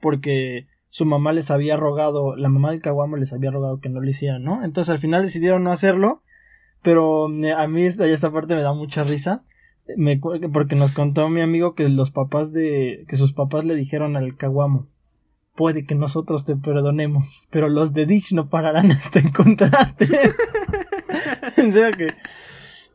porque 0.01 0.67
su 0.93 1.07
mamá 1.07 1.33
les 1.33 1.51
había 1.51 1.79
rogado, 1.79 2.37
la 2.37 2.51
mamá 2.51 2.71
del 2.71 2.83
caguamo 2.83 3.17
les 3.17 3.33
había 3.33 3.51
rogado 3.51 3.81
que 3.81 3.89
no 3.89 4.03
lo 4.03 4.11
hicieran, 4.11 4.45
¿no? 4.45 4.63
Entonces 4.63 4.91
al 4.91 4.99
final 4.99 5.23
decidieron 5.23 5.65
no 5.65 5.73
hacerlo, 5.73 6.23
pero 6.83 7.33
eh, 7.43 7.53
a 7.53 7.67
mí 7.67 7.85
esta, 7.85 8.07
esta 8.07 8.31
parte 8.31 8.55
me 8.55 8.61
da 8.61 8.75
mucha 8.75 9.03
risa. 9.03 9.43
Me, 9.97 10.21
porque 10.53 10.77
nos 10.77 10.93
contó 10.93 11.31
mi 11.31 11.41
amigo 11.41 11.75
que 11.75 11.89
los 11.89 12.11
papás 12.11 12.53
de 12.53 13.07
que 13.09 13.17
sus 13.17 13.33
papás 13.33 13.65
le 13.65 13.75
dijeron 13.75 14.17
al 14.17 14.37
caguamo 14.37 14.87
puede 15.57 15.85
que 15.85 15.97
nosotros 15.97 16.45
te 16.45 16.55
perdonemos 16.55 17.43
pero 17.51 17.69
los 17.69 17.93
de 17.93 18.07
Dish 18.07 18.33
no 18.33 18.49
pararán 18.49 18.91
hasta 18.93 19.19
encontrarte 19.19 20.07
en 21.57 21.73
serio 21.73 21.97
que 21.99 22.15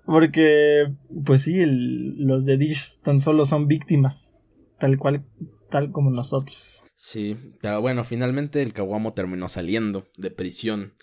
porque 0.05 0.93
pues 1.25 1.41
sí 1.41 1.57
los 1.65 2.45
de 2.45 2.57
Dish 2.57 3.01
tan 3.01 3.19
solo 3.19 3.43
son 3.43 3.67
víctimas 3.67 4.33
tal 4.79 4.97
cual 4.97 5.25
tal 5.69 5.91
como 5.91 6.09
nosotros 6.09 6.85
sí 7.09 7.37
pero 7.61 7.81
bueno 7.81 8.03
finalmente 8.03 8.61
el 8.61 8.73
caguamo 8.73 9.13
terminó 9.13 9.49
saliendo 9.49 10.09
de 10.17 10.31
prisión 10.31 10.93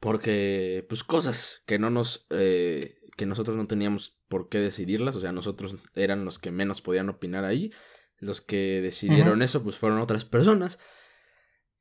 porque 0.00 0.86
pues 0.88 1.04
cosas 1.04 1.62
que 1.66 1.78
no 1.78 1.90
nos 1.90 2.26
eh, 2.30 2.98
que 3.18 3.26
nosotros 3.26 3.56
no 3.56 3.66
teníamos 3.66 4.16
por 4.28 4.48
qué 4.48 4.58
decidirlas, 4.58 5.16
o 5.16 5.20
sea, 5.20 5.32
nosotros 5.32 5.76
eran 5.94 6.24
los 6.24 6.38
que 6.38 6.52
menos 6.52 6.80
podían 6.80 7.08
opinar 7.10 7.44
ahí, 7.44 7.72
los 8.18 8.40
que 8.40 8.80
decidieron 8.80 9.42
eso 9.42 9.62
pues 9.62 9.76
fueron 9.76 9.98
otras 9.98 10.24
personas. 10.24 10.78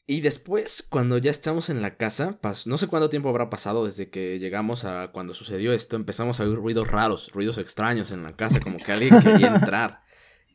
Y 0.09 0.21
después, 0.21 0.87
cuando 0.89 1.17
ya 1.17 1.29
estamos 1.29 1.69
en 1.69 1.81
la 1.81 1.97
casa, 1.97 2.39
no 2.65 2.77
sé 2.77 2.87
cuánto 2.87 3.09
tiempo 3.09 3.29
habrá 3.29 3.49
pasado 3.49 3.85
desde 3.85 4.09
que 4.09 4.39
llegamos 4.39 4.85
a 4.85 5.11
cuando 5.11 5.33
sucedió 5.33 5.73
esto, 5.73 5.95
empezamos 5.95 6.39
a 6.39 6.43
oír 6.43 6.55
ruidos 6.55 6.89
raros, 6.89 7.29
ruidos 7.33 7.57
extraños 7.57 8.11
en 8.11 8.23
la 8.23 8.35
casa, 8.35 8.59
como 8.59 8.77
que 8.77 8.91
alguien 8.91 9.19
quería 9.21 9.53
entrar. 9.53 10.06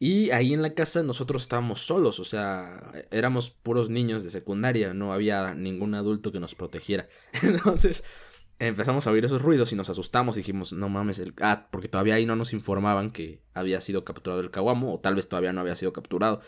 Y 0.04 0.32
ahí 0.32 0.52
en 0.52 0.62
la 0.62 0.74
casa 0.74 1.04
nosotros 1.04 1.42
estábamos 1.42 1.86
solos, 1.86 2.18
o 2.18 2.24
sea, 2.24 2.90
éramos 3.12 3.50
puros 3.50 3.88
niños 3.88 4.24
de 4.24 4.30
secundaria, 4.30 4.94
no 4.94 5.12
había 5.12 5.54
ningún 5.54 5.94
adulto 5.94 6.32
que 6.32 6.40
nos 6.40 6.56
protegiera. 6.56 7.06
Entonces, 7.40 8.02
empezamos 8.58 9.06
a 9.06 9.12
oír 9.12 9.24
esos 9.24 9.42
ruidos 9.42 9.70
y 9.70 9.76
nos 9.76 9.90
asustamos. 9.90 10.34
Dijimos, 10.34 10.72
no 10.72 10.88
mames, 10.88 11.20
el... 11.20 11.34
ah, 11.40 11.68
porque 11.70 11.86
todavía 11.86 12.16
ahí 12.16 12.26
no 12.26 12.34
nos 12.34 12.52
informaban 12.52 13.12
que 13.12 13.44
había 13.54 13.80
sido 13.80 14.04
capturado 14.04 14.40
el 14.40 14.50
caguamo, 14.50 14.92
o 14.92 14.98
tal 14.98 15.14
vez 15.14 15.28
todavía 15.28 15.52
no 15.52 15.60
había 15.60 15.76
sido 15.76 15.92
capturado. 15.92 16.40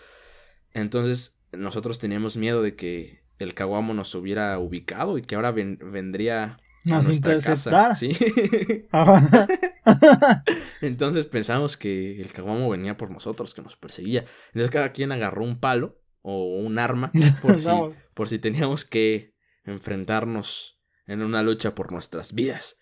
Entonces, 0.72 1.38
nosotros 1.52 2.00
teníamos 2.00 2.36
miedo 2.36 2.60
de 2.60 2.74
que 2.74 3.22
el 3.38 3.54
caguamo 3.54 3.94
nos 3.94 4.12
hubiera 4.16 4.58
ubicado 4.58 5.16
y 5.16 5.22
que 5.22 5.36
ahora 5.36 5.52
vendría 5.52 6.58
a 6.90 7.02
nuestra 7.02 7.38
casa. 7.38 7.94
Sí. 7.94 8.10
Entonces 10.80 11.26
pensamos 11.26 11.76
que 11.76 12.20
el 12.20 12.32
caguamo 12.32 12.68
venía 12.70 12.96
por 12.96 13.10
nosotros, 13.10 13.54
que 13.54 13.62
nos 13.62 13.76
perseguía. 13.76 14.24
Entonces 14.48 14.70
cada 14.70 14.92
quien 14.92 15.12
agarró 15.12 15.44
un 15.44 15.58
palo 15.58 16.00
o 16.22 16.58
un 16.58 16.78
arma 16.78 17.12
por, 17.42 17.58
si, 17.58 17.70
por 18.14 18.28
si 18.28 18.38
teníamos 18.38 18.84
que 18.84 19.34
enfrentarnos 19.64 20.80
en 21.06 21.22
una 21.22 21.42
lucha 21.42 21.74
por 21.74 21.92
nuestras 21.92 22.34
vidas. 22.34 22.78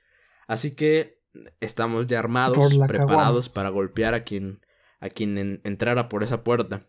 Así 0.46 0.74
que 0.74 1.20
estamos 1.60 2.06
ya 2.06 2.18
armados, 2.18 2.78
preparados 2.86 3.48
para 3.48 3.70
golpear 3.70 4.14
a 4.14 4.24
quien, 4.24 4.60
a 5.00 5.08
quien 5.08 5.60
entrara 5.64 6.08
por 6.08 6.22
esa 6.22 6.44
puerta. 6.44 6.86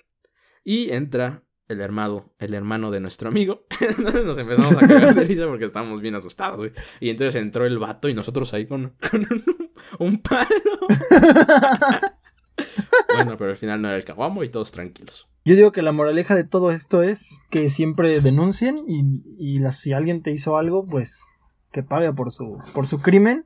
Y 0.64 0.92
entra 0.92 1.44
el 1.68 1.82
hermano, 1.82 2.34
el 2.40 2.54
hermano 2.54 2.92
de 2.92 3.00
nuestro 3.00 3.30
amigo. 3.30 3.66
entonces 3.80 4.26
nos 4.26 4.38
empezamos 4.38 4.76
a 4.78 4.88
cagar 4.88 5.16
de 5.16 5.24
risa 5.24 5.48
porque 5.48 5.66
estábamos 5.66 6.02
bien 6.02 6.16
asustados, 6.16 6.72
Y 7.00 7.10
entonces 7.10 7.36
entró 7.36 7.66
el 7.66 7.80
vato 7.80 8.10
y 8.10 8.14
nosotros 8.14 8.54
ahí 8.54 8.66
con, 8.66 8.96
un, 9.14 9.44
palo. 10.22 10.48
bueno, 13.16 13.38
pero 13.38 13.52
al 13.52 13.58
final 13.58 13.82
no 13.82 13.88
era 13.88 13.98
el 13.98 14.06
caguamo 14.06 14.44
y 14.44 14.50
todos 14.50 14.72
tranquilos. 14.72 15.28
Yo 15.46 15.56
digo 15.56 15.72
que 15.72 15.82
la 15.82 15.92
moraleja 15.92 16.36
de 16.36 16.44
todo 16.44 16.72
esto 16.72 17.04
es 17.04 17.42
que 17.50 17.70
siempre 17.70 18.22
denuncien 18.22 18.78
y, 18.88 19.24
y 19.38 19.60
si 19.72 19.94
alguien 19.94 20.22
te 20.22 20.32
hizo 20.32 20.58
algo, 20.58 20.86
pues 20.86 21.26
que 21.72 21.84
pague 21.84 22.14
por 22.14 22.32
su, 22.32 22.60
por 22.74 22.88
su 22.88 23.02
crimen. 23.02 23.46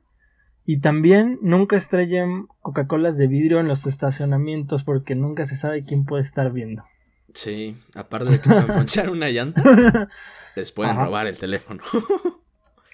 Y 0.64 0.80
también 0.80 1.38
nunca 1.40 1.76
estrellen 1.76 2.46
Coca-Colas 2.60 3.16
de 3.16 3.26
vidrio 3.26 3.58
en 3.58 3.68
los 3.68 3.86
estacionamientos 3.86 4.84
porque 4.84 5.14
nunca 5.14 5.46
se 5.46 5.56
sabe 5.56 5.82
quién 5.82 6.04
puede 6.04 6.22
estar 6.22 6.52
viendo. 6.52 6.84
Sí, 7.32 7.74
aparte 7.94 8.30
de 8.30 8.40
que 8.40 8.48
pueden 8.48 8.66
ponchar 8.66 9.10
una 9.10 9.28
llanta, 9.30 9.62
les 10.56 10.72
pueden 10.72 10.96
robar 10.96 11.26
el 11.26 11.38
teléfono. 11.38 11.82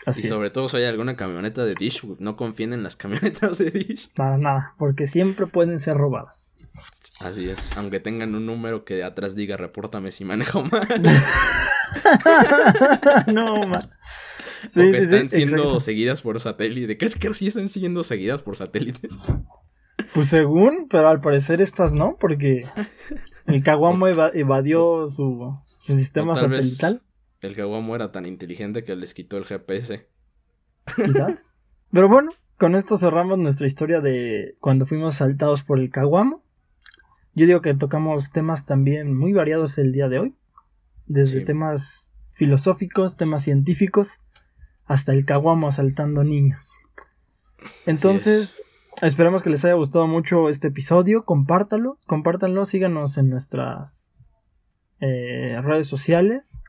y 0.07 0.23
sobre 0.23 0.51
todo 0.51 0.69
si 0.69 0.79
hay 0.79 0.85
alguna 0.85 1.17
camioneta 1.17 1.65
de 1.65 1.75
Dish, 1.75 2.05
no 2.19 2.37
confíen 2.37 2.73
en 2.73 2.83
las 2.83 2.97
camionetas 2.97 3.59
de 3.59 3.71
Dish. 3.71 4.13
Para 4.15 4.39
nada, 4.39 4.75
porque 4.79 5.07
siempre 5.07 5.47
pueden 5.47 5.79
ser 5.79 5.97
robadas. 5.97 6.57
Así 7.21 7.49
es, 7.49 7.77
aunque 7.77 8.01
tengan 8.01 8.35
un 8.35 8.47
número 8.47 8.85
que 8.85 9.05
atrás 9.05 9.35
diga 9.35 9.57
repórtame 9.57 10.11
si 10.11 10.25
manejo 10.25 10.65
mal. 10.65 10.89
no, 13.33 13.67
man. 13.67 13.91
Sí, 14.69 14.91
que 14.91 14.99
están 14.99 15.31
siendo 15.31 15.79
seguidas 15.81 16.23
por 16.23 16.41
satélite. 16.41 16.99
¿Crees 16.99 17.15
que 17.15 17.33
sí 17.35 17.47
están 17.47 17.69
siendo 17.69 18.03
seguidas 18.03 18.43
por 18.43 18.57
satélites? 18.57 19.19
Pues 20.13 20.29
según, 20.29 20.89
pero 20.89 21.09
al 21.09 21.21
parecer 21.21 21.61
estas 21.61 21.93
no, 21.93 22.17
porque 22.19 22.67
el 23.47 23.63
Caguamo 23.63 24.09
evadió 24.09 25.07
su, 25.07 25.55
su 25.83 25.97
sistema 25.97 26.37
satelital. 26.37 27.03
El 27.45 27.55
Caguamo 27.55 27.95
era 27.95 28.11
tan 28.11 28.25
inteligente 28.25 28.85
que 28.85 28.97
les 28.97 29.13
quitó 29.13 29.37
el 29.37 29.45
GPS. 29.45 30.09
Quizás. 30.97 31.59
Pero 31.93 32.09
bueno, 32.09 32.31
con 32.57 32.75
esto 32.75 32.97
cerramos 32.97 33.39
nuestra 33.39 33.67
historia 33.67 34.01
de 34.01 34.57
cuando 34.61 34.87
fuimos 34.87 35.17
saltados 35.17 35.63
por 35.63 35.79
el 35.79 35.91
Caguamo. 35.91 36.43
Yo 37.35 37.47
digo 37.47 37.61
que 37.61 37.75
tocamos 37.75 38.31
temas 38.31 38.65
también 38.65 39.15
muy 39.15 39.33
variados 39.35 39.77
el 39.77 39.93
día 39.93 40.09
de 40.09 40.21
hoy. 40.21 40.35
Desde 41.07 41.43
temas 41.43 42.13
filosóficos, 42.33 43.17
temas 43.17 43.43
científicos, 43.43 44.23
hasta 44.87 45.13
el 45.13 45.27
caguamo 45.27 45.69
asaltando 45.69 46.25
niños. 46.25 46.75
Entonces, 47.85 48.63
esperamos 49.03 49.43
que 49.43 49.51
les 49.51 49.65
haya 49.65 49.75
gustado 49.75 50.07
mucho 50.07 50.49
este 50.49 50.69
episodio. 50.69 51.25
Compártalo, 51.25 51.99
compártanlo, 52.07 52.65
síganos 52.65 53.19
en 53.19 53.29
nuestras 53.29 54.13
eh, 55.01 55.61
redes 55.63 55.89
sociales. 55.89 56.63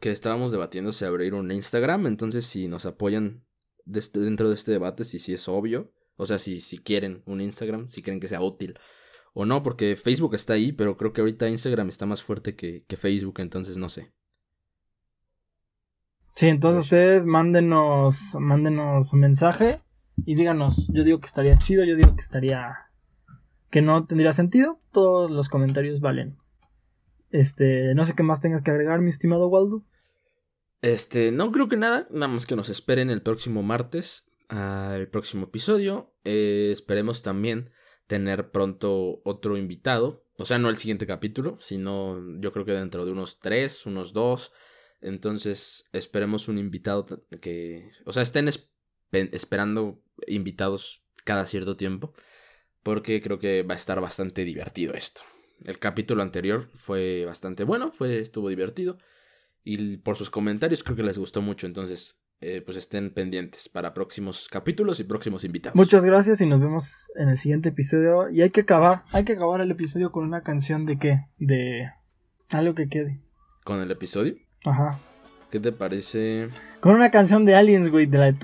Que 0.00 0.10
estábamos 0.10 0.52
debatiendo 0.52 0.92
si 0.92 1.04
abrir 1.04 1.34
un 1.34 1.50
Instagram, 1.50 2.06
entonces 2.06 2.46
si 2.46 2.68
nos 2.68 2.86
apoyan 2.86 3.44
dentro 3.84 4.48
de 4.48 4.54
este 4.54 4.72
debate, 4.72 5.04
si 5.04 5.18
sí 5.18 5.32
es 5.32 5.48
obvio 5.48 5.92
O 6.16 6.26
sea, 6.26 6.38
si, 6.38 6.60
si 6.60 6.78
quieren 6.78 7.22
un 7.24 7.40
Instagram, 7.40 7.88
si 7.88 8.02
quieren 8.02 8.20
que 8.20 8.28
sea 8.28 8.42
útil 8.42 8.78
o 9.34 9.44
no, 9.44 9.62
porque 9.62 9.94
Facebook 9.94 10.34
está 10.34 10.54
ahí, 10.54 10.72
pero 10.72 10.96
creo 10.96 11.12
que 11.12 11.20
ahorita 11.20 11.48
Instagram 11.48 11.88
está 11.88 12.06
más 12.06 12.22
fuerte 12.22 12.56
que, 12.56 12.84
que 12.88 12.96
Facebook, 12.96 13.40
entonces 13.40 13.76
no 13.76 13.88
sé. 13.88 14.12
Sí, 16.34 16.48
entonces 16.48 16.84
ustedes 16.84 17.26
mándenos, 17.26 18.36
mándenos 18.38 19.12
un 19.12 19.20
mensaje 19.20 19.80
y 20.24 20.34
díganos, 20.34 20.90
yo 20.92 21.04
digo 21.04 21.20
que 21.20 21.26
estaría 21.26 21.56
chido, 21.58 21.84
yo 21.84 21.94
digo 21.94 22.14
que 22.14 22.20
estaría 22.20 22.88
que 23.70 23.82
no 23.82 24.06
tendría 24.06 24.32
sentido, 24.32 24.80
todos 24.92 25.30
los 25.30 25.48
comentarios 25.48 26.00
valen. 26.00 26.38
Este, 27.30 27.94
no 27.94 28.04
sé 28.04 28.14
qué 28.14 28.22
más 28.22 28.40
tengas 28.40 28.62
que 28.62 28.70
agregar, 28.70 29.00
mi 29.00 29.10
estimado 29.10 29.48
Waldo. 29.48 29.84
Este, 30.80 31.32
no 31.32 31.50
creo 31.50 31.68
que 31.68 31.76
nada, 31.76 32.06
nada 32.10 32.28
más 32.28 32.46
que 32.46 32.56
nos 32.56 32.68
esperen 32.68 33.10
el 33.10 33.22
próximo 33.22 33.62
martes 33.62 34.30
al 34.48 35.08
próximo 35.08 35.44
episodio. 35.44 36.14
Eh, 36.24 36.70
esperemos 36.72 37.22
también 37.22 37.70
tener 38.06 38.50
pronto 38.50 39.20
otro 39.24 39.58
invitado, 39.58 40.24
o 40.38 40.44
sea, 40.44 40.58
no 40.58 40.70
el 40.70 40.78
siguiente 40.78 41.06
capítulo, 41.06 41.58
sino 41.60 42.18
yo 42.40 42.52
creo 42.52 42.64
que 42.64 42.72
dentro 42.72 43.04
de 43.04 43.12
unos 43.12 43.38
tres, 43.38 43.84
unos 43.84 44.12
dos 44.12 44.52
entonces, 45.00 45.88
esperemos 45.92 46.48
un 46.48 46.58
invitado 46.58 47.06
que, 47.40 47.90
o 48.04 48.12
sea, 48.12 48.22
estén 48.22 48.48
esperando 49.12 50.02
invitados 50.26 51.04
cada 51.24 51.46
cierto 51.46 51.76
tiempo, 51.76 52.12
porque 52.82 53.20
creo 53.20 53.38
que 53.38 53.62
va 53.62 53.74
a 53.74 53.76
estar 53.76 54.00
bastante 54.00 54.44
divertido 54.44 54.94
esto. 54.94 55.22
El 55.64 55.78
capítulo 55.78 56.22
anterior 56.22 56.68
fue 56.74 57.24
bastante 57.24 57.64
bueno, 57.64 57.92
fue 57.92 58.20
estuvo 58.20 58.48
divertido 58.48 58.98
y 59.64 59.98
por 59.98 60.16
sus 60.16 60.30
comentarios 60.30 60.82
creo 60.82 60.96
que 60.96 61.02
les 61.02 61.18
gustó 61.18 61.42
mucho, 61.42 61.66
entonces 61.66 62.22
eh, 62.40 62.62
pues 62.64 62.76
estén 62.76 63.12
pendientes 63.12 63.68
para 63.68 63.92
próximos 63.92 64.48
capítulos 64.48 65.00
y 65.00 65.04
próximos 65.04 65.44
invitados. 65.44 65.74
Muchas 65.74 66.04
gracias 66.04 66.40
y 66.40 66.46
nos 66.46 66.60
vemos 66.60 67.10
en 67.16 67.28
el 67.28 67.36
siguiente 67.36 67.70
episodio 67.70 68.30
y 68.30 68.42
hay 68.42 68.50
que 68.50 68.60
acabar, 68.60 69.02
hay 69.12 69.24
que 69.24 69.32
acabar 69.32 69.60
el 69.60 69.70
episodio 69.70 70.12
con 70.12 70.24
una 70.24 70.42
canción 70.42 70.86
de 70.86 70.98
qué, 70.98 71.26
de 71.38 71.90
algo 72.50 72.74
que 72.74 72.88
quede. 72.88 73.20
¿Con 73.64 73.80
el 73.80 73.90
episodio? 73.90 74.36
Ajá. 74.64 74.98
¿Qué 75.50 75.60
te 75.60 75.72
parece? 75.72 76.48
Con 76.80 76.94
una 76.94 77.10
canción 77.10 77.44
de 77.44 77.54
Aliens, 77.54 77.88
güey, 77.90 78.06
de 78.06 78.18
la 78.18 78.26
de 78.26 78.38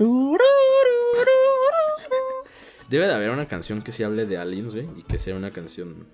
Debe 2.89 3.07
de 3.07 3.13
haber 3.13 3.31
una 3.31 3.47
canción 3.47 3.81
que 3.81 3.91
se 3.91 4.05
hable 4.05 4.25
de 4.25 4.37
aliens, 4.37 4.73
güey, 4.73 4.87
y 4.95 5.03
que 5.03 5.17
sea 5.17 5.35
una 5.35 5.51
canción 5.51 6.07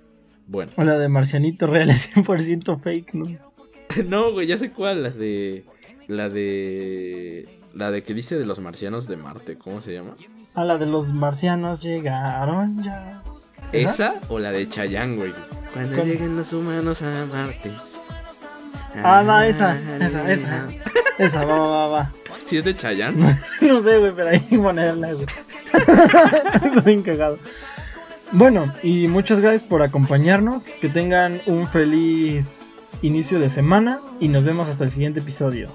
buena. 0.48 0.72
O 0.78 0.84
la 0.84 0.98
de 0.98 1.08
Marcianito 1.08 1.68
Real, 1.68 1.90
100% 1.90 2.82
fake, 2.82 3.14
¿no? 3.14 3.26
no, 4.08 4.32
güey, 4.32 4.48
ya 4.48 4.58
sé 4.58 4.72
cuál, 4.72 5.04
la 5.04 5.10
de... 5.10 5.66
La 6.08 6.30
de... 6.30 7.48
La 7.74 7.90
de 7.90 8.04
que 8.04 8.14
dice 8.14 8.38
de 8.38 8.46
los 8.46 8.60
marcianos 8.60 9.08
de 9.08 9.16
Marte, 9.16 9.58
¿cómo 9.58 9.82
se 9.82 9.94
llama? 9.94 10.16
Ah, 10.54 10.66
la 10.66 10.78
de 10.78 10.86
los 10.86 11.14
marcianos 11.14 11.82
llegaron 11.82 12.84
ya. 12.84 13.24
¿Esa, 13.72 14.16
o 14.28 14.38
la 14.40 14.52
de 14.52 14.68
Chayanne, 14.68 15.16
güey? 15.16 15.34
Cuando 15.74 16.04
lleguen 16.04 16.36
los 16.36 16.52
humanos 16.52 17.02
a 17.02 17.26
Marte. 17.26 17.72
Ah, 18.96 19.24
no, 19.26 19.42
esa, 19.42 19.80
esa, 20.00 20.32
esa. 20.32 20.68
Esa, 21.18 21.46
va, 21.46 21.60
va, 21.60 21.88
va. 21.88 22.12
¿Si 22.46 22.58
es 22.58 22.64
de 22.64 22.76
Chayanne? 22.76 23.38
no 23.62 23.82
sé, 23.82 23.98
güey, 24.00 24.12
pero 24.16 24.30
ahí 24.30 24.40
ponerla, 24.40 25.14
güey. 25.14 25.26
Estoy 26.66 26.82
bien 26.84 27.04
cagado. 27.04 27.38
Bueno, 28.34 28.74
y 28.82 29.08
muchas 29.08 29.42
gracias 29.42 29.64
por 29.64 29.84
acompañarnos. 29.84 30.66
Que 30.80 30.88
tengan 30.88 31.42
un 31.48 31.68
feliz 31.68 32.82
inicio 33.02 33.40
de 33.40 33.50
semana 33.50 34.00
y 34.20 34.30
nos 34.30 34.46
vemos 34.46 34.70
hasta 34.70 34.86
el 34.86 34.92
siguiente 34.92 35.20
episodio. 35.20 35.70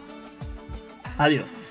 Adiós. 1.18 1.65